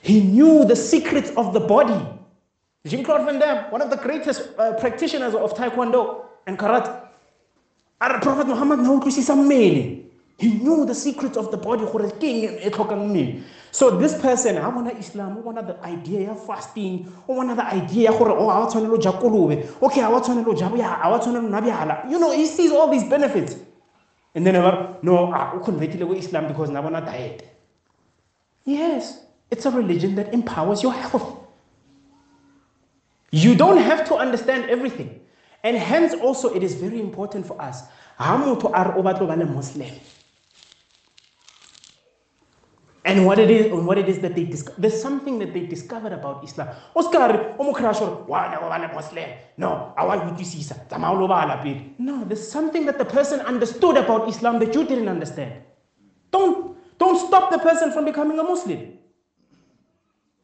He 0.03 0.20
knew 0.20 0.64
the 0.64 0.75
secrets 0.75 1.31
of 1.37 1.53
the 1.55 1.61
body 1.61 2.05
Jean-Claude 2.87 3.25
Van 3.25 3.39
Damme, 3.39 3.70
one 3.70 3.81
of 3.81 3.89
the 3.89 3.97
greatest 3.97 4.51
uh, 4.59 4.75
practitioners 4.75 5.35
of 5.35 5.55
Taekwondo 5.55 6.25
and 6.47 6.59
Karate. 6.59 7.04
Our 8.01 8.20
Prophet 8.20 8.47
Muhammad. 8.47 8.80
He 10.36 10.51
knew 10.55 10.84
the 10.84 10.95
secrets 10.95 11.36
of 11.36 11.51
the 11.51 11.57
body. 11.57 11.84
So 13.70 13.99
this 13.99 14.20
person, 14.20 14.59
I 14.59 14.68
want 14.68 14.97
Islam, 14.99 15.38
I 15.38 15.40
want 15.40 15.66
the 15.66 15.80
idea 15.84 16.30
of 16.30 16.47
fasting, 16.47 17.12
I 17.28 17.32
want 17.32 17.57
the 17.57 17.64
idea 17.66 18.11
gore 18.12 18.30
oh 18.30 18.49
a 18.51 18.61
wa 18.61 18.66
tshwanela 18.66 19.03
ja 19.03 19.12
kolobe. 19.12 19.82
Okay, 19.82 20.01
a 20.01 20.09
wa 20.09 20.20
tshwanela 20.20 20.57
ja 20.57 20.68
bya, 20.68 21.01
a 21.03 21.11
wa 21.11 21.18
tshwanela 21.18 21.49
nwa 21.49 21.61
byala. 21.61 22.11
You 22.11 22.20
know, 22.20 22.30
he 22.30 22.47
sees 22.47 22.70
all 22.70 22.88
these 22.88 23.03
benefits. 23.09 23.57
And 24.34 24.47
then 24.47 24.55
ever 24.55 24.97
no, 25.03 25.32
ah, 25.32 25.53
o 25.55 25.59
convertile 25.59 26.07
go 26.07 26.12
Islam 26.14 26.47
because 26.47 26.70
I 26.70 26.78
want 26.80 26.95
to 26.95 27.01
diet. 27.01 27.49
Yes, 28.64 29.24
it's 29.51 29.66
a 29.66 29.70
religion 29.70 30.14
that 30.16 30.32
empowers 30.32 30.82
your 30.82 30.92
health. 30.92 31.38
You 33.32 33.57
don't 33.57 33.78
have 33.78 34.07
to 34.07 34.14
understand 34.14 34.70
everything. 34.70 35.20
And 35.65 35.77
hence, 35.79 36.12
also, 36.15 36.55
it 36.55 36.62
is 36.62 36.75
very 36.75 37.01
important 37.01 37.47
for 37.47 37.61
us. 37.61 37.85
Muslim. 38.21 39.91
And 43.07 43.27
what 43.27 43.39
it 43.39 43.51
is, 43.51 43.67
and 43.67 43.87
what 43.87 43.99
it 43.99 44.09
is 44.09 44.19
that 44.21 44.35
they 44.35 44.45
discover, 44.45 44.81
there's 44.81 45.01
something 45.01 45.39
that 45.39 45.53
they 45.53 45.67
discovered 45.67 46.12
about 46.12 46.45
Islam. 46.45 46.69
Oscar, 46.95 47.55
o 47.59 47.65
mo 47.65 47.73
crash 47.73 48.01
or 48.01 48.25
why 48.27 48.55
go 48.59 48.95
Muslim? 48.95 49.29
No, 49.59 49.93
I 49.97 50.05
want 50.07 50.31
you 50.31 50.37
to 50.37 50.45
see 50.45 50.62
No, 51.99 52.25
there's 52.25 52.49
something 52.49 52.87
that 52.87 52.99
the 52.99 53.05
person 53.05 53.41
understood 53.41 53.97
about 53.97 54.29
Islam 54.29 54.59
that 54.61 54.75
you 54.75 54.85
didn't 54.85 55.09
understand. 55.09 55.53
Don't 56.31 56.77
don't 56.99 57.19
stop 57.27 57.51
the 57.51 57.59
person 57.59 57.91
from 57.93 58.05
becoming 58.05 58.39
a 58.39 58.43
Muslim. 58.43 58.99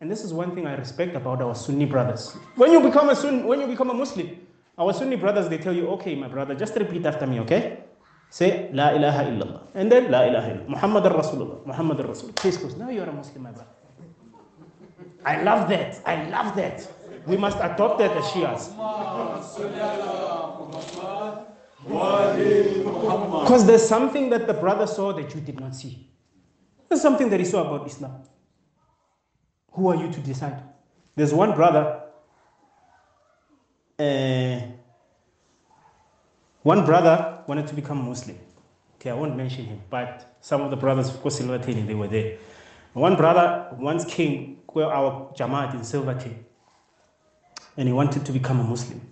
And 0.01 0.11
this 0.11 0.25
is 0.25 0.33
one 0.33 0.55
thing 0.55 0.67
I 0.67 0.75
respect 0.77 1.15
about 1.17 1.41
our 1.41 1.55
Sunni 1.55 1.85
brothers. 1.85 2.37
When 2.57 2.73
you 2.73 2.81
become 2.81 3.09
a 3.11 3.17
Sunni, 3.17 3.43
when 3.43 3.61
you 3.61 3.67
become 3.67 3.91
a 3.91 3.95
Muslim, 3.95 4.37
our 4.81 4.93
Sunni 4.95 5.17
brothers 5.17 5.49
they 5.49 5.59
tell 5.59 5.75
you, 5.75 5.89
okay, 5.89 6.15
my 6.15 6.29
brother, 6.29 6.55
just 6.55 6.75
repeat 6.75 7.05
after 7.05 7.27
me, 7.27 7.41
okay? 7.41 7.81
Say 8.31 8.71
La 8.73 8.91
ilaha 8.91 9.25
illallah. 9.25 9.63
And 9.75 9.93
then 9.93 10.11
La 10.11 10.23
ilaha 10.23 10.51
illallah. 10.53 10.69
Muhammad 10.69 11.05
Rasulullah. 11.05 11.67
Muhammad 11.67 11.99
Rasulullah. 11.99 12.37
Case 12.37 12.57
closed. 12.57 12.79
Now 12.79 12.89
you're 12.89 13.09
a 13.09 13.13
Muslim, 13.13 13.43
my 13.43 13.51
brother. 13.51 13.69
I 15.25 15.43
love 15.43 15.69
that. 15.69 16.01
I 16.07 16.29
love 16.31 16.57
that. 16.57 16.89
We 17.27 17.37
must 17.37 17.59
adopt 17.59 17.99
that 17.99 18.17
as 18.17 18.25
Shias. 18.25 18.71
Because 23.43 23.67
there's 23.67 23.87
something 23.87 24.31
that 24.31 24.47
the 24.47 24.55
brother 24.55 24.87
saw 24.87 25.13
that 25.13 25.35
you 25.35 25.41
did 25.41 25.61
not 25.61 25.75
see. 25.75 26.09
There's 26.89 27.03
something 27.03 27.29
that 27.29 27.41
he 27.41 27.47
saw 27.47 27.63
about 27.69 27.87
Islam. 27.87 28.23
Who 29.73 29.89
are 29.89 29.97
you 29.97 30.11
to 30.11 30.21
decide? 30.21 30.63
There's 31.17 31.35
one 31.35 31.55
brother. 31.55 32.03
Uh, 34.01 34.63
one 36.63 36.87
brother 36.87 37.43
wanted 37.47 37.67
to 37.67 37.75
become 37.75 38.09
Muslim. 38.09 38.39
Okay, 38.95 39.11
I 39.11 39.15
won't 39.15 39.37
mention 39.37 39.67
him, 39.67 39.81
but 39.91 40.37
some 40.41 40.63
of 40.63 40.71
the 40.71 40.77
brothers, 40.77 41.11
of 41.11 41.21
course, 41.21 41.37
Silverton, 41.37 41.87
they 41.87 41.95
were 41.95 42.09
there. 42.09 42.39
One 42.95 43.15
brother 43.15 43.69
once 43.77 44.07
came 44.07 44.59
to 44.73 44.85
our 44.85 45.31
Jamaat 45.35 45.75
in 45.75 45.85
Silverton, 45.85 46.43
and 47.77 47.89
he 47.89 47.93
wanted 47.93 48.25
to 48.25 48.33
become 48.33 48.61
a 48.61 48.65
Muslim. 48.65 49.03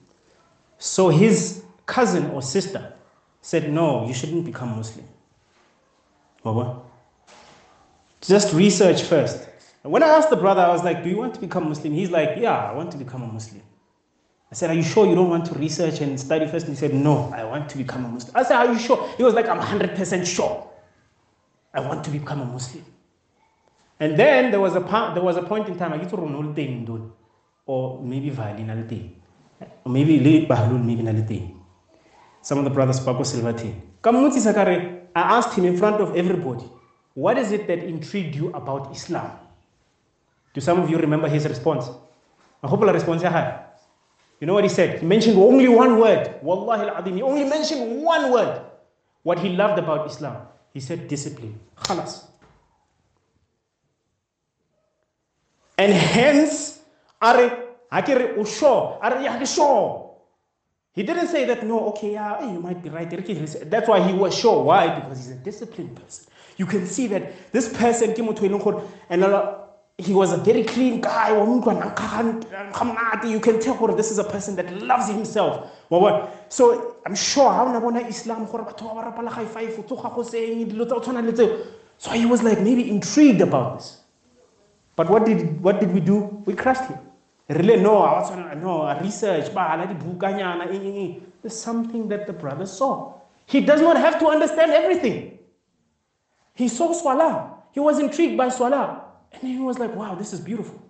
So 0.78 1.10
his 1.10 1.64
cousin 1.84 2.30
or 2.30 2.40
sister 2.40 2.94
said, 3.42 3.70
No, 3.70 4.06
you 4.06 4.14
shouldn't 4.14 4.46
become 4.46 4.74
Muslim. 4.74 5.06
Baba. 6.42 6.80
Just 8.22 8.54
research 8.54 9.02
first. 9.02 9.48
And 9.84 9.92
when 9.92 10.02
I 10.02 10.08
asked 10.08 10.30
the 10.30 10.36
brother, 10.36 10.62
I 10.62 10.68
was 10.68 10.82
like, 10.82 11.02
Do 11.02 11.10
you 11.10 11.18
want 11.18 11.34
to 11.34 11.40
become 11.40 11.68
Muslim? 11.68 11.92
He's 11.92 12.10
like, 12.10 12.38
Yeah, 12.38 12.56
I 12.56 12.72
want 12.72 12.90
to 12.92 12.98
become 12.98 13.22
a 13.22 13.26
Muslim. 13.26 13.62
I 14.50 14.54
said, 14.54 14.70
Are 14.70 14.74
you 14.74 14.82
sure 14.82 15.06
you 15.06 15.14
don't 15.14 15.28
want 15.28 15.46
to 15.46 15.54
research 15.54 16.00
and 16.00 16.18
study 16.18 16.46
first? 16.46 16.66
And 16.66 16.74
he 16.74 16.80
said, 16.80 16.94
No, 16.94 17.32
I 17.34 17.44
want 17.44 17.68
to 17.70 17.78
become 17.78 18.04
a 18.04 18.08
Muslim. 18.08 18.36
I 18.36 18.42
said, 18.42 18.56
Are 18.56 18.72
you 18.72 18.78
sure? 18.78 19.08
He 19.16 19.22
was 19.22 19.34
like, 19.34 19.48
I'm 19.48 19.60
100% 19.60 20.26
sure. 20.26 20.70
I 21.74 21.80
want 21.80 22.04
to 22.04 22.10
become 22.10 22.40
a 22.40 22.46
Muslim. 22.46 22.84
And 24.00 24.18
then 24.18 24.50
there 24.50 24.60
was 24.60 24.76
a, 24.76 24.80
there 25.14 25.22
was 25.22 25.36
a 25.36 25.42
point 25.42 25.68
in 25.68 25.76
time, 25.76 25.92
I 25.92 25.98
get 25.98 26.10
to 26.10 27.12
or 27.66 28.02
maybe 28.02 28.30
Valin 28.30 28.70
al 28.70 28.78
or 29.84 29.92
maybe 29.92 30.18
Lee 30.18 30.46
Bahlul, 30.46 30.82
maybe 30.82 31.02
Nalite. 31.02 31.54
Some 32.40 32.58
of 32.58 32.64
the 32.64 32.70
brothers 32.70 33.00
Paco 33.00 33.20
Silvati. 33.20 33.74
Kamuti 34.02 34.38
Sakare, 34.38 35.08
I 35.14 35.20
asked 35.36 35.54
him 35.54 35.66
in 35.66 35.76
front 35.76 36.00
of 36.00 36.16
everybody, 36.16 36.64
What 37.14 37.36
is 37.36 37.52
it 37.52 37.66
that 37.66 37.80
intrigued 37.80 38.34
you 38.34 38.50
about 38.52 38.94
Islam? 38.94 39.32
Do 40.54 40.60
some 40.60 40.80
of 40.80 40.88
you 40.88 40.96
remember 40.96 41.28
his 41.28 41.46
response? 41.46 41.90
I 42.62 42.68
hope 42.68 42.80
the 42.80 42.92
response 42.92 43.22
is 43.22 43.28
high. 43.28 43.67
You 44.40 44.46
know 44.46 44.54
what 44.54 44.64
he 44.64 44.70
said? 44.70 45.00
He 45.00 45.06
mentioned 45.06 45.36
only 45.36 45.68
one 45.68 45.98
word. 45.98 46.36
Wallahi 46.42 46.88
al 46.88 47.02
He 47.02 47.22
only 47.22 47.44
mentioned 47.44 48.02
one 48.02 48.30
word. 48.30 48.62
What 49.22 49.38
he 49.40 49.50
loved 49.50 49.78
about 49.78 50.06
Islam. 50.06 50.46
He 50.72 50.80
said 50.80 51.08
discipline. 51.08 51.58
Khalas. 51.76 52.24
And 55.76 55.92
hence, 55.92 56.80
are 57.20 57.36
hakere 57.92 58.36
usho, 58.36 58.98
are 59.00 59.12
yakisho. 59.12 60.08
He 60.92 61.04
didn't 61.04 61.28
say 61.28 61.44
that, 61.44 61.64
no, 61.64 61.88
okay, 61.90 62.12
yeah, 62.12 62.52
you 62.52 62.58
might 62.58 62.82
be 62.82 62.88
right. 62.90 63.08
That's 63.08 63.88
why 63.88 64.00
he 64.06 64.12
was 64.12 64.36
sure. 64.36 64.64
Why? 64.64 64.98
Because 64.98 65.18
he's 65.18 65.30
a 65.30 65.36
disciplined 65.36 65.94
person. 65.94 66.26
You 66.56 66.66
can 66.66 66.86
see 66.86 67.06
that 67.06 67.52
this 67.52 67.72
person, 67.72 68.14
and 69.08 69.24
he 70.00 70.14
was 70.14 70.32
a 70.32 70.36
very 70.36 70.62
clean 70.62 71.00
guy. 71.00 71.30
You 73.28 73.40
can 73.40 73.58
tell 73.58 73.88
this 73.88 74.12
is 74.12 74.18
a 74.18 74.24
person 74.24 74.54
that 74.54 74.72
loves 74.80 75.08
himself. 75.08 75.72
So 76.48 76.96
I'm 77.04 77.16
sure 77.16 77.50
how 77.50 77.90
Islam. 78.08 78.46
So 78.46 78.58
he 82.12 82.26
was 82.26 82.42
like 82.44 82.60
maybe 82.60 82.88
intrigued 82.88 83.40
about 83.40 83.78
this. 83.78 83.98
But 84.94 85.10
what 85.10 85.26
did 85.26 85.60
what 85.60 85.80
did 85.80 85.92
we 85.92 86.00
do? 86.00 86.42
We 86.46 86.54
crushed 86.54 86.84
him. 86.84 86.98
Really, 87.48 87.82
no, 87.82 88.54
no, 88.56 89.00
research. 89.02 89.52
There's 91.42 91.56
something 91.56 92.08
that 92.08 92.26
the 92.26 92.32
brother 92.32 92.66
saw. 92.66 93.14
He 93.46 93.60
does 93.62 93.80
not 93.80 93.96
have 93.96 94.18
to 94.20 94.26
understand 94.26 94.70
everything. 94.70 95.38
He 96.54 96.68
saw 96.68 96.92
Salah. 96.92 97.54
He 97.72 97.80
was 97.80 97.98
intrigued 97.98 98.36
by 98.36 98.50
Salah. 98.50 99.07
And 99.32 99.42
he 99.42 99.58
was 99.58 99.78
like, 99.78 99.94
wow, 99.94 100.14
this 100.14 100.32
is 100.32 100.40
beautiful. 100.40 100.80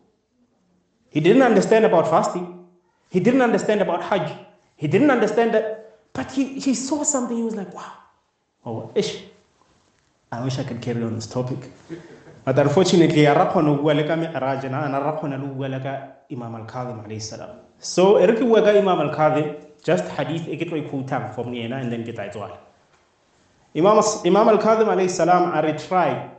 He 1.10 1.20
didn't 1.20 1.42
understand 1.42 1.84
about 1.84 2.08
fasting. 2.08 2.66
He 3.10 3.20
didn't 3.20 3.42
understand 3.42 3.80
about 3.80 4.02
Hajj. 4.02 4.32
He 4.76 4.86
didn't 4.86 5.10
understand 5.10 5.54
that. 5.54 5.98
But 6.12 6.30
he, 6.32 6.58
he 6.60 6.74
saw 6.74 7.02
something. 7.02 7.36
He 7.36 7.42
was 7.42 7.56
like, 7.56 7.72
wow. 7.74 7.92
Oh, 8.66 8.92
ish. 8.94 9.22
I 10.30 10.44
wish 10.44 10.58
I 10.58 10.64
could 10.64 10.82
carry 10.82 11.02
on 11.02 11.14
this 11.14 11.26
topic. 11.26 11.58
But 12.44 12.58
unfortunately, 12.58 13.26
I 13.26 13.32
Imam 16.30 16.54
al-Kadhim. 16.54 17.56
So, 17.78 18.14
ka 18.18 18.70
Imam 18.70 19.00
al-Kadhim, 19.00 19.64
just 19.82 20.04
hadith 20.08 20.48
e 20.48 20.56
tlo 20.58 20.88
quote 20.90 21.08
from 21.34 21.52
yena 21.52 21.80
and 21.80 21.90
then 21.90 22.04
get 22.04 22.16
tswala. 22.16 22.58
Imam 23.74 24.02
Imam 24.26 24.48
al-Kadhim 24.48 24.88
alayhi 24.88 25.08
salam 25.10 25.52
are 25.52 25.78
try 25.78 26.30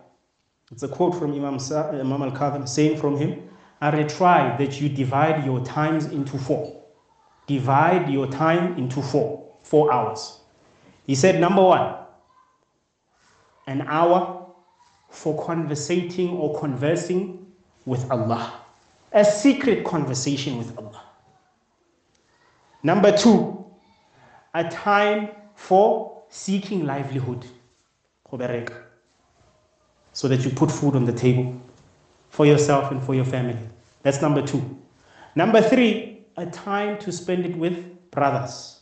it's 0.72 0.84
a 0.84 0.88
quote 0.88 1.16
from 1.16 1.34
Imam, 1.34 1.56
uh, 1.56 2.00
Imam 2.00 2.22
al 2.22 2.32
Kadhim 2.32 2.68
saying 2.68 3.00
from 3.00 3.18
him, 3.18 3.50
I 3.82 3.92
retry 3.92 4.58
that 4.58 4.80
you 4.80 4.90
divide 4.90 5.46
your 5.46 5.64
times 5.66 6.06
into 6.06 6.38
four. 6.38 6.84
Divide 7.48 8.10
your 8.10 8.28
time 8.28 8.78
into 8.78 9.02
four, 9.02 9.50
four 9.64 9.92
hours. 9.92 10.40
He 11.08 11.16
said, 11.16 11.40
number 11.40 11.64
one, 11.64 11.96
an 13.66 13.82
hour 13.88 14.48
for 15.10 15.44
conversating 15.44 16.30
or 16.30 16.60
conversing 16.60 17.48
with 17.86 18.10
Allah, 18.12 18.54
a 19.12 19.26
secret 19.26 19.84
conversation 19.84 20.58
with 20.58 20.78
Allah. 20.78 21.02
Number 22.84 23.16
two, 23.16 23.66
a 24.54 24.70
time 24.70 25.30
for 25.56 26.22
seeking 26.30 26.86
livelihood 26.86 27.46
so 30.20 30.28
that 30.28 30.44
you 30.44 30.50
put 30.50 30.70
food 30.70 30.98
on 30.98 31.06
the 31.06 31.14
table 31.14 31.58
for 32.30 32.46
yourself 32.46 32.92
and 32.92 33.02
for 33.02 33.16
your 33.16 33.24
family. 33.24 33.58
That's 34.04 34.22
number 34.22 34.46
two. 34.46 34.78
Number 35.34 35.62
three, 35.62 36.26
a 36.36 36.46
time 36.46 37.00
to 37.00 37.12
spend 37.14 37.46
it 37.46 37.56
with 37.56 38.12
brothers, 38.12 38.82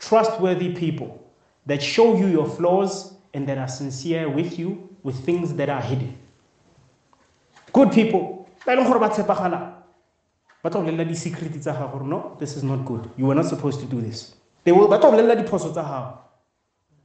trustworthy 0.00 0.74
people 0.74 1.24
that 1.66 1.80
show 1.80 2.16
you 2.16 2.26
your 2.26 2.48
flaws 2.48 3.14
and 3.32 3.48
that 3.48 3.58
are 3.58 3.68
sincere 3.68 4.28
with 4.28 4.58
you 4.58 4.88
with 5.04 5.24
things 5.24 5.54
that 5.54 5.68
are 5.68 5.80
hidden. 5.80 6.18
Good 7.72 7.92
people. 7.92 8.48
No, 8.66 8.74
this 12.40 12.56
is 12.56 12.64
not 12.64 12.84
good. 12.84 13.08
You 13.16 13.26
were 13.26 13.36
not 13.36 13.46
supposed 13.46 13.78
to 13.78 13.86
do 13.86 14.00
this. 14.00 14.34
They 14.64 14.72
will 14.72 14.88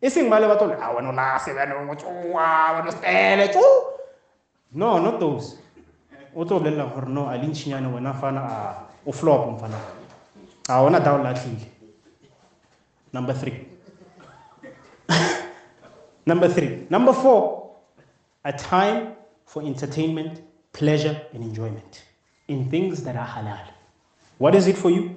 but 0.01 0.07
e 0.07 0.09
seng 0.09 0.29
ba 0.29 0.39
le 0.39 0.47
batlo 0.47 0.73
a 0.73 0.77
ah, 0.81 0.95
wena 0.95 1.09
o 1.09 1.11
na 1.11 1.37
sebanong 1.39 1.89
o 1.89 1.95
tsoa 1.95 2.81
wena 2.81 2.91
stele 2.91 3.47
tso 3.49 3.61
no 4.73 4.99
not 4.99 5.19
those 5.19 5.57
o 6.35 6.45
tlo 6.45 6.59
bolelela 6.59 6.85
gore 6.93 7.09
no 7.09 7.27
a 7.29 7.37
le 7.37 7.47
ntšhinyane 7.47 7.87
wena 7.93 8.13
fana. 8.13 8.41
A 8.41 8.87
uflop 9.07 9.47
mfana 9.47 9.77
awona 10.69 10.99
dawu 10.99 11.23
lahlile 11.23 11.65
number 13.13 13.35
3 13.35 13.51
number 16.25 16.49
3 16.49 16.87
number 16.89 17.13
4 17.13 17.67
a 18.43 18.53
time 18.53 19.15
for 19.45 19.63
entertainment 19.63 20.41
pleasure 20.73 21.21
and 21.33 21.43
enjoyment. 21.43 22.03
In 22.47 22.69
things 22.69 23.03
that 23.03 23.15
are 23.15 23.27
halal. 23.27 23.67
What 24.37 24.55
is 24.55 24.67
it 24.67 24.77
for 24.77 24.91
you? 24.91 25.15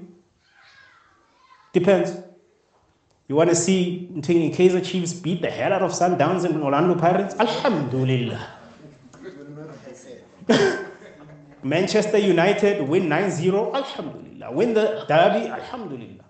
Depends 1.73 2.11
you 3.31 3.37
want 3.37 3.49
to 3.49 3.55
see 3.55 4.11
Ntingi 4.13 4.53
Kaiser 4.57 4.81
Chiefs 4.81 5.13
beat 5.13 5.41
the 5.41 5.49
hell 5.49 5.73
out 5.73 5.83
of 5.83 5.93
Sundowns 5.93 6.45
and 6.45 6.61
Orlando 6.61 6.97
Pirates? 6.97 7.37
Alhamdulillah. 7.39 8.45
Manchester 11.63 12.19
United 12.19 12.83
win 12.89 13.09
9 13.09 13.31
0. 13.31 13.73
Alhamdulillah. 13.73 14.51
Win 14.51 14.75
the 14.75 15.05
derby. 15.07 15.47
Alhamdulillah. 15.47 16.25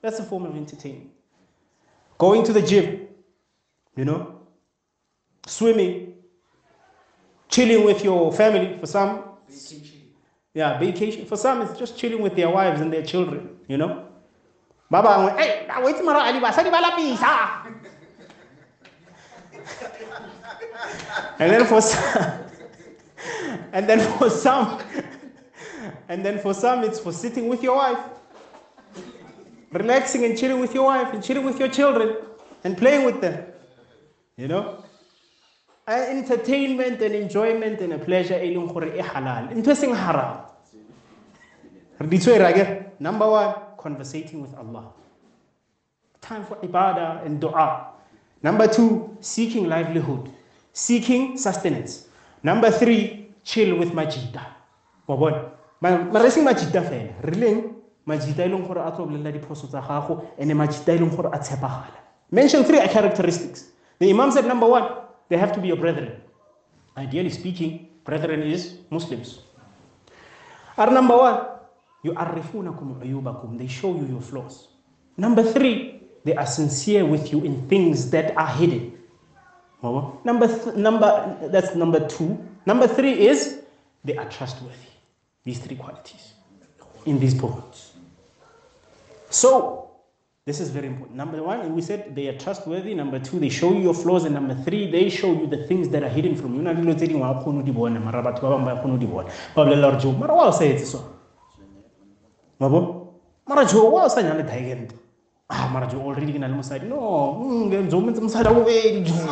That's 0.00 0.18
a 0.18 0.24
form 0.24 0.46
of 0.46 0.56
entertainment. 0.56 1.10
Going 2.16 2.42
to 2.44 2.54
the 2.54 2.62
gym, 2.62 3.08
you 3.94 4.06
know, 4.06 4.40
swimming, 5.46 6.14
chilling 7.50 7.84
with 7.84 8.02
your 8.02 8.32
family. 8.32 8.78
For 8.78 8.86
some, 8.86 9.24
yeah, 10.54 10.78
vacation. 10.78 11.26
For 11.26 11.36
some, 11.36 11.60
it's 11.60 11.78
just 11.78 11.98
chilling 11.98 12.22
with 12.22 12.34
their 12.34 12.48
wives 12.48 12.80
and 12.80 12.90
their 12.90 13.02
children, 13.02 13.58
you 13.68 13.76
know. 13.76 14.06
Ba 14.90 15.02
bangwe 15.02 15.30
hey 15.38 15.66
na 15.66 15.80
wetse 15.80 16.02
mara 16.02 16.24
ali 16.24 16.40
basadi 16.40 16.70
ba 16.70 16.80
lapisa 16.82 17.32
and 21.38 21.50
then 21.52 21.64
for 21.64 21.80
some 21.80 22.00
and 23.72 23.88
then 23.88 24.00
for 24.18 24.30
some 24.30 24.78
and 26.08 26.24
then 26.24 26.38
for 26.38 26.52
some 26.54 26.84
it's 26.84 26.98
for 26.98 27.12
sitting 27.12 27.48
with 27.48 27.62
your 27.62 27.76
wife. 27.76 27.98
Relaxing 29.72 30.24
and 30.24 30.36
chilling 30.36 30.58
with 30.58 30.74
your 30.74 30.86
wife 30.86 31.14
and 31.14 31.22
chilling 31.22 31.44
with 31.44 31.58
your 31.60 31.68
children 31.68 32.16
and 32.64 32.76
playing 32.76 33.04
with 33.04 33.20
them 33.20 33.46
you 34.36 34.48
know? 34.48 34.82
Entertainment 35.86 37.00
and 37.02 37.14
enjoyment 37.14 37.80
and 37.80 37.92
a 37.92 37.98
pleasure 37.98 38.38
e 38.38 38.54
leng 38.54 38.72
gore 38.72 38.86
e 38.86 38.98
eh, 38.98 39.02
halal. 39.02 39.50
Ntho 39.54 39.70
e 39.70 39.74
seng 39.74 39.94
haram 39.94 40.50
re 42.00 42.06
di 42.08 42.18
number 42.98 43.26
1 43.26 43.69
conversating 43.80 44.40
with 44.40 44.54
Allah. 44.54 44.92
Time 46.20 46.44
for 46.44 46.56
ibadah 46.60 47.24
and 47.24 47.40
dua. 47.40 47.96
Number 48.42 48.68
2 48.68 49.18
seeking 49.20 49.68
livelihood 49.68 50.30
seeking 50.72 51.36
sustenance. 51.36 52.06
Number 52.42 52.70
3 52.70 53.20
chill 53.42 53.76
with 53.78 53.92
majida. 53.92 54.44
Wa 55.06 55.16
bona 55.16 55.50
mara 55.80 56.30
seng 56.30 56.44
majida 56.44 56.82
fela 56.82 57.12
re 57.24 57.34
leng 57.34 57.74
majida 58.06 58.46
leng 58.46 58.66
gore 58.66 58.80
a 58.84 58.90
tlo 58.92 59.06
bolelela 59.06 59.32
diphoso 59.32 59.66
tsa 59.66 59.80
gago 59.80 60.24
ene 60.38 60.54
majida 60.54 60.96
leng 60.98 61.10
gore 61.10 61.30
a 61.32 61.38
tshepagala. 61.38 61.98
Mention 62.30 62.64
three 62.64 62.78
characteristics. 62.88 63.72
The 63.98 64.10
imam 64.10 64.30
said 64.30 64.46
number 64.46 64.66
one 64.66 64.86
they 65.28 65.36
have 65.36 65.52
to 65.52 65.60
be 65.60 65.68
your 65.68 65.76
brethren. 65.76 66.20
Ideally 66.96 67.30
speaking 67.30 67.88
brethren 68.04 68.42
is 68.42 68.78
muslims. 68.90 69.40
Are 70.76 70.90
number 70.90 71.16
one 71.16 71.38
uyubakum 72.04 73.58
they 73.58 73.68
show 73.68 73.94
you 73.94 74.06
your 74.06 74.20
flaws 74.20 74.68
number 75.16 75.42
three 75.42 76.00
they 76.24 76.34
are 76.34 76.46
sincere 76.46 77.04
with 77.04 77.32
you 77.32 77.42
in 77.44 77.66
things 77.68 78.10
that 78.10 78.36
are 78.36 78.48
hidden 78.54 78.92
number 80.24 80.46
th- 80.48 80.76
number 80.76 81.36
that's 81.50 81.74
number 81.74 82.06
two 82.08 82.38
number 82.66 82.86
three 82.86 83.12
is 83.28 83.62
they 84.04 84.16
are 84.16 84.28
trustworthy 84.28 84.90
these 85.44 85.58
three 85.58 85.76
qualities 85.76 86.34
in 87.06 87.18
these 87.18 87.34
points 87.34 87.92
so 89.30 89.80
this 90.46 90.58
is 90.58 90.70
very 90.70 90.86
important. 90.88 91.16
Number 91.16 91.40
one, 91.42 91.74
we 91.74 91.82
said 91.82 92.16
they 92.16 92.26
are 92.26 92.36
trustworthy. 92.36 92.94
Number 92.94 93.20
two, 93.20 93.38
they 93.38 93.50
show 93.50 93.72
you 93.72 93.82
your 93.82 93.94
flaws. 93.94 94.24
And 94.24 94.34
number 94.34 94.54
three, 94.64 94.90
they 94.90 95.08
show 95.08 95.32
you 95.32 95.46
the 95.46 95.64
things 95.66 95.88
that 95.90 96.02
are 96.02 96.08
hidden 96.08 96.34
from 96.34 96.56
you. 96.56 96.62
Na 96.62 96.72
dilo 96.72 96.94
tse 96.96 97.06
dingwe 97.06 97.20
ga 97.20 97.34
kgone 97.40 98.02
mara 98.02 98.22
kgone 98.22 98.98
di 98.98 99.06
bona. 99.06 99.28
Mara 100.18 100.34
o 100.34 100.50
so. 100.50 101.19
Mabo? 102.60 103.16
Mara 103.48 103.64
jo 103.64 103.90
wa 103.90 104.04
o 104.04 104.08
sa 104.08 104.20
nyale 104.22 104.44
Diamond. 104.44 104.92
Ah, 105.48 105.66
mara 105.72 105.86
jo 105.88 105.98
already 105.98 106.32
le 106.38 106.48
mosadi. 106.48 106.86
No, 106.86 107.34
mentse 107.70 108.20
mosadi 108.20 108.48
wa 108.48 108.54
bobedi 108.54 109.02
jo. 109.04 109.14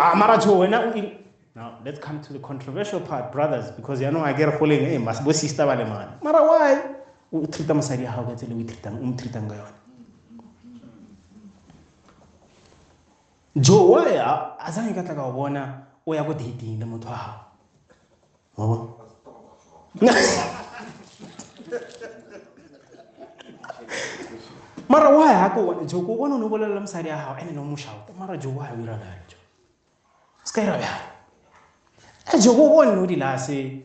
Ah, 0.00 0.14
mara 0.14 0.38
jo 0.38 0.58
wena 0.58 0.80
o 0.80 0.96
ile 0.96 1.18
Now, 1.54 1.78
let's 1.84 1.98
come 1.98 2.20
to 2.22 2.32
the 2.32 2.38
controversial 2.38 3.00
part, 3.00 3.32
brothers, 3.32 3.72
because 3.72 4.00
you 4.00 4.08
know 4.12 4.20
I 4.20 4.32
get 4.32 4.56
calling, 4.58 4.78
hey, 4.78 4.98
mas 4.98 5.20
bo 5.20 5.32
sister 5.32 5.66
ba 5.66 5.74
le 5.74 5.84
man. 5.84 6.08
Mara 6.22 6.42
why? 6.42 6.94
O 7.32 7.46
treata 7.46 7.74
mosadi 7.74 8.02
ya 8.04 8.12
gago 8.12 8.30
ka 8.30 8.34
tsela 8.36 8.54
o 8.54 9.04
mo 9.06 9.14
treatang 9.14 9.48
ka 9.48 9.54
yone. 9.54 9.74
Jo 13.60 13.90
why 13.90 14.10
a 14.18 14.54
a 14.58 14.70
zange 14.70 14.94
ka 14.94 15.02
tla 15.02 15.14
ka 15.14 15.26
o 15.26 15.87
o 16.08 16.14
ya 16.14 16.24
go 16.24 16.32
dating 16.32 16.78
le 16.80 16.86
motho 16.86 17.08
wa 17.08 17.16
gago. 17.16 17.44
Wa 18.56 18.66
bona? 18.66 18.84
Mara 24.88 25.10
why 25.10 25.32
ha 25.32 25.50
ko 25.50 25.66
bona 25.66 25.86
jo 25.86 26.00
ko 26.00 26.16
bona 26.16 26.34
o 26.34 26.38
ne 26.38 26.44
o 26.44 26.48
bolelela 26.48 26.80
mosadi 26.80 27.08
ya 27.08 27.16
gago 27.16 27.40
ene 27.40 27.52
no 27.52 27.64
mo 27.64 27.76
shauta. 27.76 28.16
Mara 28.16 28.38
jo 28.38 28.50
why 28.50 28.70
o 28.72 28.80
ira 28.80 28.96
jalo 28.96 29.28
jo? 29.28 29.36
Ska 30.44 30.62
ira 30.62 30.78
jalo. 30.80 32.40
jo 32.40 32.54
go 32.54 32.68
bone 32.68 32.94
no 32.94 33.06
dilase 33.06 33.82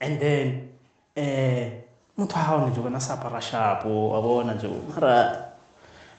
and 0.00 0.20
then 0.20 0.68
eh 1.16 1.70
motho 2.18 2.36
wa 2.36 2.44
gaone 2.44 2.74
jo 2.74 2.82
bona 2.82 3.00
sa 3.00 3.16
apara 3.16 3.40
shapo 3.40 4.10
wa 4.10 4.20
bona 4.20 4.54
jo 4.60 4.70
mara 4.88 5.48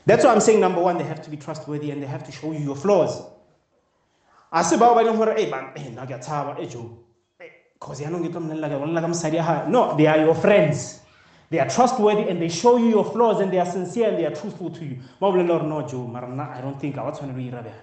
that's 0.06 0.24
why 0.24 0.32
i'm 0.32 0.42
saying 0.42 0.60
number 0.60 0.82
one 0.82 0.98
they 0.98 1.04
have 1.04 1.22
to 1.22 1.30
be 1.30 1.38
trustworthy 1.38 1.92
and 1.92 2.02
they 2.02 2.08
have 2.08 2.24
to 2.24 2.32
show 2.32 2.52
you 2.52 2.60
your 2.60 2.76
flaws 2.76 3.33
a 4.54 4.64
se 4.64 4.78
bao 4.78 4.94
ba 4.94 5.02
leng 5.02 5.18
gore 5.18 5.34
eh 5.34 5.50
ba 5.50 5.74
eh 5.76 5.90
nna 5.90 6.06
ke 6.06 6.20
tshaba 6.22 6.62
eh 6.62 6.70
jo 6.70 7.04
cause 7.80 8.04
yaanong 8.06 8.24
ke 8.24 8.30
tlo 8.32 8.40
mmolelela 8.40 8.70
ka 8.70 8.78
bolelela 8.80 9.02
ka 9.02 9.08
mosadi 9.08 9.38
ya 9.38 9.44
gae 9.44 9.70
no 9.70 9.96
they 9.98 10.08
are 10.08 10.22
your 10.22 10.36
friends. 10.36 11.02
They 11.50 11.60
are 11.60 11.70
trustworthy 11.70 12.30
and 12.30 12.42
they 12.42 12.50
show 12.50 12.78
you 12.78 12.90
your 12.90 13.06
flaws 13.06 13.40
and 13.40 13.52
they 13.52 13.60
are 13.60 13.70
sincere 13.70 14.10
and 14.10 14.18
they 14.18 14.26
are 14.26 14.34
truthful 14.34 14.72
to 14.72 14.86
you. 14.86 14.98
Ba 15.20 15.28
bolelela 15.28 15.60
gore 15.60 15.68
no 15.68 15.88
jo 15.88 16.08
mara 16.08 16.28
nna 16.28 16.56
i 16.58 16.62
don't 16.62 16.80
think 16.80 16.98
a 16.98 17.04
wa 17.04 17.12
tshwanelo 17.12 17.42
ira 17.42 17.62
bjale 17.62 17.82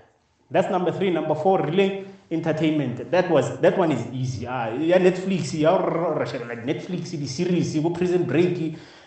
that's 0.50 0.70
number 0.70 0.90
three. 0.90 1.10
Number 1.10 1.34
four 1.34 1.62
really 1.62 2.06
entertainment. 2.30 3.10
That 3.10 3.30
was 3.30 3.60
that 3.60 3.78
one 3.78 3.92
is 3.92 4.06
easy. 4.12 4.46
Ah 4.46 4.70
ya 4.70 4.98
netflix 4.98 5.54
ya 5.54 5.76
re 5.76 6.26
shebella 6.26 6.54
netflix 6.64 7.10
di 7.10 7.26
series 7.26 7.76
bo 7.78 7.90
prison 7.90 8.24
break 8.24 8.58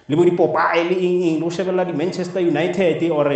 le 0.08 0.16
bo 0.16 0.24
dipopae 0.24 0.84
le 0.90 0.96
eng 0.96 1.24
eng 1.24 1.36
le 1.40 1.40
go 1.40 1.50
shebella 1.50 1.86
di 1.86 1.94
manchester 1.94 2.40
united 2.40 3.12
or 3.12 3.28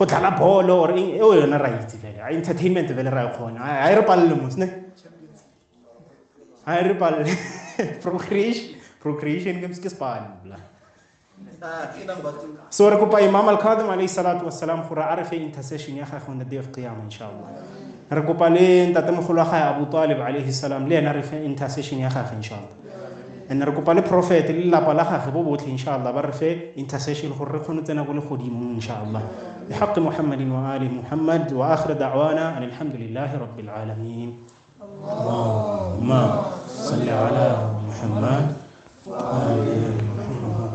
go 0.00 0.06
tlala 0.06 0.30
bolo 0.32 0.80
or 0.80 0.96
eng 0.96 1.20
o 1.20 1.34
yona 1.34 1.58
ra 1.60 1.68
itse 1.76 1.98
fela 2.00 2.32
entertainment 2.32 2.88
vele 2.88 3.10
ra 3.10 3.28
e 3.28 3.32
kgona 3.36 3.60
a 3.84 3.92
e 3.92 3.94
re 3.94 4.02
palle 4.02 4.34
mos 4.34 4.56
ne 4.56 4.66
a 6.64 6.78
e 6.80 6.82
re 6.88 6.94
palle 6.94 7.36
procreation 8.04 8.80
procreation 8.98 9.60
ke 9.60 9.68
ke 9.68 9.90
span 9.90 10.40
bla 10.42 10.56
so 12.70 12.88
re 12.88 12.96
kopa 12.96 13.20
imam 13.20 13.48
al-kadhim 13.52 13.92
alayhi 13.92 14.08
salatu 14.08 14.48
wassalam 14.48 14.88
gore 14.88 15.04
a 15.04 15.14
re 15.16 15.24
fe 15.24 15.36
intercession 15.36 15.96
ya 15.96 16.04
gagwe 16.04 16.32
on 16.32 16.38
the 16.38 16.44
day 16.46 16.56
of 16.56 16.72
qiyamah 16.72 17.04
inshallah 17.04 17.48
re 18.10 18.22
kopa 18.22 18.48
le 18.48 18.88
ntatemogolo 18.88 19.44
wa 19.44 19.50
gae 19.52 19.62
abu 19.68 19.84
talib 19.92 20.18
alayhi 20.18 20.52
salam 20.52 20.88
le 20.88 20.96
ena 20.96 21.12
re 21.12 21.22
fe 21.22 21.44
intercession 21.44 22.00
ya 22.00 22.08
gagwe 22.08 22.36
inshallah 22.40 22.72
and 23.50 23.62
re 23.62 23.72
kopa 23.72 23.94
le 23.94 24.02
prophet 24.02 24.48
le 24.48 24.64
lelapa 24.64 24.94
la 24.94 25.04
gagwe 25.04 25.32
bo 25.32 25.42
botlhe 25.42 25.68
inshallah 25.68 26.12
ba 26.12 26.22
re 26.22 26.32
fe 26.32 26.72
intercession 26.76 27.36
gore 27.36 27.52
re 27.52 27.60
kgone 27.60 27.82
tsena 27.82 28.02
go 28.02 28.12
le 28.12 28.20
godimo 28.20 28.72
inshallah 28.72 29.59
بحق 29.70 29.98
محمد 29.98 30.40
وآل 30.50 30.94
محمد 30.94 31.52
وآخر 31.52 31.92
دعوانا 31.92 32.58
أن 32.58 32.62
الحمد 32.62 32.94
لله 32.94 33.30
رب 33.38 33.58
العالمين. 33.58 34.30
اللهم 34.82 36.10
صل 36.66 37.06
على 37.08 37.46
محمد 37.86 38.44
وآل 39.06 39.66
محمد. 40.18 40.69